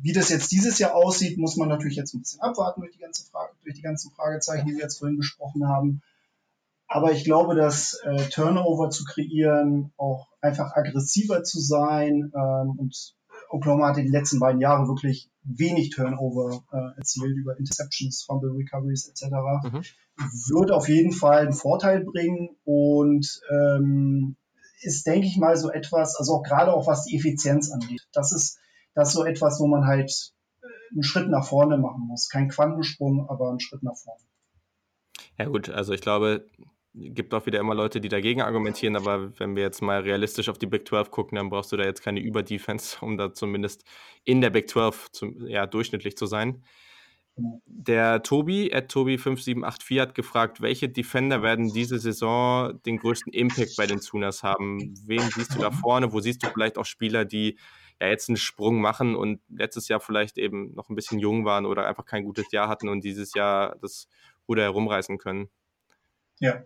wie 0.00 0.12
das 0.12 0.28
jetzt 0.28 0.52
dieses 0.52 0.78
Jahr 0.78 0.94
aussieht, 0.94 1.38
muss 1.38 1.56
man 1.56 1.68
natürlich 1.68 1.96
jetzt 1.96 2.14
ein 2.14 2.20
bisschen 2.20 2.40
abwarten 2.40 2.80
durch 2.80 2.92
die 2.92 3.00
ganze 3.00 3.26
Frage, 3.26 3.52
durch 3.64 3.74
die 3.74 3.82
ganzen 3.82 4.12
Fragezeichen, 4.12 4.66
die 4.66 4.74
wir 4.74 4.82
jetzt 4.82 4.98
vorhin 4.98 5.16
besprochen 5.16 5.66
haben. 5.66 6.02
Aber 6.86 7.12
ich 7.12 7.24
glaube, 7.24 7.54
dass 7.54 7.94
äh, 8.04 8.28
Turnover 8.28 8.90
zu 8.90 9.04
kreieren, 9.04 9.92
auch 9.96 10.28
einfach 10.40 10.74
aggressiver 10.74 11.42
zu 11.42 11.60
sein 11.60 12.32
ähm, 12.34 12.78
und 12.78 13.14
Oklahoma 13.50 13.88
hat 13.88 13.98
in 13.98 14.04
den 14.04 14.12
letzten 14.12 14.38
beiden 14.38 14.60
Jahren 14.60 14.88
wirklich 14.88 15.30
wenig 15.42 15.90
Turnover 15.90 16.62
äh, 16.72 16.98
erzielt 16.98 17.36
über 17.36 17.58
Interceptions, 17.58 18.22
Fumble 18.22 18.52
Recoveries 18.52 19.08
etc. 19.08 19.34
Mhm. 19.64 19.82
Wird 20.48 20.70
auf 20.70 20.88
jeden 20.88 21.12
Fall 21.12 21.40
einen 21.40 21.52
Vorteil 21.52 22.04
bringen 22.04 22.56
und 22.64 23.40
ähm, 23.50 24.36
ist, 24.80 25.06
denke 25.06 25.26
ich 25.26 25.36
mal, 25.36 25.56
so 25.56 25.70
etwas, 25.70 26.16
also 26.16 26.34
auch 26.34 26.42
gerade 26.42 26.72
auch 26.72 26.86
was 26.86 27.04
die 27.04 27.16
Effizienz 27.16 27.70
angeht. 27.70 28.06
Das 28.12 28.32
ist, 28.32 28.58
das 28.98 29.10
ist 29.10 29.14
so 29.14 29.24
etwas, 29.24 29.60
wo 29.60 29.68
man 29.68 29.86
halt 29.86 30.12
einen 30.90 31.04
Schritt 31.04 31.28
nach 31.28 31.46
vorne 31.46 31.78
machen 31.78 32.08
muss. 32.08 32.28
Kein 32.28 32.48
Quantensprung, 32.48 33.28
aber 33.28 33.50
einen 33.50 33.60
Schritt 33.60 33.84
nach 33.84 33.96
vorne. 33.96 34.24
Ja 35.38 35.44
gut, 35.44 35.70
also 35.70 35.92
ich 35.92 36.00
glaube, 36.00 36.46
gibt 36.94 37.32
auch 37.32 37.46
wieder 37.46 37.60
immer 37.60 37.76
Leute, 37.76 38.00
die 38.00 38.08
dagegen 38.08 38.42
argumentieren, 38.42 38.96
aber 38.96 39.38
wenn 39.38 39.54
wir 39.54 39.62
jetzt 39.62 39.82
mal 39.82 40.00
realistisch 40.00 40.48
auf 40.48 40.58
die 40.58 40.66
Big 40.66 40.88
12 40.88 41.12
gucken, 41.12 41.36
dann 41.36 41.48
brauchst 41.48 41.70
du 41.70 41.76
da 41.76 41.84
jetzt 41.84 42.02
keine 42.02 42.18
Überdefense, 42.18 42.96
um 43.00 43.16
da 43.16 43.32
zumindest 43.32 43.84
in 44.24 44.40
der 44.40 44.50
Big 44.50 44.68
12 44.68 45.12
zum, 45.12 45.46
ja, 45.46 45.66
durchschnittlich 45.66 46.16
zu 46.16 46.26
sein. 46.26 46.64
Der 47.66 48.24
Tobi, 48.24 48.74
at 48.74 48.92
Tobi5784 48.92 50.00
hat 50.00 50.16
gefragt, 50.16 50.60
welche 50.60 50.88
Defender 50.88 51.40
werden 51.40 51.72
diese 51.72 52.00
Saison 52.00 52.82
den 52.84 52.96
größten 52.96 53.32
Impact 53.32 53.76
bei 53.76 53.86
den 53.86 54.00
Sooners 54.00 54.42
haben? 54.42 54.92
Wen 55.06 55.20
siehst 55.20 55.54
du 55.54 55.60
da 55.60 55.70
vorne? 55.70 56.12
Wo 56.12 56.18
siehst 56.18 56.42
du 56.42 56.48
vielleicht 56.48 56.78
auch 56.78 56.84
Spieler, 56.84 57.24
die 57.24 57.56
ja 58.00 58.08
jetzt 58.08 58.28
einen 58.28 58.36
Sprung 58.36 58.80
machen 58.80 59.16
und 59.16 59.40
letztes 59.48 59.88
Jahr 59.88 60.00
vielleicht 60.00 60.38
eben 60.38 60.74
noch 60.74 60.88
ein 60.88 60.94
bisschen 60.94 61.18
jung 61.18 61.44
waren 61.44 61.66
oder 61.66 61.86
einfach 61.86 62.06
kein 62.06 62.24
gutes 62.24 62.50
Jahr 62.52 62.68
hatten 62.68 62.88
und 62.88 63.04
dieses 63.04 63.34
Jahr 63.34 63.76
das 63.80 64.08
Ruder 64.48 64.62
herumreißen 64.62 65.18
können? 65.18 65.48
Ja, 66.40 66.62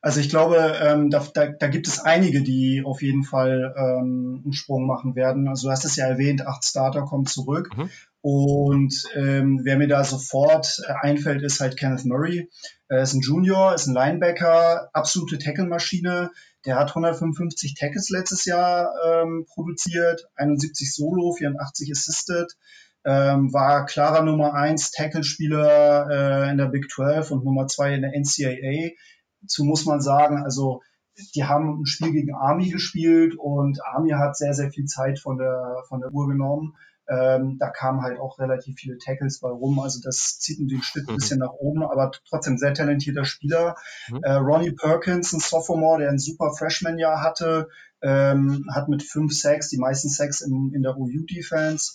also 0.00 0.20
ich 0.20 0.28
glaube, 0.28 0.56
ähm, 0.80 1.10
da, 1.10 1.26
da, 1.34 1.48
da 1.48 1.66
gibt 1.66 1.88
es 1.88 1.98
einige, 1.98 2.42
die 2.42 2.82
auf 2.84 3.02
jeden 3.02 3.24
Fall 3.24 3.74
ähm, 3.76 4.42
einen 4.44 4.52
Sprung 4.52 4.86
machen 4.86 5.16
werden. 5.16 5.48
Also 5.48 5.66
du 5.66 5.72
hast 5.72 5.84
es 5.84 5.96
ja 5.96 6.06
erwähnt, 6.06 6.46
acht 6.46 6.64
Starter 6.64 7.02
kommen 7.02 7.26
zurück. 7.26 7.76
Mhm. 7.76 7.90
Und 8.20 9.08
ähm, 9.14 9.60
wer 9.64 9.78
mir 9.78 9.88
da 9.88 10.04
sofort 10.04 10.80
äh, 10.86 10.92
einfällt, 11.00 11.42
ist 11.42 11.60
halt 11.60 11.76
Kenneth 11.76 12.04
Murray. 12.04 12.48
Er 12.88 13.02
ist 13.02 13.14
ein 13.14 13.20
Junior, 13.20 13.74
ist 13.74 13.86
ein 13.86 13.94
Linebacker, 13.94 14.90
absolute 14.92 15.38
Tackle-Maschine. 15.38 16.30
Der 16.66 16.76
hat 16.76 16.90
155 16.90 17.74
Tackles 17.74 18.10
letztes 18.10 18.44
Jahr 18.44 18.92
ähm, 19.06 19.46
produziert, 19.48 20.28
71 20.34 20.92
Solo, 20.94 21.32
84 21.32 21.90
Assisted 21.92 22.56
ähm, 23.04 23.52
war 23.52 23.86
klarer 23.86 24.22
Nummer 24.22 24.54
1 24.54 24.90
Tackle-Spieler 24.90 26.08
äh, 26.10 26.50
in 26.50 26.58
der 26.58 26.66
Big 26.66 26.90
12 26.90 27.30
und 27.30 27.44
Nummer 27.44 27.68
2 27.68 27.94
in 27.94 28.02
der 28.02 28.12
NCAA 28.18 28.90
zu 29.46 29.64
muss 29.64 29.84
man 29.84 30.00
sagen, 30.00 30.42
also 30.42 30.82
die 31.34 31.44
haben 31.44 31.80
ein 31.80 31.86
Spiel 31.86 32.12
gegen 32.12 32.34
Army 32.34 32.68
gespielt 32.68 33.36
und 33.38 33.80
Army 33.84 34.10
hat 34.10 34.36
sehr, 34.36 34.52
sehr 34.52 34.70
viel 34.70 34.84
Zeit 34.84 35.18
von 35.18 35.38
der, 35.38 35.82
von 35.88 36.00
der 36.00 36.12
Uhr 36.12 36.28
genommen. 36.28 36.76
Ähm, 37.08 37.56
da 37.58 37.70
kamen 37.70 38.02
halt 38.02 38.18
auch 38.18 38.38
relativ 38.38 38.76
viele 38.76 38.98
Tackles 38.98 39.40
bei 39.40 39.48
rum. 39.48 39.78
Also 39.78 40.00
das 40.02 40.38
zieht 40.38 40.58
den 40.58 40.82
Schritt 40.82 41.08
ein 41.08 41.12
mhm. 41.12 41.16
bisschen 41.16 41.38
nach 41.38 41.52
oben, 41.52 41.82
aber 41.84 42.10
trotzdem 42.28 42.58
sehr 42.58 42.74
talentierter 42.74 43.24
Spieler. 43.24 43.76
Mhm. 44.08 44.22
Äh, 44.22 44.32
Ronnie 44.32 44.72
Perkins, 44.72 45.32
ein 45.32 45.40
Sophomore, 45.40 46.00
der 46.00 46.10
ein 46.10 46.18
super 46.18 46.52
Freshman-Jahr 46.58 47.22
hatte, 47.22 47.68
ähm, 48.02 48.66
hat 48.74 48.88
mit 48.88 49.02
fünf 49.02 49.32
Sacks 49.36 49.68
die 49.68 49.78
meisten 49.78 50.08
Sacks 50.08 50.40
in, 50.40 50.72
in 50.74 50.82
der 50.82 50.96
OU-Defense. 50.96 51.94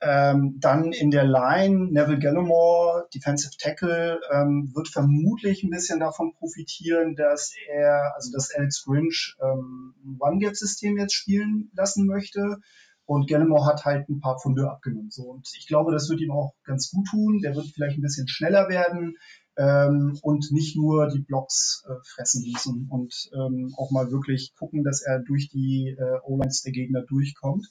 Ähm, 0.00 0.58
dann 0.60 0.92
in 0.92 1.10
der 1.10 1.24
Line 1.24 1.90
Neville 1.90 2.18
Gallimore, 2.18 3.08
Defensive 3.14 3.56
Tackle, 3.58 4.20
ähm, 4.30 4.70
wird 4.74 4.88
vermutlich 4.88 5.62
ein 5.62 5.70
bisschen 5.70 6.00
davon 6.00 6.34
profitieren, 6.34 7.16
dass 7.16 7.54
er, 7.68 8.14
also 8.14 8.30
dass 8.30 8.54
Alex 8.54 8.84
Grinch 8.84 9.36
ähm, 9.40 9.94
ein 10.04 10.16
One-Gap-System 10.20 10.98
jetzt 10.98 11.14
spielen 11.14 11.70
lassen 11.74 12.06
möchte. 12.06 12.58
Und 13.06 13.28
Gallimore 13.28 13.66
hat 13.66 13.84
halt 13.84 14.08
ein 14.08 14.20
paar 14.20 14.38
Funde 14.38 14.68
abgenommen. 14.68 15.10
So. 15.10 15.22
Und 15.22 15.48
ich 15.56 15.66
glaube, 15.68 15.92
das 15.92 16.10
wird 16.10 16.20
ihm 16.20 16.32
auch 16.32 16.54
ganz 16.64 16.90
gut 16.90 17.06
tun. 17.08 17.40
Der 17.42 17.54
wird 17.54 17.66
vielleicht 17.72 17.98
ein 17.98 18.02
bisschen 18.02 18.28
schneller 18.28 18.68
werden 18.68 19.16
ähm, 19.56 20.18
und 20.22 20.50
nicht 20.50 20.76
nur 20.76 21.08
die 21.08 21.20
Blocks 21.20 21.84
äh, 21.88 21.94
fressen 22.14 22.50
müssen 22.50 22.88
und 22.90 23.30
ähm, 23.32 23.72
auch 23.76 23.90
mal 23.90 24.10
wirklich 24.10 24.54
gucken, 24.54 24.84
dass 24.84 25.02
er 25.02 25.20
durch 25.20 25.48
die 25.48 25.96
äh, 25.98 26.18
O-Lines 26.24 26.62
der 26.62 26.72
Gegner 26.72 27.02
durchkommt. 27.02 27.66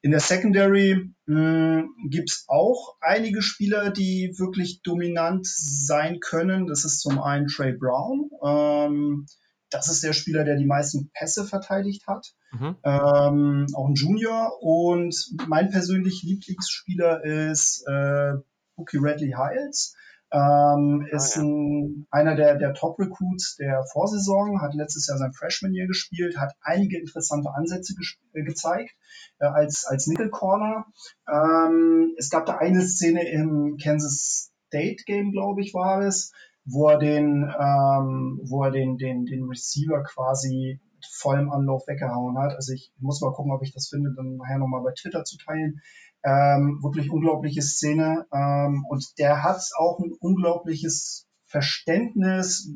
In 0.00 0.12
der 0.12 0.20
Secondary 0.20 1.12
gibt 1.26 2.30
es 2.30 2.44
auch 2.46 2.96
einige 3.00 3.42
Spieler, 3.42 3.90
die 3.90 4.32
wirklich 4.38 4.80
dominant 4.82 5.44
sein 5.44 6.20
können. 6.20 6.68
Das 6.68 6.84
ist 6.84 7.00
zum 7.00 7.20
einen 7.20 7.48
Trey 7.48 7.72
Brown. 7.72 8.30
Ähm, 8.42 9.26
das 9.70 9.88
ist 9.88 10.02
der 10.02 10.12
Spieler, 10.12 10.44
der 10.44 10.56
die 10.56 10.66
meisten 10.66 11.10
Pässe 11.12 11.44
verteidigt 11.44 12.06
hat. 12.06 12.34
Mhm. 12.52 12.76
Ähm, 12.82 13.66
auch 13.74 13.88
ein 13.88 13.94
Junior. 13.94 14.52
Und 14.60 15.14
mein 15.46 15.70
persönlich 15.70 16.22
Lieblingsspieler 16.22 17.24
ist 17.24 17.84
äh, 17.86 18.34
Bookie 18.76 18.98
Radley 19.00 19.34
Hiles. 19.36 19.94
Ähm, 20.30 21.06
ah, 21.10 21.16
ist 21.16 21.36
ja. 21.36 21.42
ein, 21.42 22.06
einer 22.10 22.36
der, 22.36 22.56
der 22.56 22.74
Top-Recruits 22.74 23.56
der 23.56 23.84
Vorsaison, 23.92 24.60
hat 24.60 24.74
letztes 24.74 25.06
Jahr 25.06 25.16
sein 25.16 25.32
Freshman-Year 25.32 25.86
gespielt, 25.86 26.36
hat 26.36 26.52
einige 26.60 26.98
interessante 26.98 27.50
Ansätze 27.54 27.94
äh, 28.34 28.42
gezeigt 28.42 28.90
äh, 29.38 29.46
als, 29.46 29.86
als 29.86 30.06
Nickel 30.06 30.28
Corner. 30.28 30.84
Ähm, 31.26 32.14
es 32.18 32.28
gab 32.28 32.44
da 32.44 32.58
eine 32.58 32.82
Szene 32.82 33.26
im 33.30 33.78
Kansas 33.82 34.52
State 34.66 35.04
Game, 35.06 35.32
glaube 35.32 35.62
ich, 35.62 35.72
war 35.72 36.02
es, 36.02 36.32
wo 36.70 36.88
er 36.88 36.98
den, 36.98 37.44
ähm, 37.44 38.40
wo 38.44 38.64
er 38.64 38.70
den, 38.70 38.98
den, 38.98 39.24
den 39.24 39.44
Receiver 39.44 40.02
quasi 40.02 40.80
mit 40.94 41.06
vollem 41.06 41.50
Anlauf 41.50 41.86
weggehauen 41.86 42.38
hat. 42.38 42.54
Also 42.54 42.72
ich 42.72 42.92
muss 42.98 43.20
mal 43.20 43.32
gucken, 43.32 43.52
ob 43.52 43.62
ich 43.62 43.72
das 43.72 43.88
finde, 43.88 44.12
dann 44.14 44.36
nachher 44.36 44.58
nochmal 44.58 44.82
bei 44.82 44.92
Twitter 44.92 45.24
zu 45.24 45.38
teilen. 45.38 45.80
Ähm, 46.24 46.80
wirklich 46.82 47.10
unglaubliche 47.10 47.62
Szene. 47.62 48.26
Ähm, 48.32 48.84
und 48.88 49.18
der 49.18 49.42
hat 49.42 49.62
auch 49.78 49.98
ein 50.00 50.12
unglaubliches 50.18 51.26
Verständnis, 51.46 52.70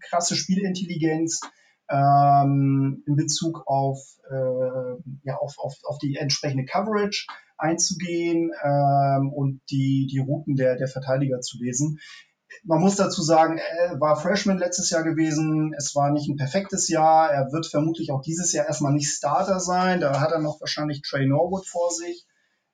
krasse 0.00 0.34
Spielintelligenz 0.34 1.40
ähm, 1.88 3.04
in 3.06 3.14
Bezug 3.14 3.62
auf, 3.66 4.00
äh, 4.28 5.18
ja, 5.22 5.36
auf, 5.36 5.58
auf, 5.58 5.74
auf 5.84 5.98
die 5.98 6.16
entsprechende 6.16 6.64
Coverage 6.64 7.26
einzugehen 7.58 8.50
ähm, 8.64 9.32
und 9.32 9.60
die, 9.70 10.08
die 10.10 10.18
Routen 10.18 10.56
der, 10.56 10.76
der 10.76 10.88
Verteidiger 10.88 11.40
zu 11.40 11.58
lesen. 11.58 11.98
Man 12.64 12.80
muss 12.80 12.96
dazu 12.96 13.22
sagen, 13.22 13.58
er 13.58 14.00
war 14.00 14.16
Freshman 14.16 14.58
letztes 14.58 14.90
Jahr 14.90 15.02
gewesen. 15.02 15.74
Es 15.76 15.94
war 15.94 16.10
nicht 16.10 16.28
ein 16.28 16.36
perfektes 16.36 16.88
Jahr. 16.88 17.30
Er 17.30 17.52
wird 17.52 17.66
vermutlich 17.66 18.10
auch 18.10 18.22
dieses 18.22 18.52
Jahr 18.52 18.66
erstmal 18.66 18.92
nicht 18.92 19.08
Starter 19.08 19.60
sein. 19.60 20.00
Da 20.00 20.20
hat 20.20 20.32
er 20.32 20.40
noch 20.40 20.60
wahrscheinlich 20.60 21.02
Trey 21.02 21.26
Norwood 21.26 21.66
vor 21.66 21.90
sich 21.90 22.26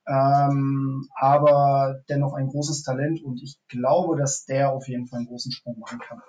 ähm, 0.07 1.07
aber 1.15 2.01
dennoch 2.09 2.33
ein 2.33 2.47
großes 2.47 2.83
Talent 2.83 3.23
und 3.23 3.41
ich 3.41 3.57
glaube, 3.69 4.17
dass 4.17 4.45
der 4.45 4.71
auf 4.71 4.87
jeden 4.87 5.07
Fall 5.07 5.19
einen 5.19 5.27
großen 5.27 5.51
Sprung 5.51 5.79
machen 5.79 5.99
kann. 5.99 6.21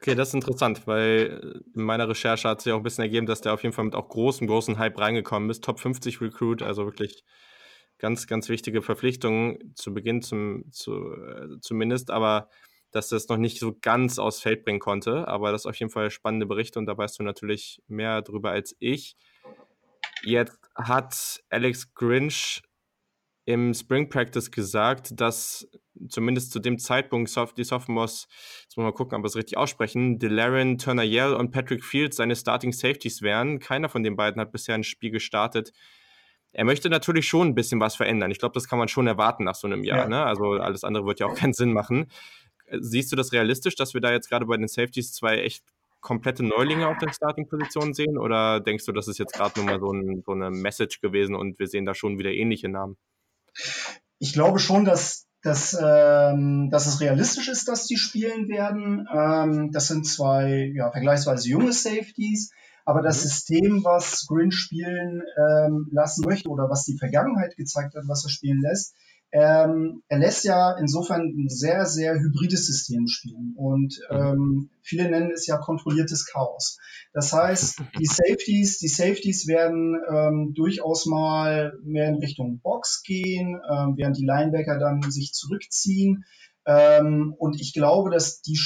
Okay, 0.00 0.14
das 0.14 0.28
ist 0.28 0.34
interessant, 0.34 0.86
weil 0.86 1.62
in 1.74 1.82
meiner 1.82 2.08
Recherche 2.08 2.48
hat 2.48 2.60
sich 2.60 2.72
auch 2.72 2.78
ein 2.78 2.82
bisschen 2.82 3.04
ergeben, 3.04 3.26
dass 3.26 3.40
der 3.40 3.52
auf 3.52 3.62
jeden 3.62 3.74
Fall 3.74 3.84
mit 3.84 3.94
auch 3.94 4.08
großem, 4.08 4.46
großen 4.46 4.78
Hype 4.78 4.98
reingekommen 4.98 5.50
ist. 5.50 5.62
Top 5.62 5.78
50 5.78 6.20
Recruit, 6.20 6.62
also 6.62 6.86
wirklich 6.86 7.22
ganz, 8.02 8.26
ganz 8.26 8.48
wichtige 8.48 8.82
Verpflichtungen 8.82 9.74
zu 9.76 9.94
Beginn 9.94 10.22
zum, 10.22 10.64
zu, 10.72 11.14
äh, 11.14 11.60
zumindest, 11.60 12.10
aber 12.10 12.48
dass 12.90 13.08
das 13.08 13.28
noch 13.28 13.36
nicht 13.36 13.60
so 13.60 13.78
ganz 13.80 14.18
aufs 14.18 14.40
Feld 14.40 14.64
bringen 14.64 14.80
konnte. 14.80 15.26
Aber 15.28 15.52
das 15.52 15.62
ist 15.62 15.66
auf 15.66 15.76
jeden 15.76 15.90
Fall 15.90 16.10
spannende 16.10 16.44
Berichte 16.44 16.80
und 16.80 16.86
da 16.86 16.98
weißt 16.98 17.20
du 17.20 17.22
natürlich 17.22 17.80
mehr 17.86 18.20
drüber 18.20 18.50
als 18.50 18.76
ich. 18.80 19.16
Jetzt 20.24 20.58
hat 20.74 21.42
Alex 21.48 21.94
Grinch 21.94 22.62
im 23.44 23.72
Spring 23.72 24.08
Practice 24.08 24.50
gesagt, 24.50 25.20
dass 25.20 25.68
zumindest 26.08 26.52
zu 26.52 26.58
dem 26.58 26.78
Zeitpunkt 26.78 27.30
die 27.56 27.64
Sophomores, 27.64 28.26
jetzt 28.62 28.76
muss 28.76 28.78
man 28.78 28.86
mal 28.86 28.92
gucken, 28.92 29.16
ob 29.16 29.22
wir 29.22 29.28
es 29.28 29.36
richtig 29.36 29.56
aussprechen, 29.56 30.18
Delaren 30.18 30.76
Turner 30.76 31.04
Yell 31.04 31.34
und 31.34 31.52
Patrick 31.52 31.84
Fields 31.84 32.16
seine 32.16 32.34
Starting 32.34 32.72
Safeties 32.72 33.22
wären. 33.22 33.60
Keiner 33.60 33.88
von 33.88 34.02
den 34.02 34.16
beiden 34.16 34.40
hat 34.40 34.50
bisher 34.50 34.74
ein 34.74 34.84
Spiel 34.84 35.10
gestartet. 35.10 35.72
Er 36.52 36.64
möchte 36.64 36.90
natürlich 36.90 37.26
schon 37.26 37.48
ein 37.48 37.54
bisschen 37.54 37.80
was 37.80 37.96
verändern. 37.96 38.30
Ich 38.30 38.38
glaube, 38.38 38.54
das 38.54 38.68
kann 38.68 38.78
man 38.78 38.88
schon 38.88 39.06
erwarten 39.06 39.44
nach 39.44 39.54
so 39.54 39.66
einem 39.66 39.84
Jahr. 39.84 40.00
Ja. 40.00 40.08
Ne? 40.08 40.24
Also 40.24 40.52
alles 40.52 40.84
andere 40.84 41.06
wird 41.06 41.20
ja 41.20 41.26
auch 41.26 41.34
keinen 41.34 41.54
Sinn 41.54 41.72
machen. 41.72 42.10
Siehst 42.80 43.10
du 43.12 43.16
das 43.16 43.32
realistisch, 43.32 43.74
dass 43.74 43.94
wir 43.94 44.00
da 44.00 44.12
jetzt 44.12 44.28
gerade 44.28 44.46
bei 44.46 44.56
den 44.56 44.68
Safeties 44.68 45.12
zwei 45.12 45.38
echt 45.38 45.64
komplette 46.00 46.42
Neulinge 46.42 46.88
auf 46.88 46.98
den 46.98 47.12
Starting-Positionen 47.12 47.94
sehen? 47.94 48.18
Oder 48.18 48.60
denkst 48.60 48.84
du, 48.84 48.92
das 48.92 49.08
ist 49.08 49.18
jetzt 49.18 49.32
gerade 49.32 49.58
nur 49.58 49.66
mal 49.66 49.80
so, 49.80 49.92
ein, 49.92 50.22
so, 50.26 50.32
eine 50.32 50.50
Message 50.50 51.00
gewesen 51.00 51.34
und 51.34 51.58
wir 51.58 51.68
sehen 51.68 51.86
da 51.86 51.94
schon 51.94 52.18
wieder 52.18 52.30
ähnliche 52.30 52.68
Namen? 52.68 52.98
Ich 54.18 54.34
glaube 54.34 54.58
schon, 54.58 54.84
dass, 54.84 55.26
dass, 55.42 55.78
ähm, 55.80 56.68
dass 56.70 56.86
es 56.86 57.00
realistisch 57.00 57.48
ist, 57.48 57.68
dass 57.68 57.86
die 57.86 57.96
spielen 57.96 58.48
werden. 58.48 59.06
Ähm, 59.12 59.70
das 59.72 59.88
sind 59.88 60.06
zwei 60.06 60.70
ja, 60.74 60.90
vergleichsweise 60.90 61.48
junge 61.48 61.72
Safeties. 61.72 62.50
Aber 62.84 63.02
das 63.02 63.18
mhm. 63.18 63.28
System, 63.28 63.84
was 63.84 64.26
Grin 64.26 64.50
spielen 64.50 65.22
ähm, 65.36 65.88
lassen 65.92 66.24
möchte 66.26 66.48
oder 66.48 66.68
was 66.68 66.84
die 66.84 66.98
Vergangenheit 66.98 67.56
gezeigt 67.56 67.94
hat, 67.94 68.04
was 68.06 68.24
er 68.24 68.30
spielen 68.30 68.60
lässt, 68.60 68.94
ähm, 69.34 70.02
er 70.08 70.18
lässt 70.18 70.44
ja 70.44 70.76
insofern 70.78 71.22
ein 71.22 71.48
sehr, 71.48 71.86
sehr 71.86 72.20
hybrides 72.20 72.66
System 72.66 73.06
spielen. 73.06 73.54
Und 73.56 73.98
mhm. 74.10 74.16
ähm, 74.16 74.70
viele 74.82 75.10
nennen 75.10 75.30
es 75.32 75.46
ja 75.46 75.56
kontrolliertes 75.56 76.26
Chaos. 76.26 76.78
Das 77.14 77.32
heißt, 77.32 77.80
die 77.98 78.04
Safeties, 78.04 78.78
die 78.78 78.88
Safeties 78.88 79.46
werden 79.46 79.96
ähm, 80.10 80.52
durchaus 80.54 81.06
mal 81.06 81.72
mehr 81.82 82.08
in 82.08 82.16
Richtung 82.16 82.60
Box 82.60 83.02
gehen, 83.02 83.58
ähm, 83.70 83.94
während 83.96 84.18
die 84.18 84.26
Linebacker 84.26 84.78
dann 84.78 85.00
sich 85.10 85.32
zurückziehen. 85.32 86.24
Ähm, 86.66 87.34
und 87.38 87.58
ich 87.58 87.72
glaube, 87.72 88.10
dass 88.10 88.42
die 88.42 88.58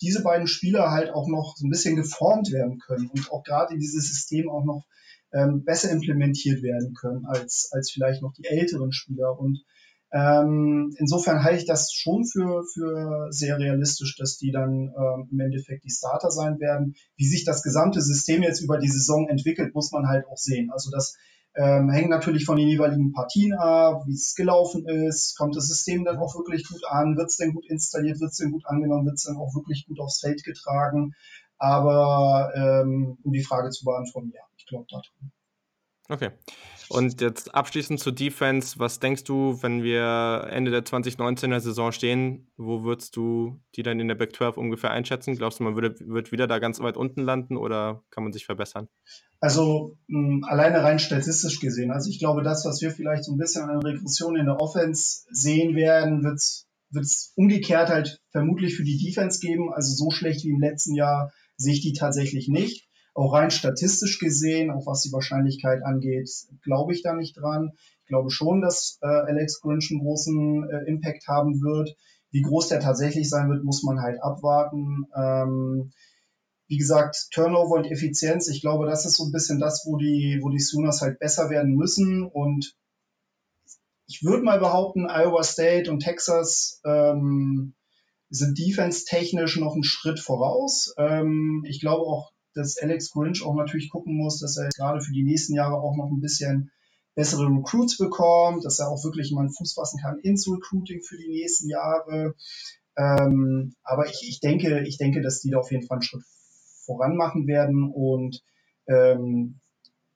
diese 0.00 0.22
beiden 0.22 0.46
Spieler 0.46 0.90
halt 0.90 1.10
auch 1.10 1.28
noch 1.28 1.56
so 1.56 1.66
ein 1.66 1.70
bisschen 1.70 1.96
geformt 1.96 2.50
werden 2.52 2.78
können 2.78 3.08
und 3.08 3.30
auch 3.30 3.42
gerade 3.42 3.74
in 3.74 3.80
dieses 3.80 4.08
System 4.08 4.48
auch 4.50 4.64
noch 4.64 4.84
ähm, 5.32 5.64
besser 5.64 5.90
implementiert 5.90 6.62
werden 6.62 6.94
können 6.94 7.26
als, 7.26 7.70
als 7.72 7.90
vielleicht 7.90 8.22
noch 8.22 8.32
die 8.32 8.46
älteren 8.46 8.92
Spieler. 8.92 9.38
Und 9.38 9.62
ähm, 10.12 10.92
insofern 10.98 11.44
halte 11.44 11.58
ich 11.58 11.66
das 11.66 11.92
schon 11.92 12.24
für, 12.24 12.64
für 12.74 13.28
sehr 13.30 13.58
realistisch, 13.58 14.16
dass 14.16 14.38
die 14.38 14.50
dann 14.50 14.92
ähm, 14.96 15.28
im 15.30 15.40
Endeffekt 15.40 15.84
die 15.84 15.90
Starter 15.90 16.30
sein 16.30 16.58
werden. 16.58 16.94
Wie 17.16 17.26
sich 17.26 17.44
das 17.44 17.62
gesamte 17.62 18.00
System 18.00 18.42
jetzt 18.42 18.60
über 18.60 18.78
die 18.78 18.88
Saison 18.88 19.28
entwickelt, 19.28 19.74
muss 19.74 19.92
man 19.92 20.08
halt 20.08 20.26
auch 20.26 20.38
sehen. 20.38 20.70
Also 20.72 20.90
das 20.90 21.14
ähm, 21.56 21.90
hängt 21.90 22.10
natürlich 22.10 22.44
von 22.44 22.56
den 22.56 22.68
jeweiligen 22.68 23.12
Partien 23.12 23.54
ab, 23.54 24.04
wie 24.06 24.14
es 24.14 24.34
gelaufen 24.34 24.86
ist, 24.86 25.36
kommt 25.36 25.56
das 25.56 25.66
System 25.66 26.04
dann 26.04 26.18
auch 26.18 26.34
wirklich 26.36 26.66
gut 26.68 26.82
an, 26.88 27.16
wird 27.16 27.28
es 27.28 27.36
denn 27.36 27.52
gut 27.52 27.66
installiert, 27.68 28.20
wird 28.20 28.30
es 28.30 28.36
denn 28.36 28.52
gut 28.52 28.66
angenommen, 28.66 29.06
wird 29.06 29.16
es 29.16 29.24
dann 29.24 29.36
auch 29.36 29.54
wirklich 29.54 29.86
gut 29.86 29.98
aufs 30.00 30.20
Feld 30.20 30.44
getragen. 30.44 31.14
Aber 31.58 32.52
ähm, 32.54 33.18
um 33.22 33.32
die 33.32 33.42
Frage 33.42 33.70
zu 33.70 33.84
beantworten, 33.84 34.32
ja, 34.34 34.42
ich 34.56 34.66
glaube 34.66 34.86
daran. 34.88 35.32
Okay. 36.10 36.30
Und 36.88 37.20
jetzt 37.20 37.54
abschließend 37.54 38.00
zur 38.00 38.12
Defense, 38.12 38.80
was 38.80 38.98
denkst 38.98 39.22
du, 39.22 39.62
wenn 39.62 39.84
wir 39.84 40.48
Ende 40.50 40.72
der 40.72 40.84
2019er 40.84 41.60
Saison 41.60 41.92
stehen, 41.92 42.50
wo 42.56 42.82
würdest 42.82 43.14
du 43.14 43.60
die 43.76 43.84
dann 43.84 44.00
in 44.00 44.08
der 44.08 44.16
Back 44.16 44.34
12 44.34 44.56
ungefähr 44.56 44.90
einschätzen? 44.90 45.36
Glaubst 45.36 45.60
du, 45.60 45.64
man 45.64 45.76
würde, 45.76 45.94
wird 46.00 46.32
wieder 46.32 46.48
da 46.48 46.58
ganz 46.58 46.80
weit 46.80 46.96
unten 46.96 47.20
landen 47.20 47.56
oder 47.56 48.02
kann 48.10 48.24
man 48.24 48.32
sich 48.32 48.44
verbessern? 48.44 48.88
Also 49.38 49.96
mh, 50.08 50.48
alleine 50.48 50.82
rein 50.82 50.98
statistisch 50.98 51.60
gesehen, 51.60 51.92
also 51.92 52.10
ich 52.10 52.18
glaube, 52.18 52.42
das, 52.42 52.64
was 52.64 52.82
wir 52.82 52.90
vielleicht 52.90 53.24
so 53.24 53.32
ein 53.32 53.38
bisschen 53.38 53.70
an 53.70 53.82
Regression 53.82 54.36
in 54.36 54.46
der 54.46 54.60
Offense 54.60 55.26
sehen 55.30 55.76
werden, 55.76 56.24
wird 56.24 57.04
es 57.04 57.32
umgekehrt 57.36 57.88
halt 57.88 58.20
vermutlich 58.32 58.74
für 58.74 58.84
die 58.84 58.98
Defense 58.98 59.38
geben. 59.38 59.72
Also 59.72 59.94
so 59.94 60.10
schlecht 60.10 60.44
wie 60.44 60.50
im 60.50 60.60
letzten 60.60 60.96
Jahr 60.96 61.30
sehe 61.56 61.74
ich 61.74 61.82
die 61.82 61.92
tatsächlich 61.92 62.48
nicht. 62.48 62.89
Auch 63.20 63.34
rein 63.34 63.50
statistisch 63.50 64.18
gesehen, 64.18 64.70
auch 64.70 64.86
was 64.86 65.02
die 65.02 65.12
Wahrscheinlichkeit 65.12 65.82
angeht, 65.84 66.30
glaube 66.62 66.94
ich 66.94 67.02
da 67.02 67.12
nicht 67.12 67.36
dran. 67.36 67.72
Ich 68.00 68.08
glaube 68.08 68.30
schon, 68.30 68.62
dass 68.62 68.98
äh, 69.02 69.06
Alex 69.06 69.60
Grinch 69.60 69.90
einen 69.90 70.00
großen 70.00 70.66
äh, 70.70 70.88
Impact 70.88 71.28
haben 71.28 71.60
wird. 71.60 71.94
Wie 72.30 72.40
groß 72.40 72.68
der 72.68 72.80
tatsächlich 72.80 73.28
sein 73.28 73.50
wird, 73.50 73.62
muss 73.62 73.82
man 73.82 74.00
halt 74.00 74.22
abwarten. 74.22 75.04
Ähm, 75.14 75.92
wie 76.66 76.78
gesagt, 76.78 77.28
Turnover 77.30 77.74
und 77.74 77.90
Effizienz, 77.90 78.48
ich 78.48 78.62
glaube, 78.62 78.86
das 78.86 79.04
ist 79.04 79.18
so 79.18 79.24
ein 79.24 79.32
bisschen 79.32 79.60
das, 79.60 79.84
wo 79.84 79.98
die, 79.98 80.38
wo 80.40 80.48
die 80.48 80.58
Sooners 80.58 81.02
halt 81.02 81.18
besser 81.18 81.50
werden 81.50 81.74
müssen. 81.74 82.24
Und 82.24 82.74
ich 84.06 84.22
würde 84.22 84.44
mal 84.44 84.60
behaupten, 84.60 85.10
Iowa 85.10 85.42
State 85.42 85.90
und 85.90 86.00
Texas 86.00 86.80
ähm, 86.86 87.74
sind 88.30 88.58
defense-technisch 88.58 89.58
noch 89.58 89.74
einen 89.74 89.84
Schritt 89.84 90.20
voraus. 90.20 90.94
Ähm, 90.96 91.66
ich 91.68 91.80
glaube 91.80 92.06
auch, 92.06 92.32
dass 92.54 92.78
Alex 92.78 93.10
Grinch 93.12 93.44
auch 93.44 93.54
natürlich 93.54 93.90
gucken 93.90 94.16
muss, 94.16 94.40
dass 94.40 94.56
er 94.56 94.68
gerade 94.70 95.00
für 95.00 95.12
die 95.12 95.24
nächsten 95.24 95.54
Jahre 95.54 95.76
auch 95.76 95.96
noch 95.96 96.10
ein 96.10 96.20
bisschen 96.20 96.70
bessere 97.14 97.46
Recruits 97.46 97.98
bekommt, 97.98 98.64
dass 98.64 98.78
er 98.78 98.88
auch 98.88 99.02
wirklich 99.04 99.32
mal 99.32 99.42
einen 99.42 99.52
Fuß 99.52 99.74
fassen 99.74 100.00
kann 100.00 100.18
ins 100.20 100.48
Recruiting 100.48 101.02
für 101.02 101.16
die 101.16 101.28
nächsten 101.28 101.68
Jahre. 101.68 102.34
Ähm, 102.96 103.74
aber 103.82 104.06
ich, 104.06 104.26
ich 104.28 104.40
denke, 104.40 104.84
ich 104.86 104.98
denke, 104.98 105.20
dass 105.20 105.40
die 105.40 105.50
da 105.50 105.58
auf 105.58 105.70
jeden 105.70 105.86
Fall 105.86 105.96
einen 105.96 106.02
Schritt 106.02 106.24
voran 106.84 107.16
machen 107.16 107.46
werden 107.46 107.90
und 107.92 108.42
ähm, 108.88 109.60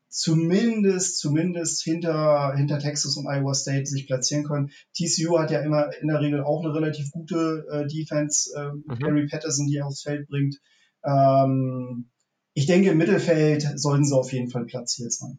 zumindest, 0.09 1.19
zumindest 1.19 1.83
hinter, 1.83 2.55
hinter 2.57 2.79
Texas 2.79 3.17
und 3.17 3.27
Iowa 3.27 3.53
State 3.53 3.87
sich 3.87 4.07
platzieren 4.07 4.45
können. 4.45 4.71
TCU 4.97 5.39
hat 5.39 5.51
ja 5.51 5.61
immer 5.61 5.91
in 6.01 6.09
der 6.09 6.21
Regel 6.21 6.43
auch 6.43 6.65
eine 6.65 6.75
relativ 6.75 7.11
gute 7.11 7.67
äh, 7.71 7.87
Defense, 7.87 8.51
äh, 8.57 8.73
mhm. 8.73 8.99
Gary 8.99 9.27
Patterson, 9.27 9.67
die 9.67 9.77
er 9.77 9.87
aufs 9.87 10.03
Feld 10.03 10.29
bringt. 10.29 10.61
Ähm, 11.05 12.11
ich 12.55 12.67
denke, 12.67 12.91
im 12.91 12.99
Mittelfeld 12.99 13.79
sollten 13.79 14.05
sie 14.05 14.17
auf 14.17 14.33
jeden 14.33 14.51
Fall 14.51 14.65
platziert 14.65 15.13
sein. 15.13 15.39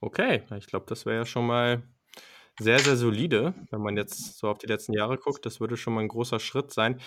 Okay, 0.00 0.42
ich 0.58 0.66
glaube, 0.66 0.86
das 0.88 1.06
wäre 1.06 1.16
ja 1.16 1.26
schon 1.26 1.46
mal 1.46 1.82
sehr, 2.58 2.78
sehr 2.78 2.96
solide, 2.96 3.54
wenn 3.70 3.80
man 3.80 3.96
jetzt 3.96 4.38
so 4.38 4.48
auf 4.48 4.58
die 4.58 4.66
letzten 4.66 4.92
Jahre 4.92 5.16
guckt. 5.16 5.46
Das 5.46 5.60
würde 5.60 5.76
schon 5.76 5.94
mal 5.94 6.00
ein 6.00 6.08
großer 6.08 6.40
Schritt 6.40 6.72
sein. 6.72 7.00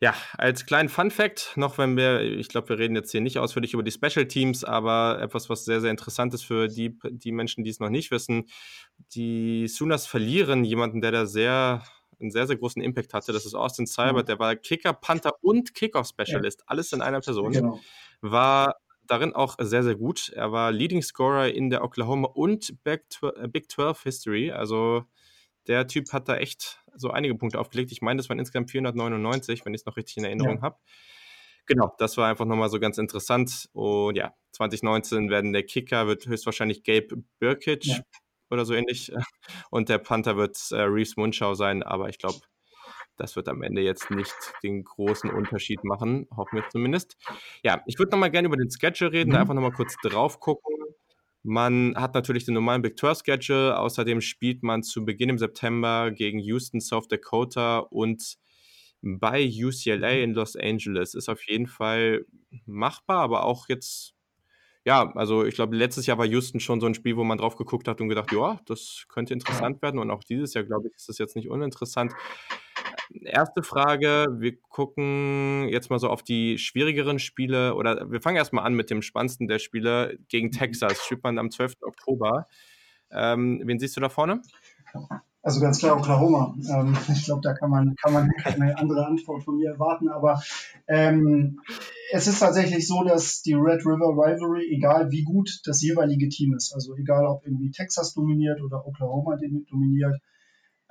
Ja, 0.00 0.14
als 0.36 0.64
kleinen 0.64 0.88
Fun 0.88 1.10
Fact, 1.10 1.54
noch 1.56 1.76
wenn 1.76 1.96
wir, 1.96 2.20
ich 2.20 2.48
glaube, 2.48 2.68
wir 2.68 2.78
reden 2.78 2.94
jetzt 2.94 3.10
hier 3.10 3.20
nicht 3.20 3.38
ausführlich 3.38 3.74
über 3.74 3.82
die 3.82 3.90
Special 3.90 4.28
Teams, 4.28 4.62
aber 4.62 5.20
etwas, 5.20 5.50
was 5.50 5.64
sehr, 5.64 5.80
sehr 5.80 5.90
interessant 5.90 6.32
ist 6.34 6.44
für 6.44 6.68
die, 6.68 6.96
die 7.10 7.32
Menschen, 7.32 7.64
die 7.64 7.70
es 7.70 7.80
noch 7.80 7.88
nicht 7.88 8.12
wissen. 8.12 8.44
Die 9.14 9.66
Sooners 9.66 10.06
verlieren 10.06 10.62
jemanden, 10.62 11.00
der 11.00 11.10
da 11.10 11.26
sehr 11.26 11.82
einen 12.20 12.30
sehr, 12.30 12.46
sehr 12.46 12.56
großen 12.56 12.82
Impact 12.82 13.14
hatte. 13.14 13.32
Das 13.32 13.46
ist 13.46 13.54
Austin 13.54 13.86
Seibert, 13.86 14.24
mhm. 14.24 14.26
der 14.26 14.38
war 14.38 14.56
Kicker, 14.56 14.92
Panther 14.92 15.32
und 15.42 15.74
Kickoff-Specialist, 15.74 16.64
alles 16.66 16.92
in 16.92 17.02
einer 17.02 17.20
Person. 17.20 17.52
Genau. 17.52 17.80
War 18.20 18.76
darin 19.06 19.32
auch 19.32 19.56
sehr, 19.58 19.82
sehr 19.82 19.94
gut. 19.94 20.30
Er 20.34 20.52
war 20.52 20.70
Leading 20.70 21.02
Scorer 21.02 21.48
in 21.48 21.70
der 21.70 21.82
Oklahoma 21.82 22.28
und 22.28 22.74
äh, 22.84 22.98
Big 23.48 23.70
12 23.70 24.02
History. 24.02 24.50
Also 24.50 25.04
der 25.66 25.86
Typ 25.86 26.12
hat 26.12 26.28
da 26.28 26.36
echt 26.36 26.80
so 26.94 27.10
einige 27.10 27.34
Punkte 27.34 27.58
aufgelegt. 27.58 27.92
Ich 27.92 28.02
meine, 28.02 28.18
das 28.18 28.28
waren 28.28 28.38
insgesamt 28.38 28.70
499, 28.70 29.64
wenn 29.64 29.74
ich 29.74 29.82
es 29.82 29.86
noch 29.86 29.96
richtig 29.96 30.18
in 30.18 30.24
Erinnerung 30.24 30.56
ja. 30.56 30.62
habe. 30.62 30.76
Genau, 31.66 31.94
das 31.98 32.16
war 32.16 32.28
einfach 32.28 32.46
nochmal 32.46 32.70
so 32.70 32.80
ganz 32.80 32.98
interessant. 32.98 33.68
Und 33.72 34.16
ja, 34.16 34.34
2019 34.52 35.30
werden 35.30 35.52
der 35.52 35.64
Kicker 35.64 36.06
wird 36.06 36.26
höchstwahrscheinlich 36.26 36.82
Gabe 36.82 37.22
Birkic. 37.38 37.84
Ja 37.84 38.00
oder 38.50 38.64
so 38.64 38.74
ähnlich. 38.74 39.12
Und 39.70 39.88
der 39.88 39.98
Panther 39.98 40.36
wird 40.36 40.56
äh, 40.70 40.80
Reeves 40.80 41.16
Munschau 41.16 41.54
sein, 41.54 41.82
aber 41.82 42.08
ich 42.08 42.18
glaube, 42.18 42.38
das 43.16 43.34
wird 43.36 43.48
am 43.48 43.62
Ende 43.62 43.82
jetzt 43.82 44.10
nicht 44.10 44.34
den 44.62 44.84
großen 44.84 45.30
Unterschied 45.30 45.82
machen, 45.84 46.28
hoffen 46.36 46.56
wir 46.56 46.68
zumindest. 46.70 47.16
Ja, 47.62 47.82
ich 47.86 47.98
würde 47.98 48.12
nochmal 48.12 48.30
gerne 48.30 48.46
über 48.46 48.56
den 48.56 48.70
Schedule 48.70 49.12
reden, 49.12 49.30
mhm. 49.30 49.34
da 49.34 49.40
einfach 49.40 49.54
nochmal 49.54 49.72
kurz 49.72 49.96
drauf 50.02 50.40
gucken. 50.40 50.74
Man 51.42 51.94
hat 51.96 52.14
natürlich 52.14 52.44
den 52.44 52.54
normalen 52.54 52.82
Big 52.82 52.98
12 52.98 53.22
Schedule, 53.24 53.78
außerdem 53.78 54.20
spielt 54.20 54.62
man 54.62 54.82
zu 54.82 55.04
Beginn 55.04 55.30
im 55.30 55.38
September 55.38 56.10
gegen 56.10 56.38
Houston, 56.40 56.80
South 56.80 57.08
Dakota 57.08 57.78
und 57.78 58.36
bei 59.02 59.46
UCLA 59.46 60.10
in 60.10 60.34
Los 60.34 60.56
Angeles. 60.56 61.14
Ist 61.14 61.28
auf 61.28 61.42
jeden 61.48 61.66
Fall 61.66 62.24
machbar, 62.66 63.20
aber 63.20 63.44
auch 63.44 63.68
jetzt 63.68 64.14
ja, 64.88 65.12
also 65.16 65.44
ich 65.44 65.54
glaube, 65.54 65.76
letztes 65.76 66.06
Jahr 66.06 66.16
war 66.16 66.24
Houston 66.24 66.60
schon 66.60 66.80
so 66.80 66.86
ein 66.86 66.94
Spiel, 66.94 67.18
wo 67.18 67.22
man 67.22 67.36
drauf 67.36 67.56
geguckt 67.56 67.86
hat 67.88 68.00
und 68.00 68.08
gedacht, 68.08 68.32
ja, 68.32 68.58
das 68.64 69.04
könnte 69.10 69.34
interessant 69.34 69.82
werden. 69.82 70.00
Und 70.00 70.10
auch 70.10 70.24
dieses 70.24 70.54
Jahr, 70.54 70.64
glaube 70.64 70.88
ich, 70.88 70.94
ist 70.94 71.10
das 71.10 71.18
jetzt 71.18 71.36
nicht 71.36 71.50
uninteressant. 71.50 72.14
Erste 73.22 73.62
Frage, 73.62 74.28
wir 74.38 74.58
gucken 74.58 75.68
jetzt 75.68 75.90
mal 75.90 75.98
so 75.98 76.08
auf 76.08 76.22
die 76.22 76.56
schwierigeren 76.56 77.18
Spiele 77.18 77.74
oder 77.74 78.10
wir 78.10 78.22
fangen 78.22 78.38
erstmal 78.38 78.64
an 78.64 78.72
mit 78.72 78.88
dem 78.88 79.02
spannendsten 79.02 79.46
der 79.46 79.58
Spiele 79.58 80.18
gegen 80.28 80.46
mhm. 80.46 80.52
Texas. 80.52 81.04
Spielt 81.04 81.22
man 81.22 81.38
am 81.38 81.50
12. 81.50 81.74
Oktober. 81.82 82.46
Ähm, 83.10 83.60
wen 83.66 83.78
siehst 83.78 83.94
du 83.94 84.00
da 84.00 84.08
vorne? 84.08 84.40
Also 85.42 85.60
ganz 85.60 85.78
klar 85.78 85.96
Oklahoma. 85.96 86.54
Ähm, 86.68 86.96
ich 87.12 87.24
glaube, 87.24 87.42
da 87.42 87.54
kann 87.54 87.70
man, 87.70 87.94
kann 87.96 88.12
man 88.12 88.30
keine 88.42 88.76
andere 88.76 89.06
Antwort 89.06 89.44
von 89.44 89.56
mir 89.56 89.70
erwarten. 89.70 90.08
Aber 90.08 90.42
ähm, 90.86 91.60
es 92.12 92.26
ist 92.26 92.40
tatsächlich 92.40 92.86
so, 92.86 93.04
dass 93.04 93.42
die 93.42 93.54
Red 93.54 93.84
River 93.84 94.10
Rivalry, 94.10 94.68
egal 94.74 95.10
wie 95.10 95.22
gut 95.22 95.60
das 95.64 95.82
jeweilige 95.82 96.28
Team 96.28 96.54
ist, 96.54 96.74
also 96.74 96.96
egal 96.96 97.26
ob 97.26 97.46
irgendwie 97.46 97.70
Texas 97.70 98.14
dominiert 98.14 98.60
oder 98.62 98.86
Oklahoma 98.86 99.36
dominiert, 99.70 100.20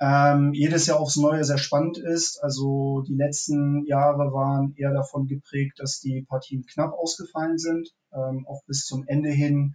ähm, 0.00 0.52
jedes 0.54 0.86
Jahr 0.86 1.00
aufs 1.00 1.16
Neue 1.16 1.44
sehr 1.44 1.58
spannend 1.58 1.98
ist. 1.98 2.42
Also 2.42 3.02
die 3.06 3.16
letzten 3.16 3.84
Jahre 3.86 4.32
waren 4.32 4.74
eher 4.76 4.92
davon 4.92 5.26
geprägt, 5.26 5.80
dass 5.80 5.98
die 6.00 6.22
Partien 6.22 6.64
knapp 6.66 6.92
ausgefallen 6.92 7.58
sind, 7.58 7.88
ähm, 8.12 8.46
auch 8.46 8.62
bis 8.66 8.86
zum 8.86 9.04
Ende 9.08 9.30
hin 9.30 9.74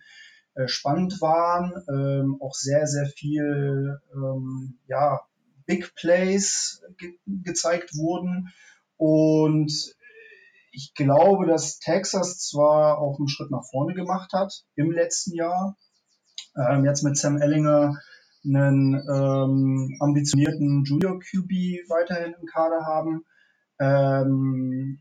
spannend 0.68 1.20
waren, 1.22 1.74
ähm, 1.90 2.38
auch 2.42 2.54
sehr, 2.54 2.88
sehr 2.88 3.08
viel 3.08 4.00
ähm, 4.14 4.78
ja, 4.88 5.22
Big 5.66 5.96
Plays 5.96 6.84
ge 6.98 7.18
gezeigt 7.26 7.96
wurden. 7.96 8.50
Und 8.98 9.72
ich 10.72 10.94
glaube, 10.96 11.46
dass 11.46 11.80
Texas 11.80 12.40
zwar 12.40 12.98
auch 12.98 13.20
einen 13.20 13.28
Schritt 13.28 13.52
nach 13.52 13.66
vorne 13.70 13.94
gemacht 13.94 14.34
hat 14.34 14.66
im 14.76 14.92
letzten 14.92 15.36
Jahr, 15.36 15.78
ähm, 16.56 16.86
jetzt 16.86 17.04
mit 17.04 17.18
Sam 17.18 17.42
Ellinger 17.42 17.96
einen 18.46 18.94
ähm, 18.94 19.96
ambitionierten 20.00 20.84
Junior 20.84 21.20
QB 21.20 21.90
weiterhin 21.90 22.36
im 22.40 22.46
Kader 22.46 22.86
haben. 22.86 23.26
Ähm, 23.80 25.00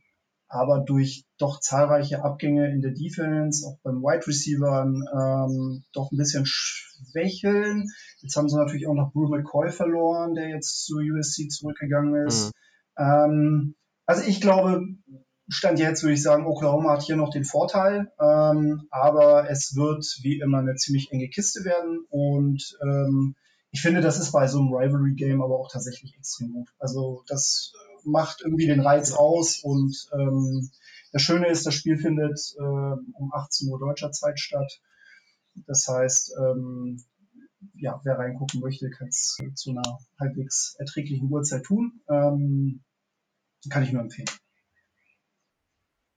aber 0.52 0.80
durch 0.80 1.24
doch 1.38 1.60
zahlreiche 1.60 2.22
Abgänge 2.22 2.70
in 2.70 2.82
der 2.82 2.90
Defense, 2.90 3.66
auch 3.66 3.78
beim 3.82 4.02
Wide 4.02 4.26
Receiver, 4.26 4.84
ähm, 4.84 5.82
doch 5.94 6.12
ein 6.12 6.18
bisschen 6.18 6.44
schwächeln. 6.44 7.88
Jetzt 8.20 8.36
haben 8.36 8.50
sie 8.50 8.58
natürlich 8.58 8.86
auch 8.86 8.94
noch 8.94 9.12
Brew 9.12 9.28
McCoy 9.28 9.70
verloren, 9.70 10.34
der 10.34 10.50
jetzt 10.50 10.84
zu 10.84 10.98
USC 10.98 11.48
zurückgegangen 11.48 12.26
ist. 12.26 12.52
Mhm. 12.98 13.04
Ähm, 13.04 13.74
also 14.04 14.28
ich 14.28 14.42
glaube, 14.42 14.84
Stand 15.48 15.78
jetzt 15.78 16.02
würde 16.02 16.14
ich 16.14 16.22
sagen, 16.22 16.46
Oklahoma 16.46 16.92
hat 16.92 17.02
hier 17.02 17.16
noch 17.16 17.30
den 17.30 17.44
Vorteil, 17.44 18.12
ähm, 18.20 18.88
aber 18.90 19.50
es 19.50 19.74
wird 19.74 20.04
wie 20.22 20.38
immer 20.38 20.58
eine 20.58 20.74
ziemlich 20.74 21.12
enge 21.12 21.28
Kiste 21.28 21.64
werden 21.64 22.04
und 22.10 22.76
ähm, 22.82 23.36
ich 23.70 23.80
finde, 23.80 24.02
das 24.02 24.18
ist 24.18 24.32
bei 24.32 24.46
so 24.48 24.60
einem 24.60 24.74
Rivalry-Game 24.74 25.40
aber 25.40 25.58
auch 25.58 25.70
tatsächlich 25.72 26.14
extrem 26.14 26.52
gut. 26.52 26.68
Also 26.78 27.24
das 27.26 27.72
macht 28.04 28.42
irgendwie 28.42 28.66
den 28.66 28.80
Reiz 28.80 29.12
aus 29.12 29.60
und 29.62 29.94
ähm, 30.12 30.70
das 31.12 31.22
Schöne 31.22 31.48
ist, 31.48 31.66
das 31.66 31.74
Spiel 31.74 31.98
findet 31.98 32.38
äh, 32.58 32.62
um 32.62 33.32
18 33.32 33.68
Uhr 33.68 33.78
deutscher 33.78 34.12
Zeit 34.12 34.40
statt. 34.40 34.80
Das 35.66 35.86
heißt, 35.86 36.34
ähm, 36.38 37.04
ja, 37.74 38.00
wer 38.04 38.18
reingucken 38.18 38.60
möchte, 38.60 38.90
kann 38.90 39.08
es 39.08 39.36
zu 39.54 39.70
einer 39.70 39.98
halbwegs 40.18 40.74
erträglichen 40.78 41.30
Uhrzeit 41.30 41.64
tun. 41.64 42.00
Ähm, 42.08 42.82
kann 43.68 43.82
ich 43.82 43.92
nur 43.92 44.02
empfehlen. 44.02 44.28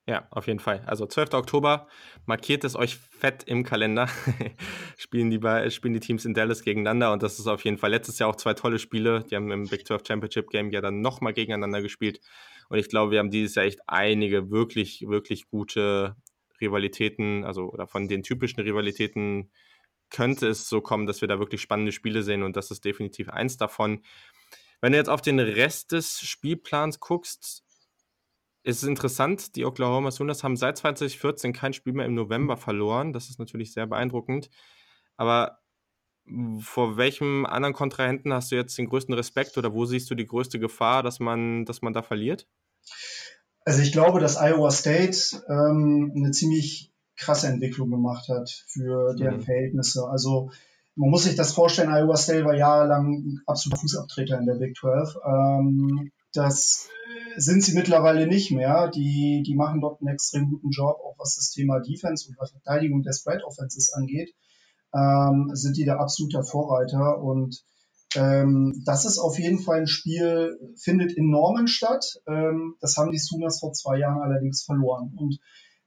Ja, 0.07 0.27
auf 0.29 0.45
jeden 0.45 0.59
Fall. 0.59 0.83
Also 0.85 1.07
12. 1.07 1.33
Oktober, 1.33 1.87
markiert 2.27 2.63
es 2.63 2.75
euch 2.75 2.95
fett 2.95 3.43
im 3.45 3.63
Kalender. 3.63 4.07
spielen, 4.97 5.31
die, 5.31 5.71
spielen 5.71 5.95
die 5.95 5.99
Teams 5.99 6.25
in 6.25 6.35
Dallas 6.35 6.61
gegeneinander 6.61 7.11
und 7.11 7.23
das 7.23 7.39
ist 7.39 7.47
auf 7.47 7.63
jeden 7.65 7.79
Fall 7.79 7.89
letztes 7.89 8.19
Jahr 8.19 8.29
auch 8.29 8.35
zwei 8.35 8.53
tolle 8.53 8.77
Spiele. 8.77 9.23
Die 9.23 9.35
haben 9.35 9.51
im 9.51 9.67
Big 9.67 9.87
12 9.87 10.03
Championship 10.07 10.51
Game 10.51 10.69
ja 10.69 10.81
dann 10.81 11.01
nochmal 11.01 11.33
gegeneinander 11.33 11.81
gespielt. 11.81 12.19
Und 12.69 12.77
ich 12.77 12.87
glaube, 12.87 13.11
wir 13.11 13.19
haben 13.19 13.31
dieses 13.31 13.55
Jahr 13.55 13.65
echt 13.65 13.79
einige 13.87 14.51
wirklich, 14.51 15.07
wirklich 15.07 15.47
gute 15.47 16.15
Rivalitäten, 16.61 17.43
also 17.43 17.71
oder 17.71 17.87
von 17.87 18.07
den 18.07 18.21
typischen 18.21 18.61
Rivalitäten 18.61 19.49
könnte 20.11 20.47
es 20.47 20.69
so 20.69 20.81
kommen, 20.81 21.07
dass 21.07 21.21
wir 21.21 21.27
da 21.27 21.39
wirklich 21.39 21.61
spannende 21.61 21.91
Spiele 21.91 22.21
sehen 22.21 22.43
und 22.43 22.55
das 22.55 22.69
ist 22.69 22.85
definitiv 22.85 23.29
eins 23.29 23.57
davon. 23.57 24.03
Wenn 24.81 24.91
du 24.91 24.99
jetzt 24.99 25.09
auf 25.09 25.21
den 25.21 25.39
Rest 25.39 25.93
des 25.93 26.19
Spielplans 26.19 26.99
guckst, 26.99 27.64
ist 28.65 28.81
es 28.81 28.89
interessant, 28.89 29.55
die 29.55 29.63
Oklahoma 29.63 30.09
Sooners 30.09 30.43
haben 30.43 30.57
seit 30.57 30.77
2014 30.77 31.53
kein 31.53 31.73
Spiel 31.73 31.93
mehr 31.93 32.07
im 32.07 32.15
November 32.15 32.57
verloren. 32.57 33.13
Das 33.13 33.29
ist 33.29 33.37
natürlich 33.37 33.71
sehr 33.71 33.85
beeindruckend. 33.85 34.49
Aber 35.17 35.59
vor 36.59 36.97
welchem 36.97 37.45
anderen 37.45 37.75
Kontrahenten 37.75 38.33
hast 38.33 38.51
du 38.51 38.55
jetzt 38.55 38.75
den 38.79 38.89
größten 38.89 39.13
Respekt 39.13 39.55
oder 39.59 39.73
wo 39.73 39.85
siehst 39.85 40.09
du 40.09 40.15
die 40.15 40.25
größte 40.25 40.59
Gefahr, 40.59 41.03
dass 41.03 41.19
man, 41.19 41.65
dass 41.65 41.83
man 41.83 41.93
da 41.93 42.01
verliert? 42.01 42.47
Also 43.65 43.83
ich 43.83 43.91
glaube, 43.91 44.19
dass 44.19 44.35
Iowa 44.35 44.71
State 44.71 45.43
ähm, 45.47 46.11
eine 46.15 46.31
ziemlich 46.31 46.91
krasse 47.17 47.47
Entwicklung 47.47 47.91
gemacht 47.91 48.27
hat 48.29 48.49
für 48.67 49.13
deren 49.13 49.37
mhm. 49.37 49.43
Verhältnisse. 49.43 50.07
Also 50.07 50.49
man 50.95 51.11
muss 51.11 51.25
sich 51.25 51.35
das 51.35 51.53
vorstellen, 51.53 51.89
Iowa 51.89 52.17
State 52.17 52.45
war 52.45 52.55
jahrelang 52.55 53.41
absoluter 53.45 53.81
Fußabtreter 53.81 54.39
in 54.39 54.47
der 54.47 54.55
Big 54.55 54.75
12. 54.75 55.17
Ähm, 55.23 56.11
das 56.33 56.89
sind 57.37 57.63
sie 57.63 57.73
mittlerweile 57.73 58.27
nicht 58.27 58.51
mehr. 58.51 58.89
Die, 58.89 59.43
die 59.45 59.55
machen 59.55 59.81
dort 59.81 60.01
einen 60.01 60.13
extrem 60.13 60.49
guten 60.49 60.69
Job, 60.71 60.97
auch 61.03 61.15
was 61.17 61.35
das 61.35 61.51
Thema 61.51 61.79
Defense 61.79 62.27
und 62.27 62.35
Verteidigung 62.35 63.03
der 63.03 63.13
Spread 63.13 63.43
Offenses 63.43 63.93
angeht. 63.93 64.33
Ähm, 64.93 65.49
sind 65.53 65.77
die 65.77 65.85
der 65.85 65.99
absoluter 65.99 66.43
Vorreiter 66.43 67.21
und 67.21 67.63
ähm, 68.15 68.81
das 68.85 69.05
ist 69.05 69.17
auf 69.17 69.37
jeden 69.37 69.59
Fall 69.59 69.81
ein 69.81 69.87
Spiel, 69.87 70.57
findet 70.81 71.11
in 71.13 71.29
Norman 71.29 71.67
statt. 71.67 72.05
Ähm, 72.27 72.75
das 72.79 72.95
haben 72.97 73.11
die 73.11 73.17
Sooners 73.17 73.59
vor 73.59 73.73
zwei 73.73 73.97
Jahren 73.99 74.21
allerdings 74.21 74.63
verloren. 74.63 75.13
Und 75.17 75.37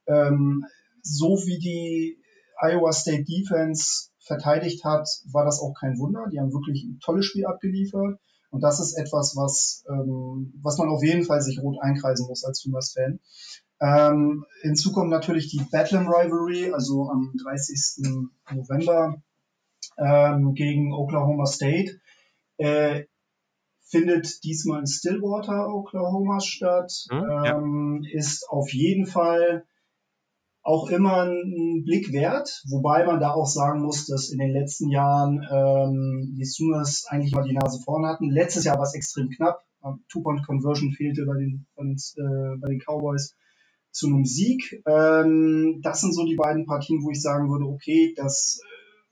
ähm, 0.06 0.64
so 1.02 1.38
wie 1.46 1.58
die 1.58 2.18
Iowa 2.60 2.92
State 2.92 3.24
Defense 3.24 4.10
verteidigt 4.20 4.84
hat, 4.84 5.08
war 5.32 5.44
das 5.44 5.60
auch 5.60 5.74
kein 5.80 5.98
Wunder. 5.98 6.26
Die 6.30 6.38
haben 6.38 6.52
wirklich 6.52 6.84
ein 6.84 6.98
tolles 7.00 7.24
Spiel 7.24 7.46
abgeliefert. 7.46 8.18
Und 8.50 8.62
das 8.62 8.80
ist 8.80 8.94
etwas, 8.94 9.36
was, 9.36 9.84
ähm, 9.88 10.54
was 10.62 10.78
man 10.78 10.88
auf 10.88 11.02
jeden 11.02 11.24
Fall 11.24 11.40
sich 11.42 11.60
rot 11.60 11.76
einkreisen 11.80 12.26
muss 12.26 12.44
als 12.44 12.60
Sooners-Fan. 12.60 13.20
Ähm, 13.80 14.44
hinzu 14.62 14.92
kommt 14.92 15.10
natürlich 15.10 15.48
die 15.48 15.62
Bedlam 15.70 16.08
Rivalry, 16.08 16.72
also 16.72 17.08
am 17.10 17.32
30. 17.42 18.24
November 18.50 19.22
ähm, 19.98 20.54
gegen 20.54 20.92
Oklahoma 20.92 21.46
State. 21.46 22.00
Äh, 22.56 23.04
findet 23.88 24.44
diesmal 24.44 24.80
in 24.80 24.86
Stillwater, 24.86 25.68
Oklahoma 25.72 26.40
statt. 26.40 26.92
Hm, 27.10 27.22
ja. 27.22 27.56
ähm, 27.56 28.06
ist 28.10 28.48
auf 28.48 28.72
jeden 28.72 29.06
Fall 29.06 29.64
auch 30.68 30.90
immer 30.90 31.22
ein 31.22 31.82
Blick 31.82 32.12
wert, 32.12 32.62
wobei 32.68 33.06
man 33.06 33.20
da 33.20 33.30
auch 33.30 33.46
sagen 33.46 33.80
muss, 33.80 34.04
dass 34.04 34.28
in 34.28 34.38
den 34.38 34.52
letzten 34.52 34.90
Jahren 34.90 35.40
ähm, 35.50 36.34
die 36.36 36.44
Sooners 36.44 37.06
eigentlich 37.08 37.32
mal 37.32 37.48
die 37.48 37.54
Nase 37.54 37.80
vorn 37.82 38.04
hatten. 38.04 38.28
Letztes 38.28 38.64
Jahr 38.64 38.76
war 38.76 38.82
es 38.82 38.94
extrem 38.94 39.30
knapp. 39.30 39.64
Two-Point-Conversion 40.10 40.92
fehlte 40.92 41.24
bei 41.24 41.38
den, 41.38 41.66
äh, 41.78 42.58
bei 42.60 42.68
den 42.68 42.80
Cowboys 42.80 43.34
zu 43.92 44.08
einem 44.08 44.26
Sieg. 44.26 44.82
Ähm, 44.86 45.80
das 45.82 46.02
sind 46.02 46.14
so 46.14 46.26
die 46.26 46.36
beiden 46.36 46.66
Partien, 46.66 47.02
wo 47.02 47.10
ich 47.12 47.22
sagen 47.22 47.48
würde, 47.48 47.64
okay, 47.64 48.12
das 48.14 48.60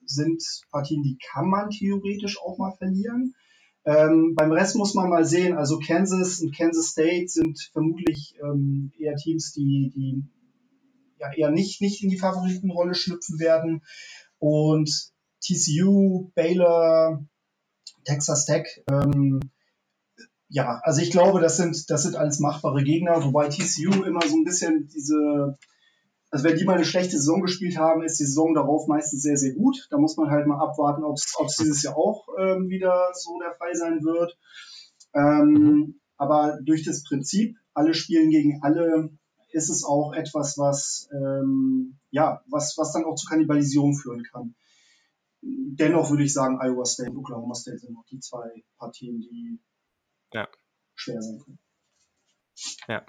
sind 0.05 0.45
Partien, 0.71 1.03
die 1.03 1.17
kann 1.33 1.49
man 1.49 1.71
theoretisch 1.71 2.39
auch 2.39 2.59
mal 2.59 2.73
verlieren. 2.73 3.35
Ähm, 3.87 4.35
beim 4.37 4.53
Rest 4.53 4.77
muss 4.77 4.93
man 4.93 5.09
mal 5.09 5.25
sehen, 5.25 5.57
also 5.57 5.79
Kansas 5.79 6.43
und 6.43 6.55
Kansas 6.55 6.89
State 6.89 7.29
sind 7.29 7.71
vermutlich 7.73 8.35
ähm, 8.43 8.93
eher 8.99 9.17
Teams, 9.17 9.55
die, 9.55 9.91
die 9.95 10.23
ja 11.19 11.33
eher 11.33 11.51
nicht, 11.51 11.81
nicht 11.81 12.03
in 12.03 12.11
die 12.11 12.19
Favoritenrolle 12.19 12.95
schlüpfen 12.95 13.39
werden. 13.39 13.83
Und 14.39 14.91
TCU, 15.41 16.31
Baylor, 16.35 17.25
Texas 18.05 18.47
Tech, 18.47 18.83
ähm, 18.91 19.41
ja, 20.49 20.81
also 20.85 21.03
ich 21.03 21.11
glaube, 21.11 21.41
das 21.41 21.57
sind, 21.57 21.91
das 21.91 22.05
sind 22.05 22.17
alles 22.17 22.39
machbare 22.39 22.83
Gegner, 22.85 23.25
wobei 23.25 23.49
TCU 23.49 24.05
immer 24.05 24.23
so 24.27 24.37
ein 24.37 24.45
bisschen 24.45 24.89
diese, 24.89 25.59
also 26.31 26.45
wenn 26.45 26.57
die 26.57 26.65
mal 26.65 26.77
eine 26.77 26.85
schlechte 26.85 27.17
Saison 27.17 27.43
gespielt 27.43 27.77
haben, 27.79 28.03
ist 28.03 28.21
die 28.21 28.27
Saison 28.27 28.55
darauf 28.55 28.87
meistens 28.87 29.23
sehr, 29.23 29.37
sehr 29.37 29.55
gut. 29.55 29.87
Da 29.91 29.99
muss 29.99 30.17
man 30.17 30.31
halt 30.31 30.47
mal 30.47 30.61
abwarten, 30.61 31.05
ob 31.05 31.17
es 31.17 31.57
dieses 31.57 31.83
Jahr 31.83 31.97
auch 31.97 32.29
ähm, 32.39 32.69
wieder 32.69 33.11
so 33.15 33.39
der 33.41 33.55
Fall 33.57 33.75
sein 33.75 34.05
wird. 34.05 34.39
Ähm, 35.15 35.53
mhm. 35.53 36.01
Aber 36.17 36.59
durch 36.63 36.85
das 36.85 37.03
Prinzip, 37.03 37.57
alle 37.75 37.95
spielen 37.95 38.31
gegen 38.31 38.61
alle, 38.63 39.11
ist 39.57 39.71
es 39.71 39.85
auch 39.85 40.13
etwas, 40.13 40.59
was, 40.59 41.09
ähm, 41.13 41.99
ja, 42.11 42.43
was, 42.47 42.77
was 42.77 42.93
dann 42.93 43.05
auch 43.05 43.15
zu 43.15 43.27
Kannibalisierung 43.27 43.95
führen 43.97 44.23
kann. 44.23 44.55
Dennoch 45.41 46.11
würde 46.11 46.25
ich 46.25 46.35
sagen, 46.35 46.59
Iowa 46.61 46.85
State 46.85 47.11
und 47.11 47.19
Oklahoma 47.19 47.55
State 47.55 47.79
sind 47.79 47.95
noch 47.95 48.05
die 48.11 48.21
zwei 48.21 48.65
Partien, 48.77 49.21
die 49.21 49.59
ja. 50.33 50.47
schwer 50.95 51.23
sein 51.23 51.39
können. 51.39 51.59
Ja. 52.87 53.05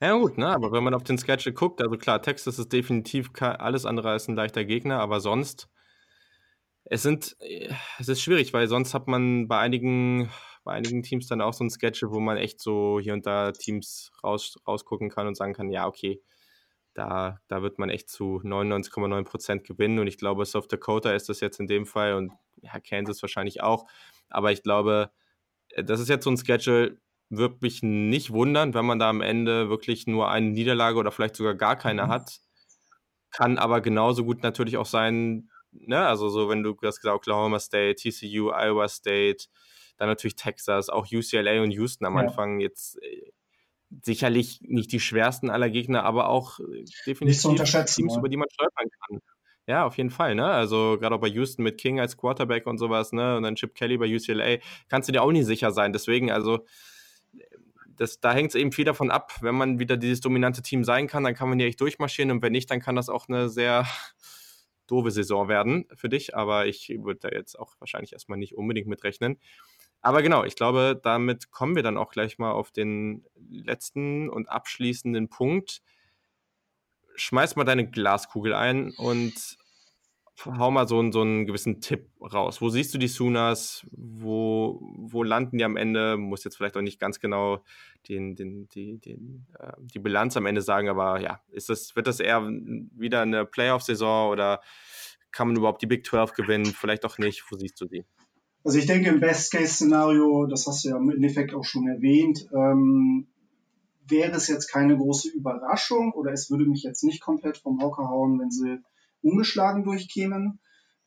Ja, 0.00 0.16
gut, 0.16 0.36
ne? 0.36 0.48
aber 0.48 0.70
wenn 0.72 0.84
man 0.84 0.94
auf 0.94 1.04
den 1.04 1.18
Schedule 1.18 1.54
guckt, 1.54 1.80
also 1.80 1.96
klar, 1.96 2.20
Texas 2.20 2.58
ist 2.58 2.72
definitiv 2.72 3.30
alles 3.40 3.86
andere 3.86 4.10
als 4.10 4.28
ein 4.28 4.36
leichter 4.36 4.64
Gegner, 4.64 5.00
aber 5.00 5.20
sonst, 5.20 5.68
es 6.84 7.02
sind, 7.02 7.36
es 7.98 8.08
ist 8.08 8.20
schwierig, 8.20 8.52
weil 8.52 8.68
sonst 8.68 8.92
hat 8.92 9.06
man 9.06 9.48
bei 9.48 9.58
einigen 9.58 10.30
bei 10.64 10.72
einigen 10.72 11.02
Teams 11.02 11.26
dann 11.26 11.40
auch 11.40 11.52
so 11.52 11.64
ein 11.64 11.70
Schedule, 11.70 12.12
wo 12.12 12.20
man 12.20 12.36
echt 12.36 12.60
so 12.60 12.98
hier 13.00 13.14
und 13.14 13.26
da 13.26 13.52
Teams 13.52 14.12
raus, 14.22 14.58
rausgucken 14.66 15.10
kann 15.10 15.26
und 15.26 15.36
sagen 15.36 15.54
kann, 15.54 15.70
ja, 15.70 15.86
okay, 15.86 16.20
da, 16.94 17.38
da 17.48 17.62
wird 17.62 17.78
man 17.78 17.90
echt 17.90 18.10
zu 18.10 18.40
99,9 18.44 19.24
Prozent 19.24 19.64
gewinnen. 19.64 19.98
Und 19.98 20.06
ich 20.06 20.18
glaube, 20.18 20.44
South 20.44 20.68
Dakota 20.68 21.12
ist 21.12 21.28
das 21.28 21.40
jetzt 21.40 21.60
in 21.60 21.66
dem 21.66 21.86
Fall 21.86 22.14
und 22.14 22.32
ja, 22.62 22.78
Kansas 22.80 23.22
wahrscheinlich 23.22 23.62
auch. 23.62 23.86
Aber 24.28 24.52
ich 24.52 24.62
glaube, 24.62 25.10
äh, 25.70 25.84
das 25.84 26.00
ist 26.00 26.08
jetzt 26.08 26.24
so 26.24 26.30
ein 26.30 26.36
Schedule, 26.36 26.98
wird 27.30 27.62
mich 27.62 27.82
nicht 27.82 28.32
wundern, 28.32 28.74
wenn 28.74 28.84
man 28.84 28.98
da 28.98 29.08
am 29.08 29.20
Ende 29.20 29.70
wirklich 29.70 30.06
nur 30.06 30.28
eine 30.28 30.50
Niederlage 30.50 30.98
oder 30.98 31.12
vielleicht 31.12 31.36
sogar 31.36 31.54
gar 31.54 31.76
keine 31.76 32.06
mhm. 32.06 32.08
hat. 32.08 32.40
Kann 33.30 33.58
aber 33.58 33.80
genauso 33.80 34.24
gut 34.24 34.42
natürlich 34.42 34.76
auch 34.76 34.86
sein, 34.86 35.48
ne, 35.70 36.04
also 36.06 36.28
so, 36.28 36.48
wenn 36.48 36.64
du 36.64 36.74
das 36.82 37.00
gesagt 37.00 37.16
Oklahoma 37.16 37.60
State, 37.60 37.96
TCU, 37.96 38.50
Iowa 38.50 38.88
State, 38.88 39.44
dann 40.00 40.08
natürlich 40.08 40.34
Texas, 40.34 40.88
auch 40.88 41.06
UCLA 41.12 41.62
und 41.62 41.72
Houston 41.72 42.06
am 42.06 42.14
ja. 42.14 42.22
Anfang 42.22 42.58
jetzt 42.58 42.96
äh, 43.02 43.32
sicherlich 44.02 44.60
nicht 44.62 44.90
die 44.92 44.98
schwersten 44.98 45.50
aller 45.50 45.68
Gegner, 45.68 46.04
aber 46.04 46.30
auch 46.30 46.58
äh, 46.58 46.84
definitiv 47.06 47.42
Teams, 47.42 48.14
ja. 48.14 48.18
über 48.18 48.30
die 48.30 48.38
man 48.38 48.48
stolpern 48.50 48.88
kann. 49.06 49.20
Ja, 49.66 49.84
auf 49.84 49.98
jeden 49.98 50.08
Fall, 50.08 50.34
ne? 50.34 50.46
Also 50.46 50.96
gerade 50.98 51.14
auch 51.14 51.20
bei 51.20 51.28
Houston 51.28 51.62
mit 51.62 51.76
King 51.76 52.00
als 52.00 52.16
Quarterback 52.16 52.66
und 52.66 52.78
sowas, 52.78 53.12
ne? 53.12 53.36
Und 53.36 53.42
dann 53.42 53.56
Chip 53.56 53.74
Kelly 53.74 53.98
bei 53.98 54.06
UCLA, 54.06 54.56
kannst 54.88 55.10
du 55.10 55.12
dir 55.12 55.22
auch 55.22 55.32
nicht 55.32 55.44
sicher 55.44 55.70
sein. 55.70 55.92
Deswegen, 55.92 56.30
also 56.30 56.64
das, 57.96 58.20
da 58.20 58.32
hängt 58.32 58.48
es 58.48 58.54
eben 58.54 58.72
viel 58.72 58.86
davon 58.86 59.10
ab, 59.10 59.34
wenn 59.42 59.54
man 59.54 59.78
wieder 59.78 59.98
dieses 59.98 60.20
dominante 60.20 60.62
Team 60.62 60.82
sein 60.82 61.08
kann, 61.08 61.24
dann 61.24 61.34
kann 61.34 61.50
man 61.50 61.60
ja 61.60 61.66
echt 61.66 61.82
durchmarschieren 61.82 62.30
und 62.30 62.40
wenn 62.40 62.52
nicht, 62.52 62.70
dann 62.70 62.80
kann 62.80 62.96
das 62.96 63.10
auch 63.10 63.28
eine 63.28 63.50
sehr 63.50 63.86
doofe 64.90 65.10
Saison 65.10 65.48
werden 65.48 65.86
für 65.94 66.08
dich, 66.08 66.34
aber 66.34 66.66
ich 66.66 66.88
würde 66.88 67.20
da 67.20 67.28
jetzt 67.28 67.58
auch 67.58 67.74
wahrscheinlich 67.78 68.12
erstmal 68.12 68.38
nicht 68.38 68.56
unbedingt 68.56 68.88
mitrechnen. 68.88 69.38
Aber 70.02 70.22
genau, 70.22 70.44
ich 70.44 70.56
glaube, 70.56 70.98
damit 71.02 71.50
kommen 71.50 71.76
wir 71.76 71.82
dann 71.82 71.98
auch 71.98 72.10
gleich 72.10 72.38
mal 72.38 72.52
auf 72.52 72.70
den 72.70 73.24
letzten 73.50 74.30
und 74.30 74.48
abschließenden 74.48 75.28
Punkt. 75.28 75.82
Schmeiß 77.16 77.56
mal 77.56 77.64
deine 77.64 77.90
Glaskugel 77.90 78.54
ein 78.54 78.92
und 78.96 79.58
hau 80.46 80.70
mal 80.70 80.88
so, 80.88 80.98
einen, 80.98 81.12
so 81.12 81.20
einen 81.20 81.46
gewissen 81.46 81.80
Tipp 81.80 82.08
raus. 82.20 82.60
Wo 82.60 82.70
siehst 82.70 82.94
du 82.94 82.98
die 82.98 83.08
Sooners? 83.08 83.86
Wo, 83.90 84.80
wo 84.96 85.22
landen 85.22 85.58
die 85.58 85.64
am 85.64 85.76
Ende? 85.76 86.16
Muss 86.16 86.44
jetzt 86.44 86.56
vielleicht 86.56 86.76
auch 86.76 86.82
nicht 86.82 86.98
ganz 86.98 87.20
genau 87.20 87.62
den, 88.08 88.36
den, 88.36 88.68
die, 88.68 88.98
den, 88.98 89.46
äh, 89.58 89.72
die 89.78 89.98
Bilanz 89.98 90.36
am 90.36 90.46
Ende 90.46 90.62
sagen, 90.62 90.88
aber 90.88 91.20
ja, 91.20 91.40
ist 91.50 91.68
das, 91.68 91.94
wird 91.94 92.06
das 92.06 92.20
eher 92.20 92.42
wieder 92.42 93.22
eine 93.22 93.44
Playoff-Saison 93.44 94.30
oder 94.30 94.60
kann 95.30 95.48
man 95.48 95.56
überhaupt 95.56 95.82
die 95.82 95.86
Big 95.86 96.06
12 96.06 96.32
gewinnen? 96.32 96.66
Vielleicht 96.66 97.04
auch 97.04 97.18
nicht. 97.18 97.44
Wo 97.50 97.56
siehst 97.56 97.80
du 97.80 97.84
die? 97.84 98.04
Also 98.62 98.78
ich 98.78 98.86
denke, 98.86 99.08
im 99.08 99.20
Best-Case-Szenario, 99.20 100.46
das 100.46 100.66
hast 100.66 100.84
du 100.84 100.90
ja 100.90 100.96
im 100.98 101.10
Endeffekt 101.10 101.54
auch 101.54 101.64
schon 101.64 101.88
erwähnt, 101.88 102.46
ähm, 102.52 103.26
wäre 104.06 104.32
es 104.32 104.48
jetzt 104.48 104.70
keine 104.70 104.96
große 104.96 105.30
Überraschung 105.30 106.12
oder 106.12 106.32
es 106.32 106.50
würde 106.50 106.66
mich 106.66 106.82
jetzt 106.82 107.04
nicht 107.04 107.22
komplett 107.22 107.56
vom 107.56 107.80
Hocker 107.80 108.08
hauen, 108.08 108.38
wenn 108.38 108.50
sie 108.50 108.78
ungeschlagen 109.22 109.84
durchkämen. 109.84 110.58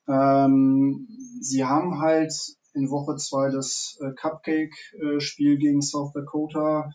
Ähm, 0.08 1.08
sie 1.42 1.64
haben 1.64 2.00
halt 2.00 2.34
in 2.74 2.90
Woche 2.90 3.18
zwei 3.18 3.50
das 3.50 4.00
äh, 4.02 4.12
Cupcake-Spiel 4.14 5.58
gegen 5.58 5.82
South 5.82 6.14
Dakota. 6.14 6.92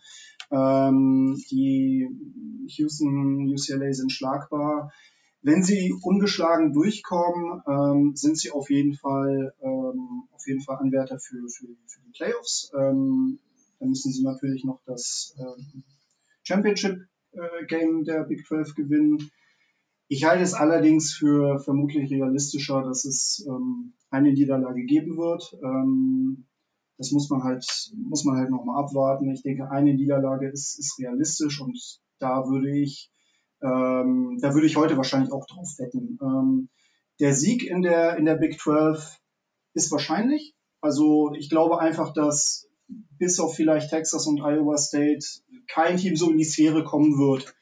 Ähm, 0.51 1.41
die 1.51 2.07
Houston 2.67 3.47
UCLA 3.47 3.93
sind 3.93 4.11
schlagbar. 4.11 4.91
Wenn 5.41 5.63
sie 5.63 5.93
ungeschlagen 6.01 6.73
durchkommen, 6.73 7.61
ähm, 7.67 8.15
sind 8.15 8.37
sie 8.37 8.51
auf 8.51 8.69
jeden 8.69 8.93
Fall 8.93 9.53
ähm, 9.61 10.23
auf 10.31 10.45
jeden 10.47 10.61
Fall 10.61 10.77
Anwärter 10.77 11.19
für, 11.19 11.47
für, 11.47 11.67
für 11.87 12.01
die 12.01 12.11
Playoffs. 12.11 12.71
Ähm, 12.77 13.39
dann 13.79 13.89
müssen 13.89 14.11
sie 14.11 14.23
natürlich 14.23 14.65
noch 14.65 14.81
das 14.85 15.35
ähm, 15.39 15.83
Championship 16.43 17.07
äh, 17.31 17.65
Game 17.67 18.03
der 18.03 18.23
Big 18.23 18.45
12 18.45 18.75
gewinnen. 18.75 19.31
Ich 20.07 20.25
halte 20.25 20.43
es 20.43 20.53
allerdings 20.53 21.13
für 21.13 21.59
vermutlich 21.59 22.11
realistischer, 22.11 22.83
dass 22.83 23.05
es 23.05 23.45
ähm, 23.47 23.93
eine 24.09 24.33
Niederlage 24.33 24.83
geben 24.83 25.17
wird. 25.17 25.55
Ähm, 25.63 26.45
das 26.97 27.11
muss 27.11 27.29
man 27.29 27.43
halt, 27.43 27.65
muss 27.95 28.25
man 28.25 28.37
halt 28.37 28.49
nochmal 28.49 28.83
abwarten. 28.83 29.31
Ich 29.31 29.43
denke, 29.43 29.71
eine 29.71 29.93
Niederlage 29.93 30.49
ist, 30.49 30.77
ist 30.79 30.99
realistisch 30.99 31.61
und 31.61 31.79
da 32.17 32.45
würde 32.49 32.77
ich, 32.77 33.09
ähm, 33.61 34.37
da 34.41 34.53
würde 34.53 34.67
ich 34.67 34.75
heute 34.75 34.97
wahrscheinlich 34.97 35.31
auch 35.31 35.45
drauf 35.45 35.67
wetten. 35.77 36.17
Ähm, 36.21 36.69
der 37.19 37.33
Sieg 37.33 37.63
in 37.63 37.81
der, 37.81 38.17
in 38.17 38.25
der 38.25 38.35
Big 38.35 38.59
12 38.59 39.19
ist 39.73 39.91
wahrscheinlich. 39.91 40.55
Also 40.81 41.33
ich 41.37 41.49
glaube 41.49 41.79
einfach, 41.79 42.13
dass 42.13 42.67
bis 42.87 43.39
auf 43.39 43.55
vielleicht 43.55 43.89
Texas 43.89 44.25
und 44.27 44.39
Iowa 44.39 44.77
State 44.77 45.25
kein 45.67 45.97
Team 45.97 46.15
so 46.15 46.31
in 46.31 46.37
die 46.37 46.45
Sphäre 46.45 46.83
kommen 46.83 47.19
wird, 47.19 47.53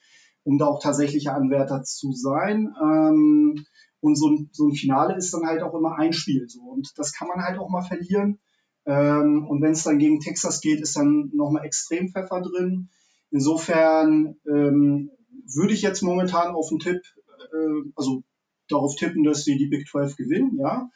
um 0.44 0.58
da 0.58 0.68
auch 0.68 0.82
tatsächliche 0.82 1.34
Anwärter 1.34 1.84
zu 1.84 2.14
sein. 2.14 2.74
Ähm, 2.82 3.66
und 4.00 4.16
so 4.16 4.30
ein, 4.30 4.50
so 4.54 4.68
ein 4.68 4.76
Finale 4.76 5.16
ist 5.16 5.34
dann 5.34 5.48
halt 5.48 5.64
auch 5.64 5.74
immer 5.74 5.98
ein 5.98 6.14
Spiel 6.14 6.48
so. 6.48 6.62
Und 6.62 6.94
das 6.98 7.14
kann 7.14 7.28
man 7.28 7.44
halt 7.44 7.60
auch 7.60 7.70
mal 7.70 7.82
verlieren. 7.82 8.40
Ähm, 8.86 9.46
und 9.48 9.62
wenn 9.62 9.72
es 9.72 9.84
dann 9.84 9.98
gegen 9.98 10.20
Texas 10.20 10.62
geht, 10.62 10.80
ist 10.80 10.96
dann 10.96 11.32
nochmal 11.34 11.66
extrem 11.66 12.10
Pfeffer 12.10 12.42
drin. 12.42 12.90
Insofern 13.32 14.38
ähm, 14.48 15.12
würde 15.54 15.74
ich 15.74 15.82
jetzt 15.82 16.02
momentan 16.02 16.54
auf 16.56 16.70
den 16.70 16.80
Tipp, 16.80 17.02
äh, 17.28 17.90
also 17.96 18.24
darauf 18.70 18.96
tippen, 18.96 19.24
dass 19.24 19.44
sie 19.44 19.58
die 19.58 19.68
Big 19.68 19.88
12 19.88 20.16
gewinnen, 20.16 20.58
ja. 20.60 20.90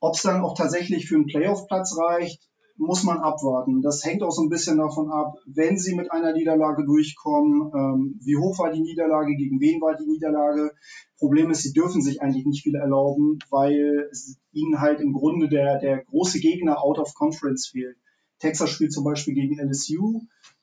Ob 0.00 0.14
es 0.14 0.22
dann 0.22 0.42
auch 0.42 0.56
tatsächlich 0.56 1.06
für 1.06 1.16
einen 1.16 1.26
Playoff-Platz 1.26 1.96
reicht, 1.98 2.50
muss 2.80 3.02
man 3.02 3.18
abwarten. 3.18 3.82
Das 3.82 4.02
hängt 4.06 4.22
auch 4.22 4.30
so 4.30 4.42
ein 4.42 4.48
bisschen 4.48 4.78
davon 4.78 5.10
ab, 5.10 5.34
wenn 5.44 5.76
sie 5.76 5.94
mit 5.94 6.10
einer 6.10 6.32
Niederlage 6.32 6.86
durchkommen, 6.86 7.70
ähm, 7.74 8.18
wie 8.24 8.38
hoch 8.38 8.58
war 8.58 8.72
die 8.72 8.80
Niederlage, 8.80 9.36
gegen 9.36 9.60
wen 9.60 9.82
war 9.82 9.96
die 9.96 10.06
Niederlage. 10.06 10.72
Problem 11.18 11.50
ist, 11.50 11.62
sie 11.62 11.74
dürfen 11.74 12.00
sich 12.00 12.22
eigentlich 12.22 12.46
nicht 12.46 12.62
viel 12.62 12.76
erlauben, 12.76 13.38
weil 13.50 14.10
ihnen 14.52 14.80
halt 14.80 15.00
im 15.00 15.12
Grunde 15.12 15.50
der, 15.50 15.78
der 15.78 16.02
große 16.04 16.40
Gegner 16.40 16.82
out 16.82 16.98
of 16.98 17.12
conference 17.12 17.68
fehlt. 17.68 17.98
Texas 18.38 18.70
spielt 18.70 18.92
zum 18.92 19.04
Beispiel 19.04 19.34
gegen 19.34 19.60
LSU. 19.60 20.22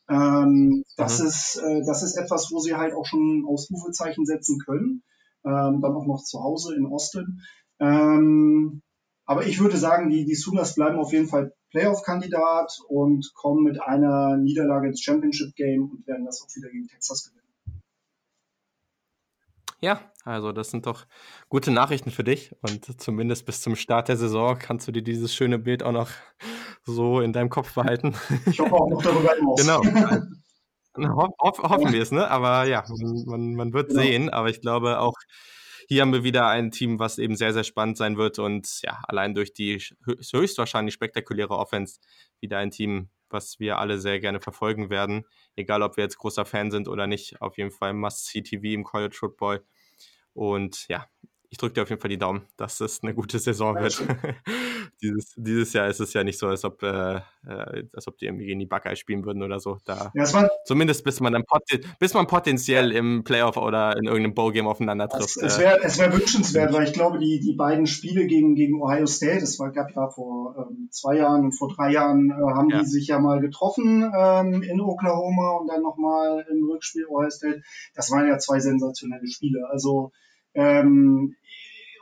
Ähm, 0.09 0.83
das, 0.95 1.19
mhm. 1.19 1.27
ist, 1.27 1.55
äh, 1.57 1.81
das 1.85 2.03
ist 2.03 2.15
etwas, 2.15 2.49
wo 2.51 2.59
sie 2.59 2.75
halt 2.75 2.93
auch 2.93 3.05
schon 3.05 3.45
Ausrufezeichen 3.47 4.25
setzen 4.25 4.59
können. 4.65 5.03
Ähm, 5.45 5.81
dann 5.81 5.95
auch 5.95 6.05
noch 6.05 6.23
zu 6.23 6.41
Hause 6.41 6.75
in 6.75 6.85
Austin. 6.85 7.41
Ähm, 7.79 8.81
aber 9.25 9.45
ich 9.45 9.59
würde 9.59 9.77
sagen, 9.77 10.09
die, 10.09 10.25
die 10.25 10.35
Sooners 10.35 10.75
bleiben 10.75 10.97
auf 10.97 11.11
jeden 11.11 11.27
Fall 11.27 11.53
Playoff-Kandidat 11.71 12.79
und 12.87 13.33
kommen 13.33 13.63
mit 13.63 13.81
einer 13.81 14.37
Niederlage 14.37 14.87
ins 14.87 15.01
Championship-Game 15.01 15.89
und 15.91 16.07
werden 16.07 16.25
das 16.25 16.41
auch 16.41 16.55
wieder 16.55 16.69
gegen 16.69 16.87
Texas 16.87 17.25
gewinnen. 17.25 17.43
Ja, 19.79 19.99
also 20.23 20.51
das 20.53 20.71
sind 20.71 20.87
doch 20.87 21.05
gute 21.49 21.71
Nachrichten 21.71 22.09
für 22.09 22.23
dich 22.23 22.55
und 22.61 22.99
zumindest 22.99 23.45
bis 23.45 23.61
zum 23.61 23.75
Start 23.75 24.07
der 24.07 24.17
Saison 24.17 24.57
kannst 24.57 24.87
du 24.87 24.91
dir 24.91 25.03
dieses 25.03 25.35
schöne 25.35 25.59
Bild 25.59 25.83
auch 25.83 25.91
noch 25.91 26.09
so 26.87 27.21
in 27.21 27.33
deinem 27.33 27.49
Kopf 27.49 27.73
behalten. 27.73 28.15
Ich 28.45 28.59
hoffe 28.59 28.73
auch 28.73 28.89
noch 28.89 29.01
darüber 29.03 29.33
hinaus. 29.33 29.61
genau. 29.61 29.81
Ho 30.97 31.29
ho 31.37 31.69
hoffen 31.69 31.93
wir 31.93 32.01
es, 32.01 32.11
ne? 32.11 32.27
Aber 32.27 32.65
ja, 32.65 32.83
man, 32.87 33.25
man, 33.27 33.53
man 33.53 33.73
wird 33.73 33.89
genau. 33.89 34.01
sehen. 34.01 34.29
Aber 34.31 34.49
ich 34.49 34.61
glaube 34.61 34.99
auch, 34.99 35.13
hier 35.87 36.01
haben 36.01 36.11
wir 36.11 36.23
wieder 36.23 36.47
ein 36.47 36.71
Team, 36.71 36.97
was 36.97 37.17
eben 37.17 37.35
sehr, 37.35 37.53
sehr 37.53 37.63
spannend 37.63 37.97
sein 37.97 38.17
wird 38.17 38.39
und 38.39 38.81
ja, 38.81 38.99
allein 39.07 39.35
durch 39.35 39.53
die 39.53 39.79
höchstwahrscheinlich 40.05 40.93
spektakuläre 40.93 41.55
Offense 41.55 41.99
wieder 42.39 42.57
ein 42.57 42.71
Team, 42.71 43.09
was 43.29 43.59
wir 43.59 43.77
alle 43.77 43.99
sehr 43.99 44.19
gerne 44.19 44.41
verfolgen 44.41 44.89
werden. 44.89 45.25
Egal, 45.55 45.83
ob 45.83 45.95
wir 45.95 46.03
jetzt 46.03 46.17
großer 46.17 46.45
Fan 46.45 46.71
sind 46.71 46.87
oder 46.87 47.07
nicht. 47.07 47.41
Auf 47.41 47.57
jeden 47.57 47.71
Fall 47.71 47.93
Must-See-TV 47.93 48.63
im 48.73 48.83
College 48.83 49.15
Football. 49.17 49.63
Und 50.33 50.87
ja, 50.89 51.07
ich 51.57 51.59
drücke 51.59 51.73
dir 51.73 51.81
auf 51.81 51.89
jeden 51.89 51.99
Fall 51.99 52.09
die 52.09 52.19
Daumen, 52.19 52.43
dass 52.55 52.79
es 52.81 53.01
eine 53.01 53.15
gute 53.15 53.39
Saison 53.39 53.73
wird. 53.77 53.99
dieses, 55.01 55.33
dieses 55.35 55.73
Jahr 55.73 55.87
ist 55.87 55.99
es 55.99 56.13
ja 56.13 56.23
nicht 56.23 56.37
so, 56.37 56.45
als 56.47 56.63
ob, 56.63 56.83
äh, 56.83 57.15
äh 57.15 57.83
als 57.93 58.07
ob 58.07 58.15
die 58.19 58.25
irgendwie 58.25 58.45
gegen 58.45 58.59
die 58.59 58.67
Buckeye 58.67 58.95
spielen 58.95 59.25
würden 59.25 59.41
oder 59.41 59.59
so. 59.59 59.79
Da, 59.83 60.11
ja, 60.13 60.49
zumindest 60.65 61.03
bis 61.03 61.19
man 61.19 61.33
dann 61.33 61.43
bis 61.97 62.13
man 62.13 62.27
potenziell 62.27 62.91
im 62.91 63.23
Playoff 63.23 63.57
oder 63.57 63.97
in 63.97 64.05
irgendeinem 64.05 64.35
Bowl-Game 64.35 64.67
aufeinander 64.67 65.09
trifft. 65.09 65.37
Es, 65.37 65.37
es 65.37 65.57
wäre 65.57 65.79
wär 65.81 66.13
wünschenswert, 66.13 66.71
weil 66.73 66.83
ich 66.83 66.93
glaube, 66.93 67.17
die, 67.17 67.39
die 67.39 67.53
beiden 67.53 67.87
Spiele 67.87 68.27
gegen, 68.27 68.53
gegen 68.53 68.79
Ohio 68.79 69.07
State, 69.07 69.39
das 69.39 69.57
war, 69.57 69.71
gab 69.71 69.89
ja 69.95 70.09
vor 70.09 70.55
ähm, 70.69 70.89
zwei 70.91 71.17
Jahren 71.17 71.45
und 71.45 71.53
vor 71.53 71.73
drei 71.73 71.91
Jahren, 71.91 72.29
äh, 72.29 72.33
haben 72.33 72.69
ja. 72.69 72.81
die 72.81 72.85
sich 72.85 73.07
ja 73.07 73.17
mal 73.17 73.39
getroffen 73.39 74.11
ähm, 74.15 74.61
in 74.61 74.79
Oklahoma 74.79 75.57
und 75.57 75.67
dann 75.69 75.81
nochmal 75.81 76.45
im 76.51 76.69
Rückspiel 76.69 77.07
Ohio 77.07 77.31
State. 77.31 77.63
Das 77.95 78.11
waren 78.11 78.27
ja 78.27 78.37
zwei 78.37 78.59
sensationelle 78.59 79.27
Spiele. 79.27 79.67
Also 79.71 80.11
ähm, 80.53 81.35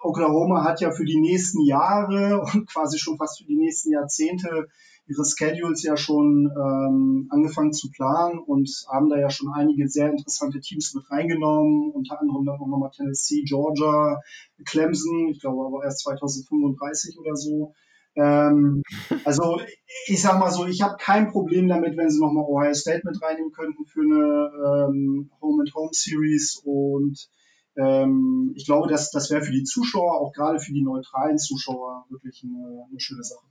Oklahoma 0.05 0.63
hat 0.63 0.81
ja 0.81 0.91
für 0.91 1.05
die 1.05 1.19
nächsten 1.19 1.61
Jahre 1.65 2.41
und 2.53 2.67
quasi 2.67 2.97
schon 2.99 3.17
fast 3.17 3.39
für 3.39 3.45
die 3.45 3.57
nächsten 3.57 3.91
Jahrzehnte 3.91 4.67
ihre 5.07 5.23
Schedules 5.23 5.83
ja 5.83 5.97
schon 5.97 6.49
ähm, 6.51 7.27
angefangen 7.29 7.73
zu 7.73 7.91
planen 7.91 8.39
und 8.39 8.69
haben 8.91 9.09
da 9.09 9.19
ja 9.19 9.29
schon 9.29 9.51
einige 9.53 9.87
sehr 9.87 10.09
interessante 10.09 10.59
Teams 10.59 10.95
mit 10.95 11.09
reingenommen, 11.11 11.91
unter 11.91 12.19
anderem 12.19 12.45
dann 12.45 12.59
auch 12.59 12.67
nochmal 12.67 12.89
Tennessee, 12.89 13.43
Georgia, 13.43 14.19
Clemson, 14.65 15.29
ich 15.29 15.41
glaube 15.41 15.65
aber 15.65 15.83
erst 15.83 15.99
2035 16.03 17.19
oder 17.19 17.35
so. 17.35 17.73
Ähm, 18.15 18.81
also 19.25 19.59
ich 20.07 20.21
sag 20.21 20.39
mal 20.39 20.49
so, 20.49 20.65
ich 20.65 20.81
habe 20.81 20.95
kein 20.97 21.31
Problem 21.31 21.67
damit, 21.67 21.97
wenn 21.97 22.09
sie 22.09 22.19
nochmal 22.19 22.45
Ohio 22.45 22.73
State 22.73 23.01
mit 23.03 23.21
reinnehmen 23.21 23.51
könnten 23.51 23.85
für 23.85 24.01
eine 24.01 24.87
ähm, 24.89 25.29
Home-and-Home-Series 25.41 26.61
und 26.63 27.29
ähm, 27.77 28.53
ich 28.55 28.65
glaube, 28.65 28.87
dass 28.87 29.11
das 29.11 29.29
wäre 29.29 29.43
für 29.43 29.51
die 29.51 29.63
Zuschauer, 29.63 30.19
auch 30.19 30.31
gerade 30.33 30.59
für 30.59 30.73
die 30.73 30.83
neutralen 30.83 31.37
Zuschauer, 31.37 32.05
wirklich 32.09 32.43
eine, 32.43 32.85
eine 32.89 32.99
schöne 32.99 33.23
Sache. 33.23 33.45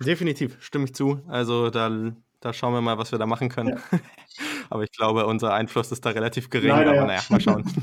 Definitiv, 0.00 0.56
stimme 0.60 0.86
ich 0.86 0.94
zu. 0.94 1.20
Also 1.28 1.70
da, 1.70 2.12
da 2.40 2.52
schauen 2.52 2.74
wir 2.74 2.80
mal, 2.80 2.98
was 2.98 3.12
wir 3.12 3.18
da 3.18 3.26
machen 3.26 3.48
können. 3.48 3.70
Ja. 3.70 4.00
aber 4.70 4.82
ich 4.82 4.92
glaube, 4.92 5.26
unser 5.26 5.52
Einfluss 5.52 5.92
ist 5.92 6.04
da 6.04 6.10
relativ 6.10 6.50
gering. 6.50 6.70
Leider, 6.70 6.90
aber 6.90 7.00
ja. 7.00 7.06
naja, 7.06 7.22
mal 7.28 7.40
schauen. 7.40 7.64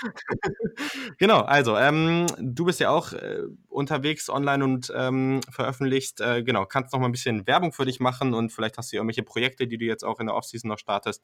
genau, 1.18 1.40
also 1.40 1.76
ähm, 1.76 2.26
du 2.38 2.64
bist 2.64 2.80
ja 2.80 2.90
auch 2.90 3.12
äh, 3.12 3.42
unterwegs 3.68 4.28
online 4.30 4.64
und 4.64 4.92
ähm, 4.94 5.40
veröffentlichst. 5.50 6.20
Äh, 6.20 6.42
genau, 6.42 6.66
kannst 6.66 6.92
noch 6.92 7.00
mal 7.00 7.06
ein 7.06 7.12
bisschen 7.12 7.46
Werbung 7.46 7.72
für 7.72 7.84
dich 7.84 8.00
machen 8.00 8.34
und 8.34 8.52
vielleicht 8.52 8.78
hast 8.78 8.92
du 8.92 8.96
irgendwelche 8.96 9.22
Projekte, 9.22 9.66
die 9.66 9.78
du 9.78 9.84
jetzt 9.84 10.04
auch 10.04 10.20
in 10.20 10.26
der 10.26 10.36
Offseason 10.36 10.68
noch 10.68 10.78
startest. 10.78 11.22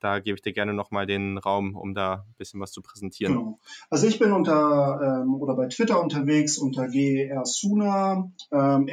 Da 0.00 0.18
gebe 0.18 0.34
ich 0.36 0.42
dir 0.42 0.52
gerne 0.52 0.74
noch 0.74 0.90
mal 0.90 1.06
den 1.06 1.38
Raum, 1.38 1.76
um 1.76 1.94
da 1.94 2.26
ein 2.26 2.34
bisschen 2.36 2.60
was 2.60 2.72
zu 2.72 2.82
präsentieren. 2.82 3.34
Genau. 3.34 3.60
Also 3.88 4.06
ich 4.06 4.18
bin 4.18 4.32
unter 4.32 5.22
ähm, 5.22 5.34
oder 5.34 5.54
bei 5.54 5.68
Twitter 5.68 6.02
unterwegs 6.02 6.58
unter 6.58 6.88
gersuna, 6.88 8.32
ähm. 8.50 8.88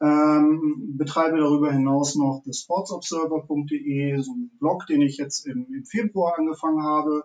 Ähm, 0.00 0.94
betreibe 0.96 1.38
darüber 1.38 1.72
hinaus 1.72 2.14
noch 2.14 2.40
das 2.46 2.60
sportsobserver.de, 2.60 4.16
so 4.20 4.32
ein 4.32 4.50
Blog, 4.60 4.86
den 4.86 5.02
ich 5.02 5.16
jetzt 5.16 5.44
im, 5.44 5.66
im 5.74 5.84
Februar 5.84 6.38
angefangen 6.38 6.84
habe, 6.84 7.24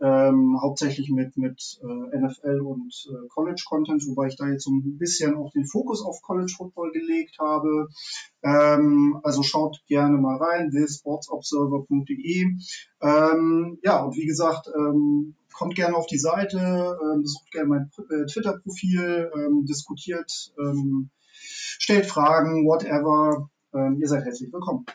ähm, 0.00 0.58
hauptsächlich 0.60 1.10
mit, 1.10 1.36
mit 1.36 1.80
äh, 1.82 2.18
NFL 2.18 2.60
und 2.60 2.92
äh, 3.08 3.28
College-Content, 3.28 4.06
wobei 4.06 4.28
ich 4.28 4.36
da 4.36 4.48
jetzt 4.48 4.64
so 4.64 4.70
ein 4.70 4.98
bisschen 4.98 5.36
auch 5.36 5.52
den 5.52 5.66
Fokus 5.66 6.04
auf 6.04 6.20
College-Football 6.22 6.92
gelegt 6.92 7.38
habe. 7.38 7.88
Ähm, 8.42 9.18
also 9.22 9.42
schaut 9.42 9.82
gerne 9.86 10.18
mal 10.18 10.36
rein, 10.36 10.70
thesportsobserver.de. 10.70 12.56
Ähm, 13.02 13.78
ja, 13.82 14.04
und 14.04 14.16
wie 14.16 14.26
gesagt, 14.26 14.68
ähm, 14.76 15.36
kommt 15.52 15.76
gerne 15.76 15.96
auf 15.96 16.06
die 16.06 16.18
Seite, 16.18 16.58
ähm, 16.58 17.22
besucht 17.22 17.50
gerne 17.52 17.68
mein 17.68 17.90
äh, 18.10 18.26
Twitter-Profil, 18.26 19.30
ähm, 19.34 19.64
diskutiert 19.64 20.52
ähm, 20.58 21.10
stellt 21.78 22.06
Fragen, 22.06 22.66
whatever. 22.66 23.50
Ähm, 23.72 23.98
ihr 24.00 24.08
seid 24.08 24.24
herzlich 24.24 24.52
willkommen. 24.52 24.86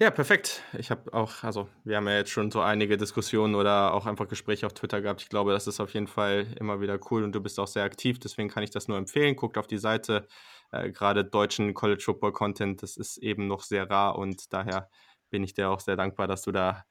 Ja, 0.00 0.10
perfekt. 0.10 0.62
Ich 0.78 0.90
habe 0.90 1.12
auch, 1.12 1.44
also 1.44 1.68
wir 1.84 1.98
haben 1.98 2.08
ja 2.08 2.16
jetzt 2.16 2.30
schon 2.30 2.50
so 2.50 2.62
einige 2.62 2.96
Diskussionen 2.96 3.54
oder 3.54 3.92
auch 3.92 4.06
einfach 4.06 4.26
Gespräche 4.26 4.64
auf 4.64 4.72
Twitter 4.72 5.02
gehabt. 5.02 5.20
Ich 5.20 5.28
glaube, 5.28 5.52
das 5.52 5.66
ist 5.66 5.78
auf 5.78 5.92
jeden 5.92 6.06
Fall 6.06 6.46
immer 6.58 6.80
wieder 6.80 6.98
cool 7.10 7.22
und 7.22 7.32
du 7.32 7.40
bist 7.42 7.60
auch 7.60 7.66
sehr 7.66 7.84
aktiv, 7.84 8.18
deswegen 8.18 8.48
kann 8.48 8.62
ich 8.62 8.70
das 8.70 8.88
nur 8.88 8.96
empfehlen. 8.96 9.36
Guckt 9.36 9.58
auf 9.58 9.66
die 9.66 9.76
Seite, 9.76 10.26
äh, 10.72 10.90
gerade 10.90 11.22
deutschen 11.22 11.74
College 11.74 12.02
Football 12.02 12.32
Content, 12.32 12.82
das 12.82 12.96
ist 12.96 13.18
eben 13.18 13.46
noch 13.46 13.62
sehr 13.62 13.90
rar 13.90 14.16
und 14.16 14.54
daher 14.54 14.88
bin 15.28 15.44
ich 15.44 15.52
dir 15.52 15.68
auch 15.68 15.80
sehr 15.80 15.96
dankbar, 15.96 16.26
dass 16.26 16.40
du 16.40 16.50
da 16.50 16.86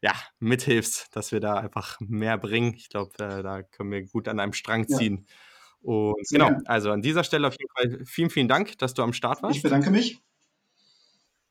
ja, 0.00 0.14
mithilfst, 0.38 1.14
dass 1.14 1.32
wir 1.32 1.40
da 1.40 1.56
einfach 1.56 1.98
mehr 2.00 2.38
bringen. 2.38 2.72
Ich 2.74 2.88
glaube, 2.88 3.12
äh, 3.18 3.42
da 3.42 3.64
können 3.64 3.92
wir 3.92 4.06
gut 4.06 4.28
an 4.28 4.40
einem 4.40 4.54
Strang 4.54 4.88
ziehen. 4.88 5.26
Ja. 5.28 5.34
Und 5.82 6.26
genau, 6.30 6.52
also 6.64 6.90
an 6.90 7.02
dieser 7.02 7.22
Stelle 7.22 7.48
auf 7.48 7.56
jeden 7.58 7.70
Fall 7.76 8.06
vielen, 8.06 8.30
vielen 8.30 8.48
Dank, 8.48 8.78
dass 8.78 8.94
du 8.94 9.02
am 9.02 9.12
Start 9.12 9.42
warst. 9.42 9.56
Ich 9.56 9.62
bedanke 9.62 9.90
mich. 9.90 10.22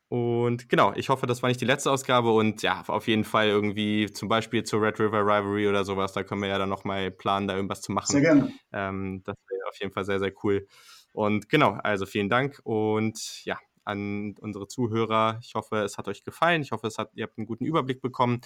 Und 0.08 0.70
genau, 0.70 0.94
ich 0.96 1.10
hoffe, 1.10 1.26
das 1.26 1.42
war 1.42 1.50
nicht 1.50 1.62
die 1.62 1.66
letzte 1.66 1.92
Ausgabe 1.92 2.32
und 2.32 2.62
ja, 2.62 2.84
auf 2.88 3.08
jeden 3.08 3.24
Fall 3.24 3.48
irgendwie 3.48 4.12
zum 4.12 4.30
Beispiel 4.30 4.64
zur 4.64 4.82
Red 4.82 5.00
River 5.00 5.22
Rivalry 5.22 5.68
oder 5.68 5.84
sowas, 5.84 6.14
da 6.14 6.24
können 6.24 6.42
wir 6.42 6.50
ja 6.50 6.60
dann 6.60 6.70
nochmal 6.70 7.10
planen, 7.10 7.48
da 7.48 7.56
irgendwas 7.56 7.82
zu 7.82 7.92
machen. 7.92 8.12
Sehr 8.12 8.22
gerne. 8.22 8.54
Ähm, 8.72 9.24
das 9.26 9.36
wäre 9.50 9.68
auf 9.68 9.80
jeden 9.80 9.92
Fall 9.92 10.06
sehr, 10.06 10.20
sehr 10.20 10.32
cool. 10.44 10.68
Und 11.14 11.50
genau, 11.50 11.72
also 11.84 12.06
vielen 12.06 12.30
Dank 12.30 12.60
und 12.64 13.44
ja, 13.46 13.58
an 13.86 14.36
unsere 14.40 14.68
Zuhörer. 14.68 15.40
Ich 15.42 15.56
hoffe, 15.56 15.78
es 15.78 15.98
hat 15.98 16.08
euch 16.08 16.24
gefallen. 16.24 16.62
Ich 16.62 16.72
hoffe, 16.72 16.88
es 16.88 16.98
hat, 16.98 17.12
ihr 17.16 17.24
habt 17.24 17.38
einen 17.38 17.48
guten 17.48 17.66
Überblick 17.66 18.02
bekommen. 18.02 18.42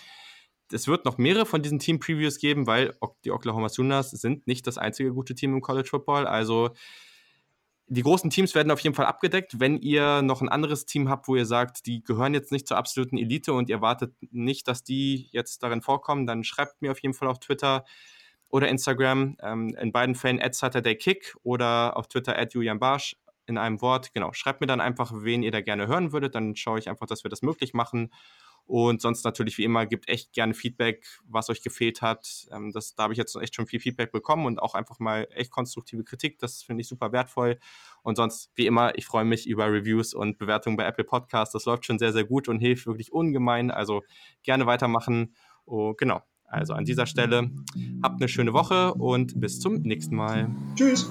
Es 0.71 0.87
wird 0.87 1.05
noch 1.05 1.17
mehrere 1.17 1.45
von 1.45 1.63
diesen 1.63 1.79
Team-Previews 1.79 2.37
geben, 2.37 2.67
weil 2.67 2.95
die 3.25 3.31
Oklahoma 3.31 3.69
Sooners 3.69 4.11
sind 4.11 4.45
nicht 4.45 4.67
das 4.67 4.77
einzige 4.77 5.13
gute 5.13 5.33
Team 5.33 5.55
im 5.55 5.61
College 5.61 5.89
Football. 5.89 6.27
Also 6.27 6.71
die 7.89 8.03
großen 8.03 8.29
Teams 8.29 8.53
werden 8.53 8.71
auf 8.71 8.79
jeden 8.81 8.95
Fall 8.95 9.07
abgedeckt. 9.07 9.59
Wenn 9.59 9.77
ihr 9.77 10.21
noch 10.21 10.41
ein 10.41 10.49
anderes 10.49 10.85
Team 10.85 11.09
habt, 11.09 11.27
wo 11.27 11.35
ihr 11.35 11.45
sagt, 11.45 11.87
die 11.87 12.03
gehören 12.03 12.35
jetzt 12.35 12.51
nicht 12.51 12.67
zur 12.67 12.77
absoluten 12.77 13.17
Elite 13.17 13.51
und 13.53 13.67
ihr 13.67 13.81
wartet 13.81 14.13
nicht, 14.31 14.67
dass 14.67 14.83
die 14.83 15.27
jetzt 15.31 15.63
darin 15.63 15.81
vorkommen, 15.81 16.27
dann 16.27 16.43
schreibt 16.43 16.81
mir 16.81 16.91
auf 16.91 16.99
jeden 16.99 17.15
Fall 17.15 17.27
auf 17.27 17.39
Twitter 17.39 17.83
oder 18.47 18.67
Instagram. 18.67 19.37
Ähm, 19.41 19.75
in 19.79 19.91
beiden 19.91 20.13
Fällen 20.13 20.39
at 20.39 20.53
Saturday 20.53 20.95
Kick 20.95 21.35
oder 21.41 21.97
auf 21.97 22.07
Twitter 22.07 22.37
at 22.37 22.53
Julian 22.53 22.79
Barsch 22.79 23.15
in 23.47 23.57
einem 23.57 23.81
Wort. 23.81 24.13
Genau, 24.13 24.33
schreibt 24.33 24.61
mir 24.61 24.67
dann 24.67 24.81
einfach, 24.81 25.11
wen 25.15 25.41
ihr 25.41 25.51
da 25.51 25.61
gerne 25.61 25.87
hören 25.87 26.11
würdet. 26.11 26.35
Dann 26.35 26.55
schaue 26.55 26.77
ich 26.77 26.89
einfach, 26.89 27.07
dass 27.07 27.23
wir 27.23 27.29
das 27.29 27.41
möglich 27.41 27.73
machen. 27.73 28.11
Und 28.69 29.01
sonst 29.01 29.25
natürlich 29.25 29.57
wie 29.57 29.63
immer, 29.63 29.87
gibt 29.87 30.07
echt 30.09 30.31
gerne 30.31 30.53
Feedback, 30.53 31.03
was 31.27 31.49
euch 31.49 31.63
gefehlt 31.63 32.03
hat. 32.03 32.45
Ähm, 32.51 32.71
das, 32.71 32.93
da 32.93 33.01
habe 33.03 33.13
ich 33.13 33.17
jetzt 33.17 33.35
echt 33.35 33.55
schon 33.55 33.65
viel 33.65 33.79
Feedback 33.79 34.11
bekommen 34.11 34.45
und 34.45 34.61
auch 34.61 34.75
einfach 34.75 34.99
mal 34.99 35.27
echt 35.31 35.49
konstruktive 35.49 36.03
Kritik. 36.03 36.37
Das 36.37 36.61
finde 36.61 36.81
ich 36.81 36.87
super 36.87 37.11
wertvoll. 37.11 37.57
Und 38.03 38.17
sonst, 38.17 38.51
wie 38.53 38.67
immer, 38.67 38.95
ich 38.95 39.07
freue 39.07 39.25
mich 39.25 39.47
über 39.47 39.73
Reviews 39.73 40.13
und 40.13 40.37
Bewertungen 40.37 40.77
bei 40.77 40.85
Apple 40.85 41.03
Podcasts. 41.03 41.51
Das 41.51 41.65
läuft 41.65 41.83
schon 41.87 41.97
sehr, 41.97 42.13
sehr 42.13 42.25
gut 42.25 42.47
und 42.47 42.59
hilft 42.59 42.85
wirklich 42.85 43.11
ungemein. 43.11 43.71
Also 43.71 44.03
gerne 44.43 44.67
weitermachen. 44.67 45.33
Oh, 45.65 45.95
genau. 45.95 46.21
Also 46.45 46.73
an 46.73 46.85
dieser 46.85 47.07
Stelle 47.07 47.49
habt 48.03 48.21
eine 48.21 48.27
schöne 48.27 48.53
Woche 48.53 48.93
und 48.93 49.39
bis 49.41 49.59
zum 49.59 49.81
nächsten 49.81 50.15
Mal. 50.15 50.51
Tschüss. 50.75 51.09